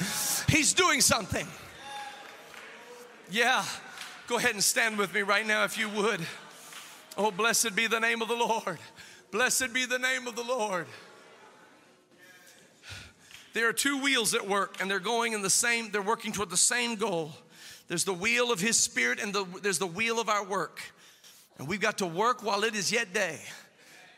He's 0.48 0.74
doing 0.74 1.00
something. 1.00 1.46
Yeah. 3.32 3.64
Go 4.28 4.36
ahead 4.36 4.52
and 4.52 4.62
stand 4.62 4.98
with 4.98 5.14
me 5.14 5.22
right 5.22 5.46
now 5.46 5.64
if 5.64 5.78
you 5.78 5.88
would. 5.88 6.20
Oh, 7.16 7.30
blessed 7.30 7.74
be 7.74 7.86
the 7.86 7.98
name 7.98 8.20
of 8.20 8.28
the 8.28 8.36
Lord. 8.36 8.78
Blessed 9.30 9.72
be 9.72 9.86
the 9.86 9.98
name 9.98 10.26
of 10.26 10.36
the 10.36 10.42
Lord. 10.42 10.86
There 13.54 13.66
are 13.70 13.72
two 13.72 14.02
wheels 14.02 14.34
at 14.34 14.46
work, 14.46 14.82
and 14.82 14.90
they're 14.90 15.00
going 15.00 15.32
in 15.32 15.40
the 15.40 15.48
same, 15.48 15.90
they're 15.90 16.02
working 16.02 16.32
toward 16.32 16.50
the 16.50 16.58
same 16.58 16.96
goal. 16.96 17.32
There's 17.88 18.04
the 18.04 18.12
wheel 18.12 18.52
of 18.52 18.60
His 18.60 18.76
Spirit, 18.76 19.18
and 19.18 19.32
the, 19.32 19.46
there's 19.62 19.78
the 19.78 19.86
wheel 19.86 20.20
of 20.20 20.28
our 20.28 20.44
work. 20.44 20.82
And 21.58 21.66
we've 21.66 21.80
got 21.80 21.96
to 21.98 22.06
work 22.06 22.42
while 22.42 22.64
it 22.64 22.74
is 22.74 22.92
yet 22.92 23.14
day. 23.14 23.40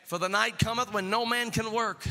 For 0.07 0.17
the 0.17 0.27
night 0.27 0.59
cometh 0.59 0.93
when 0.93 1.09
no 1.09 1.25
man 1.25 1.51
can 1.51 1.71
work. 1.71 2.05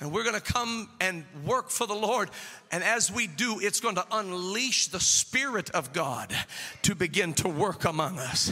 And 0.00 0.12
we're 0.12 0.24
gonna 0.24 0.40
come 0.40 0.88
and 0.98 1.24
work 1.44 1.68
for 1.68 1.86
the 1.86 1.94
Lord. 1.94 2.30
And 2.72 2.82
as 2.82 3.12
we 3.12 3.26
do, 3.26 3.60
it's 3.60 3.80
going 3.80 3.96
to 3.96 4.06
unleash 4.10 4.88
the 4.88 5.00
Spirit 5.00 5.70
of 5.70 5.92
God 5.92 6.34
to 6.82 6.94
begin 6.94 7.34
to 7.34 7.48
work 7.48 7.84
among 7.84 8.18
us. 8.18 8.50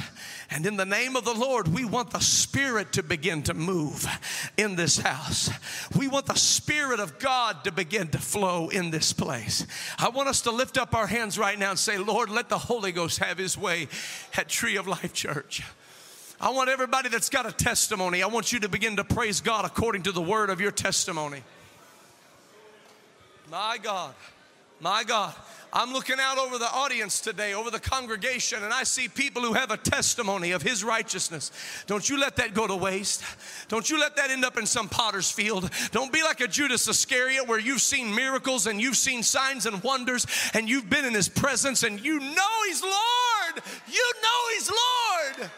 And 0.50 0.66
in 0.66 0.76
the 0.76 0.84
name 0.84 1.16
of 1.16 1.24
the 1.24 1.32
Lord, 1.32 1.68
we 1.68 1.86
want 1.86 2.10
the 2.10 2.20
Spirit 2.20 2.92
to 2.94 3.02
begin 3.02 3.42
to 3.44 3.54
move 3.54 4.06
in 4.58 4.76
this 4.76 4.98
house. 4.98 5.50
We 5.96 6.06
want 6.08 6.26
the 6.26 6.34
Spirit 6.34 7.00
of 7.00 7.18
God 7.18 7.64
to 7.64 7.72
begin 7.72 8.08
to 8.08 8.18
flow 8.18 8.68
in 8.68 8.90
this 8.90 9.12
place. 9.14 9.66
I 9.98 10.10
want 10.10 10.28
us 10.28 10.42
to 10.42 10.50
lift 10.50 10.76
up 10.76 10.94
our 10.94 11.06
hands 11.06 11.38
right 11.38 11.58
now 11.58 11.70
and 11.70 11.78
say, 11.78 11.96
Lord, 11.96 12.28
let 12.28 12.48
the 12.48 12.58
Holy 12.58 12.92
Ghost 12.92 13.20
have 13.20 13.38
his 13.38 13.56
way 13.56 13.88
at 14.36 14.48
Tree 14.48 14.76
of 14.76 14.86
Life 14.86 15.14
Church. 15.14 15.62
I 16.40 16.50
want 16.50 16.70
everybody 16.70 17.08
that's 17.08 17.30
got 17.30 17.46
a 17.46 17.52
testimony, 17.52 18.22
I 18.22 18.28
want 18.28 18.52
you 18.52 18.60
to 18.60 18.68
begin 18.68 18.96
to 18.96 19.04
praise 19.04 19.40
God 19.40 19.64
according 19.64 20.04
to 20.04 20.12
the 20.12 20.22
word 20.22 20.50
of 20.50 20.60
your 20.60 20.70
testimony. 20.70 21.42
My 23.50 23.78
God, 23.82 24.14
my 24.80 25.04
God. 25.04 25.34
I'm 25.70 25.92
looking 25.92 26.16
out 26.18 26.38
over 26.38 26.56
the 26.56 26.70
audience 26.72 27.20
today, 27.20 27.52
over 27.52 27.70
the 27.70 27.80
congregation, 27.80 28.62
and 28.62 28.72
I 28.72 28.84
see 28.84 29.06
people 29.06 29.42
who 29.42 29.52
have 29.52 29.70
a 29.70 29.76
testimony 29.76 30.52
of 30.52 30.62
His 30.62 30.82
righteousness. 30.82 31.50
Don't 31.86 32.08
you 32.08 32.18
let 32.18 32.36
that 32.36 32.54
go 32.54 32.66
to 32.66 32.74
waste. 32.74 33.22
Don't 33.68 33.90
you 33.90 34.00
let 34.00 34.16
that 34.16 34.30
end 34.30 34.46
up 34.46 34.56
in 34.56 34.64
some 34.64 34.88
potter's 34.88 35.30
field. 35.30 35.68
Don't 35.90 36.10
be 36.10 36.22
like 36.22 36.40
a 36.40 36.48
Judas 36.48 36.88
Iscariot 36.88 37.46
where 37.46 37.58
you've 37.58 37.82
seen 37.82 38.14
miracles 38.14 38.66
and 38.66 38.80
you've 38.80 38.96
seen 38.96 39.22
signs 39.22 39.66
and 39.66 39.82
wonders 39.82 40.26
and 40.54 40.70
you've 40.70 40.88
been 40.88 41.04
in 41.04 41.12
His 41.12 41.28
presence 41.28 41.82
and 41.82 42.02
you 42.02 42.18
know 42.18 42.62
He's 42.66 42.82
Lord. 42.82 43.62
You 43.88 44.12
know 44.22 44.54
He's 44.54 44.70
Lord 44.70 45.50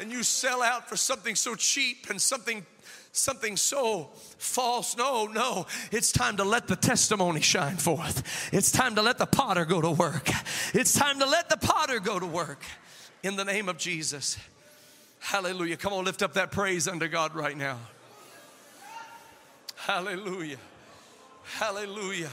and 0.00 0.10
you 0.10 0.22
sell 0.22 0.62
out 0.62 0.88
for 0.88 0.96
something 0.96 1.34
so 1.34 1.54
cheap 1.54 2.08
and 2.10 2.20
something 2.20 2.64
something 3.12 3.56
so 3.56 4.08
false. 4.38 4.96
No, 4.96 5.26
no. 5.26 5.66
It's 5.90 6.12
time 6.12 6.36
to 6.38 6.44
let 6.44 6.68
the 6.68 6.76
testimony 6.76 7.40
shine 7.40 7.76
forth. 7.76 8.50
It's 8.52 8.70
time 8.70 8.94
to 8.94 9.02
let 9.02 9.18
the 9.18 9.26
potter 9.26 9.64
go 9.64 9.80
to 9.80 9.90
work. 9.90 10.30
It's 10.74 10.94
time 10.94 11.18
to 11.18 11.26
let 11.26 11.48
the 11.48 11.56
potter 11.56 11.98
go 11.98 12.18
to 12.18 12.26
work 12.26 12.62
in 13.22 13.36
the 13.36 13.44
name 13.44 13.68
of 13.68 13.78
Jesus. 13.78 14.38
Hallelujah. 15.18 15.76
Come 15.76 15.92
on, 15.92 16.04
lift 16.04 16.22
up 16.22 16.34
that 16.34 16.50
praise 16.52 16.88
unto 16.88 17.08
God 17.08 17.34
right 17.34 17.56
now. 17.56 17.78
Hallelujah. 19.74 20.58
Hallelujah. 21.42 22.30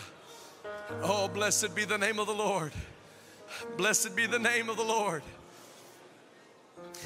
Oh, 1.02 1.28
blessed 1.28 1.76
be 1.76 1.86
the 1.86 1.98
name 1.98 2.20
of 2.20 2.28
the 2.28 2.34
Lord. 2.34 2.72
Blessed 3.78 4.16
be 4.16 4.28
the 4.28 4.40
name 4.40 4.70
of 4.70 4.78
the 4.78 4.84
Lord. 4.84 5.24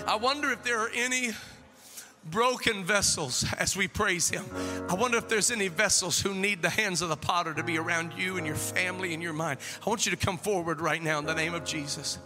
I 0.08 0.16
wonder 0.16 0.52
if 0.52 0.64
there 0.64 0.80
are 0.80 0.92
any 0.94 1.32
broken 2.30 2.84
vessels 2.84 3.46
as 3.58 3.76
we 3.76 3.88
praise 3.88 4.30
Him. 4.30 4.46
I 4.90 4.94
wonder 4.94 5.18
if 5.18 5.28
there's 5.28 5.52
any 5.52 5.68
vessels 5.68 6.20
who 6.22 6.34
need 6.34 6.62
the 6.62 6.70
hands 6.70 7.02
of 7.02 7.10
the 7.10 7.16
potter 7.16 7.54
to 7.54 7.64
be 7.64 7.78
around 7.78 8.14
you 8.14 8.38
and 8.38 8.46
your 8.46 8.56
family 8.56 9.14
and 9.14 9.24
your 9.24 9.34
mind. 9.34 9.60
I 9.86 9.90
want 9.90 10.06
you 10.06 10.12
to 10.12 10.18
come 10.18 10.38
forward 10.38 10.82
right 10.82 11.02
now 11.02 11.20
in 11.20 11.26
the 11.26 11.36
name 11.36 11.54
of 11.54 11.66
Jesus. 11.66 12.20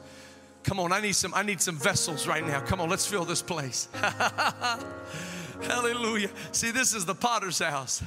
Come 0.63 0.79
on, 0.79 0.91
I 0.91 0.99
need 0.99 1.15
some 1.15 1.33
I 1.33 1.43
need 1.43 1.61
some 1.61 1.77
vessels 1.77 2.27
right 2.27 2.45
now. 2.45 2.59
Come 2.59 2.81
on, 2.81 2.89
let's 2.89 3.05
fill 3.05 3.23
this 3.23 3.41
place. 3.41 3.87
Hallelujah. 5.61 6.29
See, 6.51 6.71
this 6.71 6.93
is 6.93 7.05
the 7.05 7.15
potter's 7.15 7.59
house. 7.59 8.03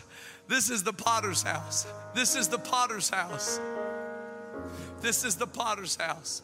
This 0.49 0.71
is 0.71 0.83
the 0.83 0.93
potter's 0.93 1.43
house. 1.43 1.87
This 2.15 2.35
is 2.35 2.49
the 2.49 2.59
potter's 2.59 3.11
house. 3.11 3.61
This 5.01 5.25
is 5.25 5.37
the 5.37 5.47
potter's 5.47 5.97
house. 5.97 6.43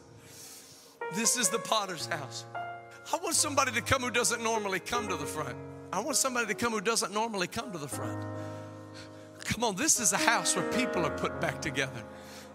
This 1.14 1.36
is 1.36 1.48
the 1.48 1.58
potter's 1.58 2.06
house. 2.06 2.44
I 3.12 3.16
want 3.18 3.34
somebody 3.34 3.72
to 3.72 3.82
come 3.82 4.02
who 4.02 4.10
doesn't 4.10 4.42
normally 4.42 4.80
come 4.80 5.08
to 5.08 5.16
the 5.16 5.26
front. 5.26 5.56
I 5.92 6.00
want 6.00 6.16
somebody 6.16 6.46
to 6.46 6.54
come 6.54 6.72
who 6.72 6.80
doesn't 6.80 7.12
normally 7.12 7.46
come 7.46 7.70
to 7.72 7.78
the 7.78 7.88
front. 7.88 8.24
Come 9.44 9.62
on, 9.62 9.76
this 9.76 10.00
is 10.00 10.12
a 10.12 10.16
house 10.16 10.56
where 10.56 10.70
people 10.72 11.04
are 11.04 11.16
put 11.16 11.40
back 11.40 11.60
together, 11.60 12.02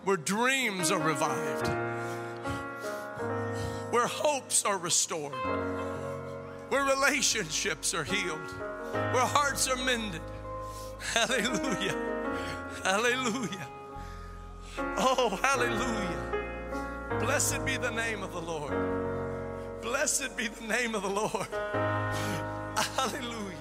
where 0.04 0.18
dreams 0.18 0.92
are 0.92 1.00
revived, 1.00 1.68
where 3.92 4.08
hopes 4.08 4.66
are 4.66 4.78
restored, 4.78 5.34
where 6.70 6.84
relationships 6.84 7.94
are 7.94 8.04
healed, 8.04 8.40
where 8.92 9.26
hearts 9.26 9.70
are 9.70 9.78
mended. 9.78 10.22
Hallelujah. 11.14 11.96
Hallelujah. 12.84 13.68
Oh, 14.98 15.40
hallelujah. 15.42 17.20
Blessed 17.20 17.66
be 17.66 17.78
the 17.78 17.92
name 17.92 18.24
of 18.24 18.34
the 18.34 18.42
Lord. 18.42 18.99
Blessed 19.82 20.36
be 20.36 20.48
the 20.48 20.68
name 20.68 20.96
of 20.96 21.04
the 21.04 21.10
Lord. 21.10 21.48
Hallelujah. 22.96 23.56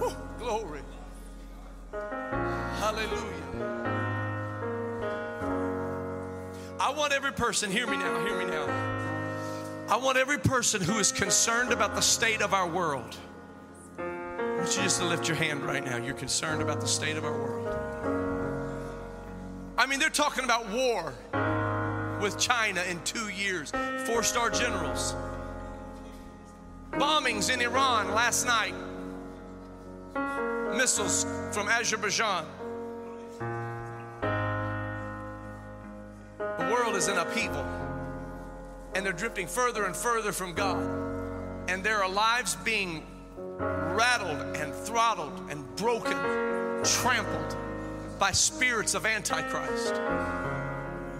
Woo, 0.00 0.12
glory. 0.38 0.82
Hallelujah. 1.92 3.32
I 6.80 6.90
want 6.90 7.12
every 7.12 7.32
person, 7.32 7.70
hear 7.70 7.86
me 7.86 7.96
now, 7.96 8.24
hear 8.26 8.36
me 8.36 8.44
now. 8.44 8.66
I 9.88 9.96
want 9.96 10.18
every 10.18 10.38
person 10.38 10.80
who 10.82 10.98
is 10.98 11.12
concerned 11.12 11.72
about 11.72 11.94
the 11.94 12.00
state 12.00 12.42
of 12.42 12.54
our 12.54 12.68
world. 12.68 13.16
I 13.98 14.56
want 14.56 14.76
you 14.76 14.82
just 14.82 14.98
to 15.00 15.06
lift 15.06 15.28
your 15.28 15.36
hand 15.36 15.62
right 15.62 15.84
now. 15.84 15.96
You're 15.96 16.14
concerned 16.14 16.60
about 16.60 16.80
the 16.80 16.88
state 16.88 17.16
of 17.16 17.24
our 17.24 17.32
world. 17.32 17.68
I 19.78 19.86
mean, 19.86 20.00
they're 20.00 20.10
talking 20.10 20.44
about 20.44 20.68
war 20.70 21.14
with 22.22 22.38
China 22.38 22.80
in 22.88 23.02
two 23.02 23.28
years, 23.30 23.72
four 24.06 24.22
star 24.22 24.48
generals, 24.48 25.16
bombings 26.92 27.52
in 27.52 27.60
Iran 27.60 28.14
last 28.14 28.46
night, 28.46 28.74
missiles 30.76 31.26
from 31.50 31.68
Azerbaijan. 31.68 32.46
The 36.38 36.70
world 36.72 36.94
is 36.94 37.08
in 37.08 37.18
upheaval, 37.18 37.66
and 38.94 39.04
they're 39.04 39.12
drifting 39.12 39.48
further 39.48 39.84
and 39.84 39.96
further 39.96 40.30
from 40.30 40.54
God, 40.54 40.80
and 41.68 41.82
there 41.82 42.04
are 42.04 42.08
lives 42.08 42.54
being 42.64 43.04
rattled 43.58 44.56
and 44.56 44.72
throttled 44.72 45.50
and 45.50 45.64
broken, 45.74 46.16
trampled 46.84 47.56
by 48.20 48.30
spirits 48.30 48.94
of 48.94 49.06
Antichrist, 49.06 50.00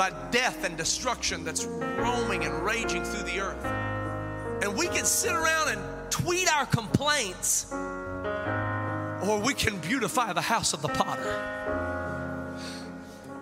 by 0.02 0.10
death 0.32 0.64
and 0.64 0.76
destruction 0.76 1.44
that's 1.44 1.64
roaming 1.64 2.44
and 2.44 2.52
raging 2.64 3.04
through 3.04 3.22
the 3.22 3.38
earth. 3.38 3.64
And 4.60 4.76
we 4.76 4.88
can 4.88 5.04
sit 5.04 5.30
around 5.30 5.68
and 5.68 5.80
tweet 6.10 6.52
our 6.52 6.66
complaints, 6.66 7.72
or 7.72 9.38
we 9.38 9.54
can 9.54 9.78
beautify 9.78 10.32
the 10.32 10.40
house 10.40 10.72
of 10.72 10.82
the 10.82 10.88
potter. 10.88 11.30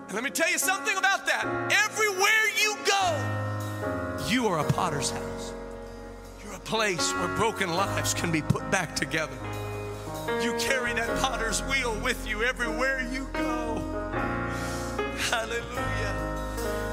And 0.04 0.12
let 0.12 0.22
me 0.22 0.28
tell 0.28 0.50
you 0.50 0.58
something 0.58 0.94
about 0.98 1.24
that. 1.24 1.46
Everywhere 1.88 2.44
you 2.60 2.76
go, 2.84 4.28
you 4.28 4.46
are 4.46 4.58
a 4.58 4.72
potter's 4.72 5.08
house. 5.08 5.54
You're 6.44 6.56
a 6.56 6.60
place 6.60 7.10
where 7.14 7.34
broken 7.36 7.74
lives 7.74 8.12
can 8.12 8.30
be 8.30 8.42
put 8.42 8.70
back 8.70 8.94
together. 8.94 9.38
You 10.42 10.52
carry 10.58 10.92
that 10.92 11.18
potter's 11.20 11.62
wheel 11.62 11.98
with 12.04 12.28
you 12.28 12.42
everywhere 12.42 13.00
you 13.10 13.26
go. 13.32 13.82
Hallelujah. 15.30 16.29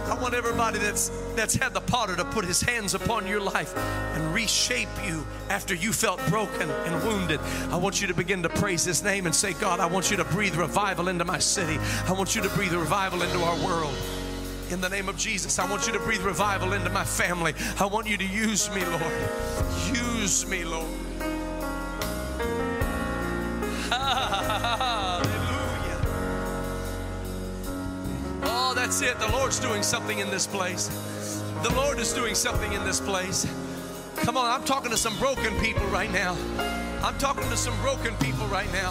I 0.10 0.18
want 0.20 0.34
everybody 0.34 0.80
that's 0.80 1.10
that's 1.36 1.56
had 1.56 1.74
the 1.74 1.82
potter 1.82 2.16
to 2.16 2.26
put 2.26 2.46
his 2.46 2.62
hands 2.62 2.94
upon 2.94 3.28
your 3.28 3.42
life 3.42 3.76
and 3.78 4.34
reshape 4.34 4.88
you 5.06 5.26
after 5.50 5.74
you 5.74 5.92
felt 5.92 6.26
broken 6.28 6.70
and 6.70 7.08
wounded. 7.08 7.40
I 7.70 7.76
want 7.76 8.00
you 8.02 8.08
to 8.08 8.14
begin 8.14 8.42
to 8.44 8.50
praise 8.50 8.86
his 8.86 9.04
name 9.04 9.26
and 9.26 9.36
say, 9.36 9.54
God, 9.54 9.80
I 9.80 9.86
want 9.86 10.10
you 10.10 10.18
to 10.18 10.24
breathe 10.26 10.56
revival 10.56 11.10
into 11.10 11.26
my 11.26 11.40
city. 11.40 11.78
I 12.08 12.14
want 12.14 12.36
you 12.36 12.42
to 12.42 12.50
breathe 12.50 12.74
revival 12.74 13.22
into 13.22 13.40
our 13.40 13.56
world. 13.66 13.96
In 14.70 14.82
the 14.82 14.90
name 14.90 15.08
of 15.08 15.18
Jesus, 15.18 15.60
I 15.60 15.70
want 15.70 15.88
you 15.88 15.94
to 15.94 16.00
breathe 16.00 16.22
revival 16.22 16.74
into 16.74 16.90
my 16.90 17.06
family. 17.06 17.54
I 17.80 17.86
want 17.86 18.08
you 18.08 18.18
to 18.18 18.26
use 18.26 18.70
me, 18.74 18.86
Lord. 18.86 19.14
Use 19.94 20.48
me, 20.48 20.66
Lord. 20.66 21.07
That's 29.00 29.12
it. 29.12 29.20
The 29.20 29.32
Lord's 29.32 29.60
doing 29.60 29.84
something 29.84 30.20
in 30.20 30.30
this 30.32 30.48
place. 30.48 30.88
The 31.62 31.72
Lord 31.76 32.00
is 32.00 32.14
doing 32.14 32.34
something 32.34 32.72
in 32.74 32.84
this 32.84 33.00
place. 33.00 33.46
Come 34.18 34.38
on, 34.38 34.50
I'm 34.50 34.66
talking 34.66 34.90
to 34.90 34.98
some 34.98 35.16
broken 35.20 35.56
people 35.60 35.86
right 35.88 36.12
now. 36.12 36.36
I'm 37.04 37.18
talking 37.20 37.48
to 37.50 37.58
some 37.58 37.80
broken 37.82 38.16
people 38.16 38.48
right 38.48 38.72
now. 38.74 38.90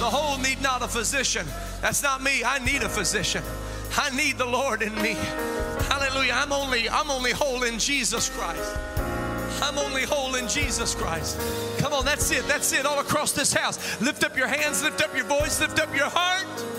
The 0.00 0.10
whole 0.10 0.38
need 0.38 0.60
not 0.60 0.82
a 0.82 0.88
physician. 0.88 1.46
That's 1.80 2.02
not 2.02 2.22
me. 2.22 2.44
I 2.44 2.58
need 2.58 2.82
a 2.82 2.88
physician. 2.88 3.42
I 3.96 4.14
need 4.14 4.36
the 4.36 4.44
Lord 4.44 4.82
in 4.82 4.94
me. 4.96 5.16
Hallelujah. 5.88 6.34
I'm 6.34 6.52
only 6.52 6.88
I'm 6.90 7.10
only 7.10 7.32
whole 7.32 7.62
in 7.62 7.78
Jesus 7.78 8.28
Christ. 8.28 8.76
I'm 9.62 9.78
only 9.78 10.02
whole 10.02 10.34
in 10.34 10.46
Jesus 10.46 10.94
Christ. 10.94 11.40
Come 11.78 11.94
on, 11.94 12.04
that's 12.04 12.30
it. 12.30 12.46
That's 12.48 12.72
it 12.74 12.84
all 12.84 12.98
across 12.98 13.32
this 13.32 13.54
house. 13.54 14.00
Lift 14.02 14.24
up 14.24 14.36
your 14.36 14.46
hands, 14.46 14.82
lift 14.82 15.00
up 15.00 15.16
your 15.16 15.24
voice, 15.24 15.58
lift 15.60 15.78
up 15.80 15.94
your 15.96 16.10
heart. 16.10 16.77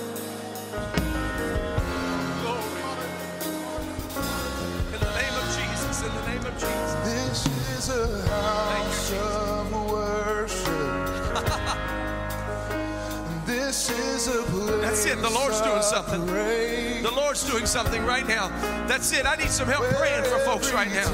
House 8.07 9.11
of 9.13 9.91
worship. 9.91 10.65
this 13.45 13.89
is 13.89 14.27
a 14.27 14.43
place. 14.43 14.81
That's 14.81 15.05
it. 15.05 15.21
The 15.21 15.29
Lord's 15.29 15.61
doing 15.61 15.81
something. 15.81 16.25
The 16.25 17.11
Lord's 17.13 17.43
doing 17.49 17.65
something 17.65 18.05
right 18.05 18.27
now. 18.27 18.47
That's 18.87 19.11
it. 19.11 19.25
I 19.25 19.35
need 19.35 19.49
some 19.49 19.67
help 19.67 19.83
praying 19.95 20.23
for 20.23 20.39
folks 20.39 20.71
right 20.71 20.89
now. 20.89 21.09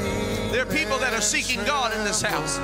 There 0.52 0.62
are 0.62 0.66
people 0.66 0.98
that 1.00 1.14
are 1.14 1.22
seeking 1.22 1.64
God 1.66 1.94
in 1.94 2.04
this 2.04 2.22
house. 2.22 2.58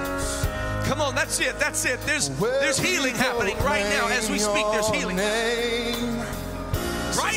Come 0.87 1.01
on, 1.01 1.15
that's 1.15 1.39
it. 1.39 1.57
That's 1.57 1.83
it. 1.85 1.99
There's 2.01 2.29
there's 2.29 2.79
healing 2.79 3.15
happening 3.15 3.57
right 3.59 3.83
now 3.89 4.07
as 4.07 4.29
we 4.29 4.37
speak. 4.37 4.65
There's 4.71 4.89
healing. 4.89 5.17
Right 5.17 5.95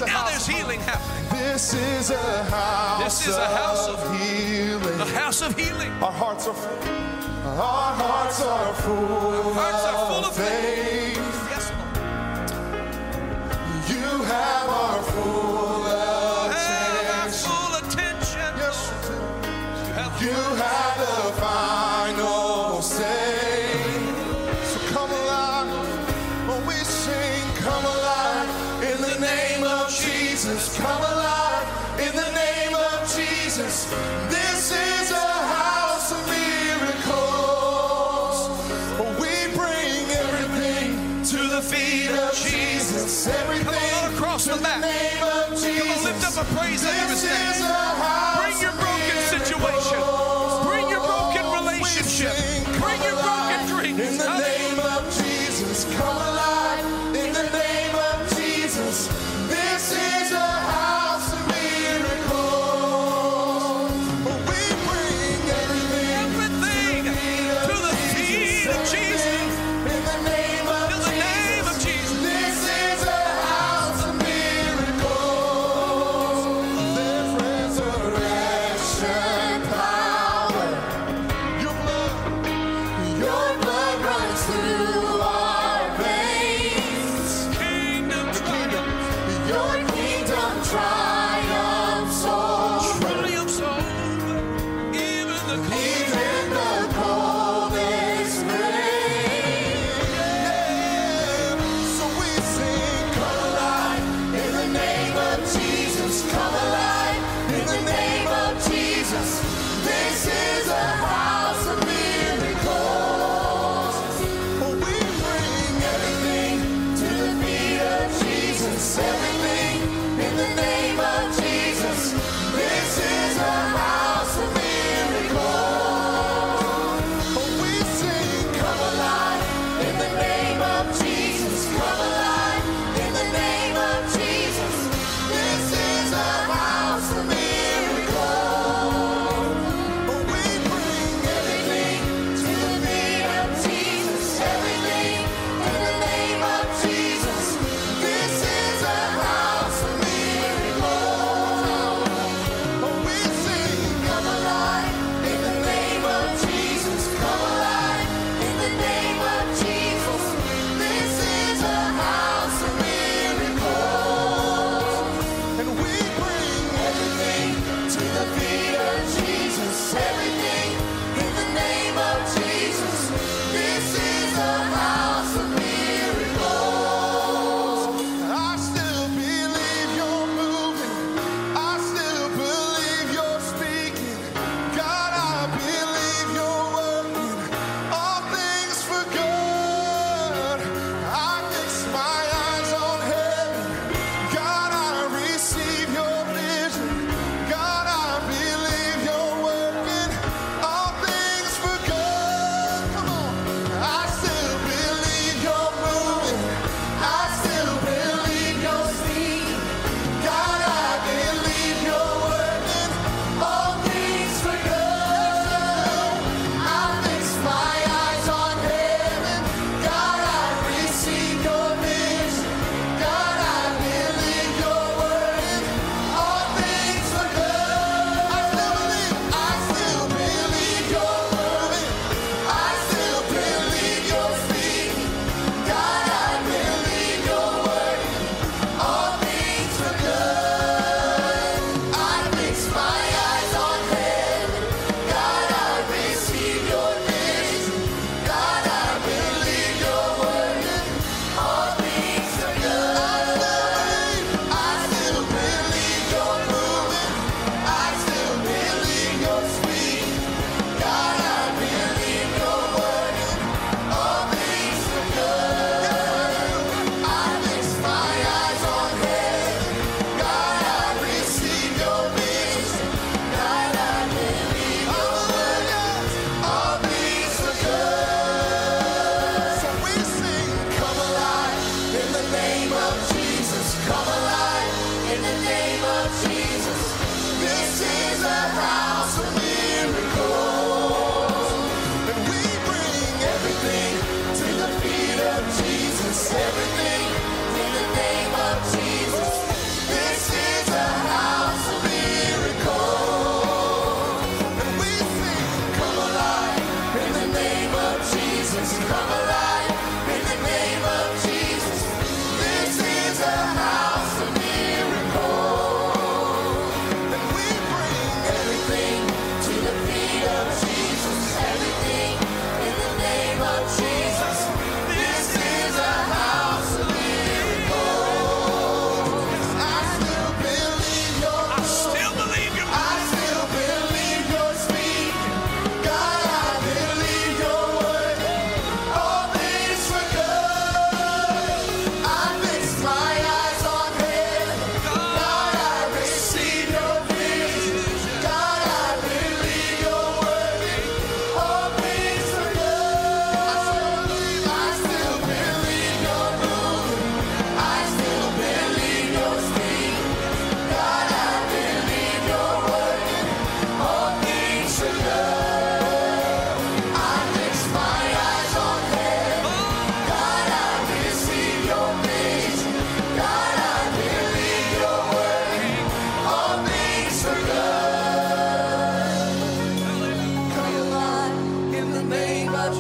now 0.07 0.27
there's 0.27 0.47
healing 0.47 0.81
happening. 0.81 1.24
This 1.45 1.75
is 1.75 2.11
a 2.11 2.45
house. 2.45 3.03
This 3.05 3.29
is 3.29 3.37
a 3.37 3.47
house 3.61 3.87
of- 3.89 4.03
healing. 4.19 5.01
A 5.01 5.05
house 5.21 5.41
of 5.43 5.55
healing. 5.57 5.93
Our 6.03 6.11
hearts 6.23 6.47
are 6.49 6.55
full. 6.55 6.79
Our 7.61 7.93
hearts 8.03 8.41
are 8.41 8.75
full. 8.85 9.53
Hearts 9.55 9.85
are 9.91 9.99
full 10.09 10.25
of 10.31 10.35
faith. 10.35 11.19
Yes, 11.53 11.65
Lord. 11.79 11.97
You 13.95 14.09
have 14.35 14.69
our 14.83 15.01
full 15.13 15.85
Have 15.85 16.51
our 16.51 17.29
attention. 17.29 17.51
full 17.51 17.73
attention. 17.83 18.51
Yes. 18.65 18.79
You 19.87 19.93
have 19.99 20.13
You 20.27 20.39
have 20.65 20.95
the 21.05 21.17
praise 46.53 46.85
under 46.85 47.01
his 47.09 47.23
This 47.23 47.25
is 47.25 47.25
name. 47.25 47.33
a 47.33 47.45
house 47.47 47.54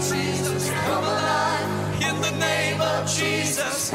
Jesus, 0.03 0.70
come 0.70 1.05
alive 1.05 2.03
in 2.03 2.20
the 2.20 2.30
name 2.32 2.80
of 2.80 3.09
Jesus. 3.09 3.92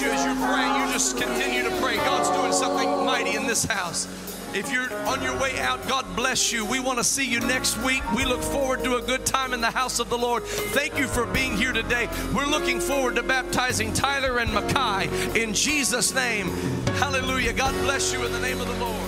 you 0.00 0.10
as 0.10 0.24
you're 0.24 0.48
praying. 0.48 0.86
You 0.86 0.92
just 0.92 1.16
continue 1.16 1.62
to 1.62 1.70
pray. 1.80 1.96
God's 1.96 2.30
doing 2.30 2.52
something 2.52 3.04
mighty 3.04 3.34
in 3.34 3.46
this 3.46 3.64
house. 3.64 4.06
If 4.54 4.72
you're 4.72 4.92
on 5.06 5.22
your 5.22 5.38
way 5.38 5.58
out, 5.60 5.86
God 5.88 6.06
bless 6.16 6.52
you. 6.52 6.64
We 6.64 6.80
want 6.80 6.98
to 6.98 7.04
see 7.04 7.26
you 7.26 7.40
next 7.40 7.76
week. 7.78 8.02
We 8.12 8.24
look 8.24 8.42
forward 8.42 8.82
to 8.84 8.96
a 8.96 9.02
good 9.02 9.26
time 9.26 9.52
in 9.52 9.60
the 9.60 9.70
house 9.70 9.98
of 9.98 10.08
the 10.08 10.16
Lord. 10.16 10.42
Thank 10.44 10.98
you 10.98 11.06
for 11.06 11.26
being 11.26 11.56
here 11.56 11.72
today. 11.72 12.08
We're 12.34 12.46
looking 12.46 12.80
forward 12.80 13.16
to 13.16 13.22
baptizing 13.22 13.92
Tyler 13.92 14.38
and 14.38 14.52
Mackay 14.54 15.40
in 15.40 15.52
Jesus' 15.52 16.14
name. 16.14 16.48
Hallelujah. 16.96 17.52
God 17.52 17.74
bless 17.82 18.12
you 18.12 18.24
in 18.24 18.32
the 18.32 18.40
name 18.40 18.60
of 18.60 18.68
the 18.68 18.84
Lord. 18.84 19.07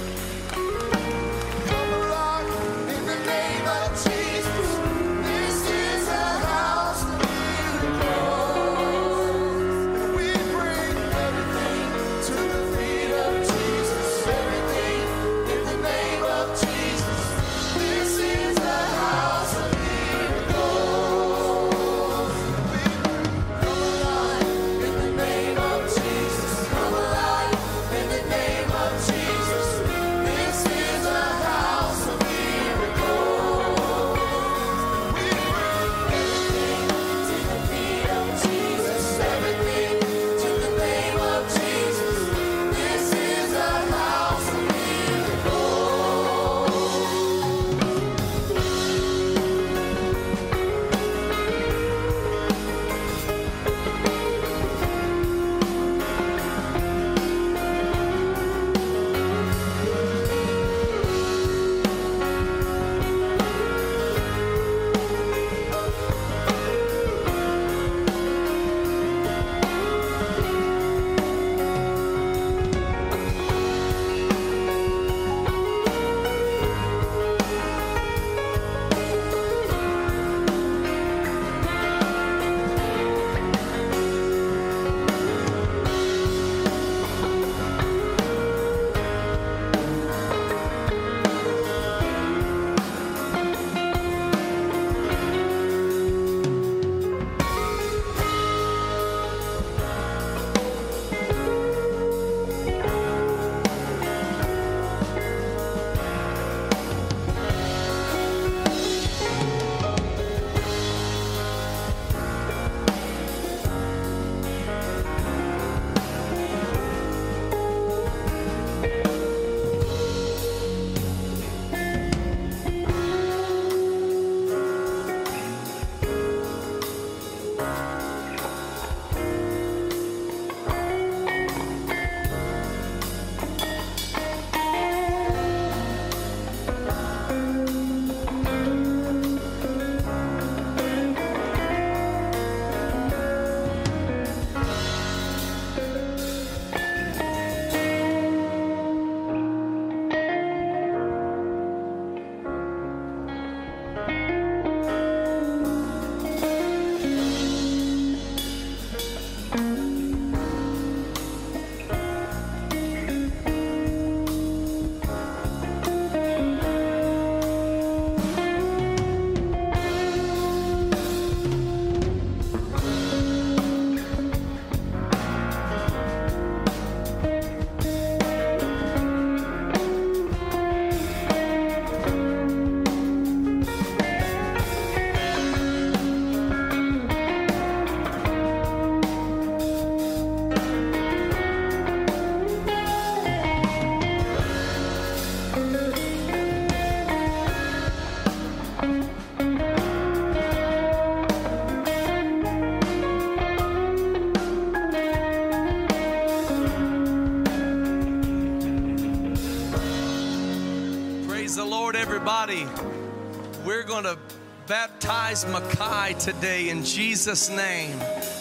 going 214.03 214.17
to 214.17 214.23
baptize 214.67 215.45
Makai 215.47 216.19
today 216.19 216.71
in 216.71 216.85
Jesus' 216.85 217.51
name. 217.51 217.99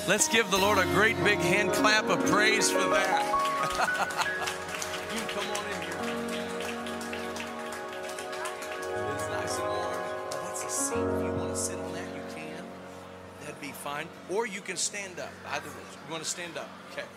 Let's 0.07 0.29
give 0.29 0.49
the 0.51 0.57
Lord 0.57 0.77
a 0.77 0.85
great 0.93 1.21
big 1.23 1.39
hand 1.39 1.73
clap 1.73 2.05
of 2.05 2.23
praise 2.27 2.71
for 2.71 2.77
that. 2.77 3.23
you 5.13 5.19
come 5.27 5.49
on 5.51 5.65
in 5.65 5.81
here. 5.81 5.99
It's 9.13 9.27
nice 9.27 9.57
and 9.57 9.67
warm. 9.67 10.01
That's 10.45 10.63
a 10.63 10.69
seat. 10.69 10.97
If 10.97 11.23
you 11.25 11.31
want 11.33 11.49
to 11.49 11.57
sit 11.57 11.77
on 11.77 11.93
that, 11.93 12.07
you 12.15 12.21
can. 12.33 12.63
That'd 13.41 13.59
be 13.59 13.71
fine. 13.71 14.07
Or 14.29 14.47
you 14.47 14.61
can 14.61 14.77
stand 14.77 15.19
up. 15.19 15.31
Either 15.47 15.67
way, 15.67 15.75
you 16.05 16.11
want 16.11 16.23
to 16.23 16.29
stand 16.29 16.57
up. 16.57 16.69
Okay. 16.93 17.07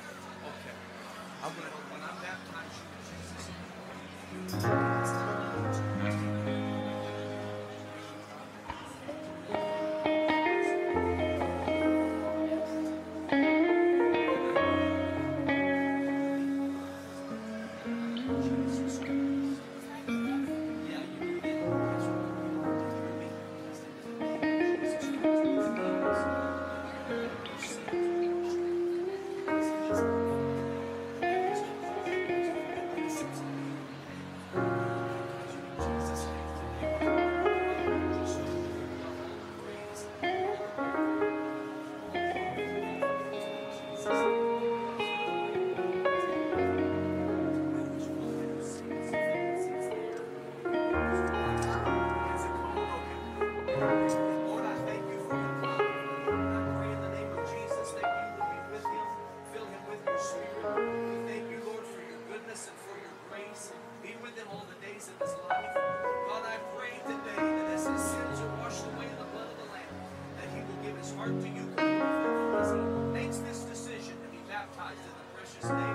Jesus' 75.62 75.70
name. 75.74 75.91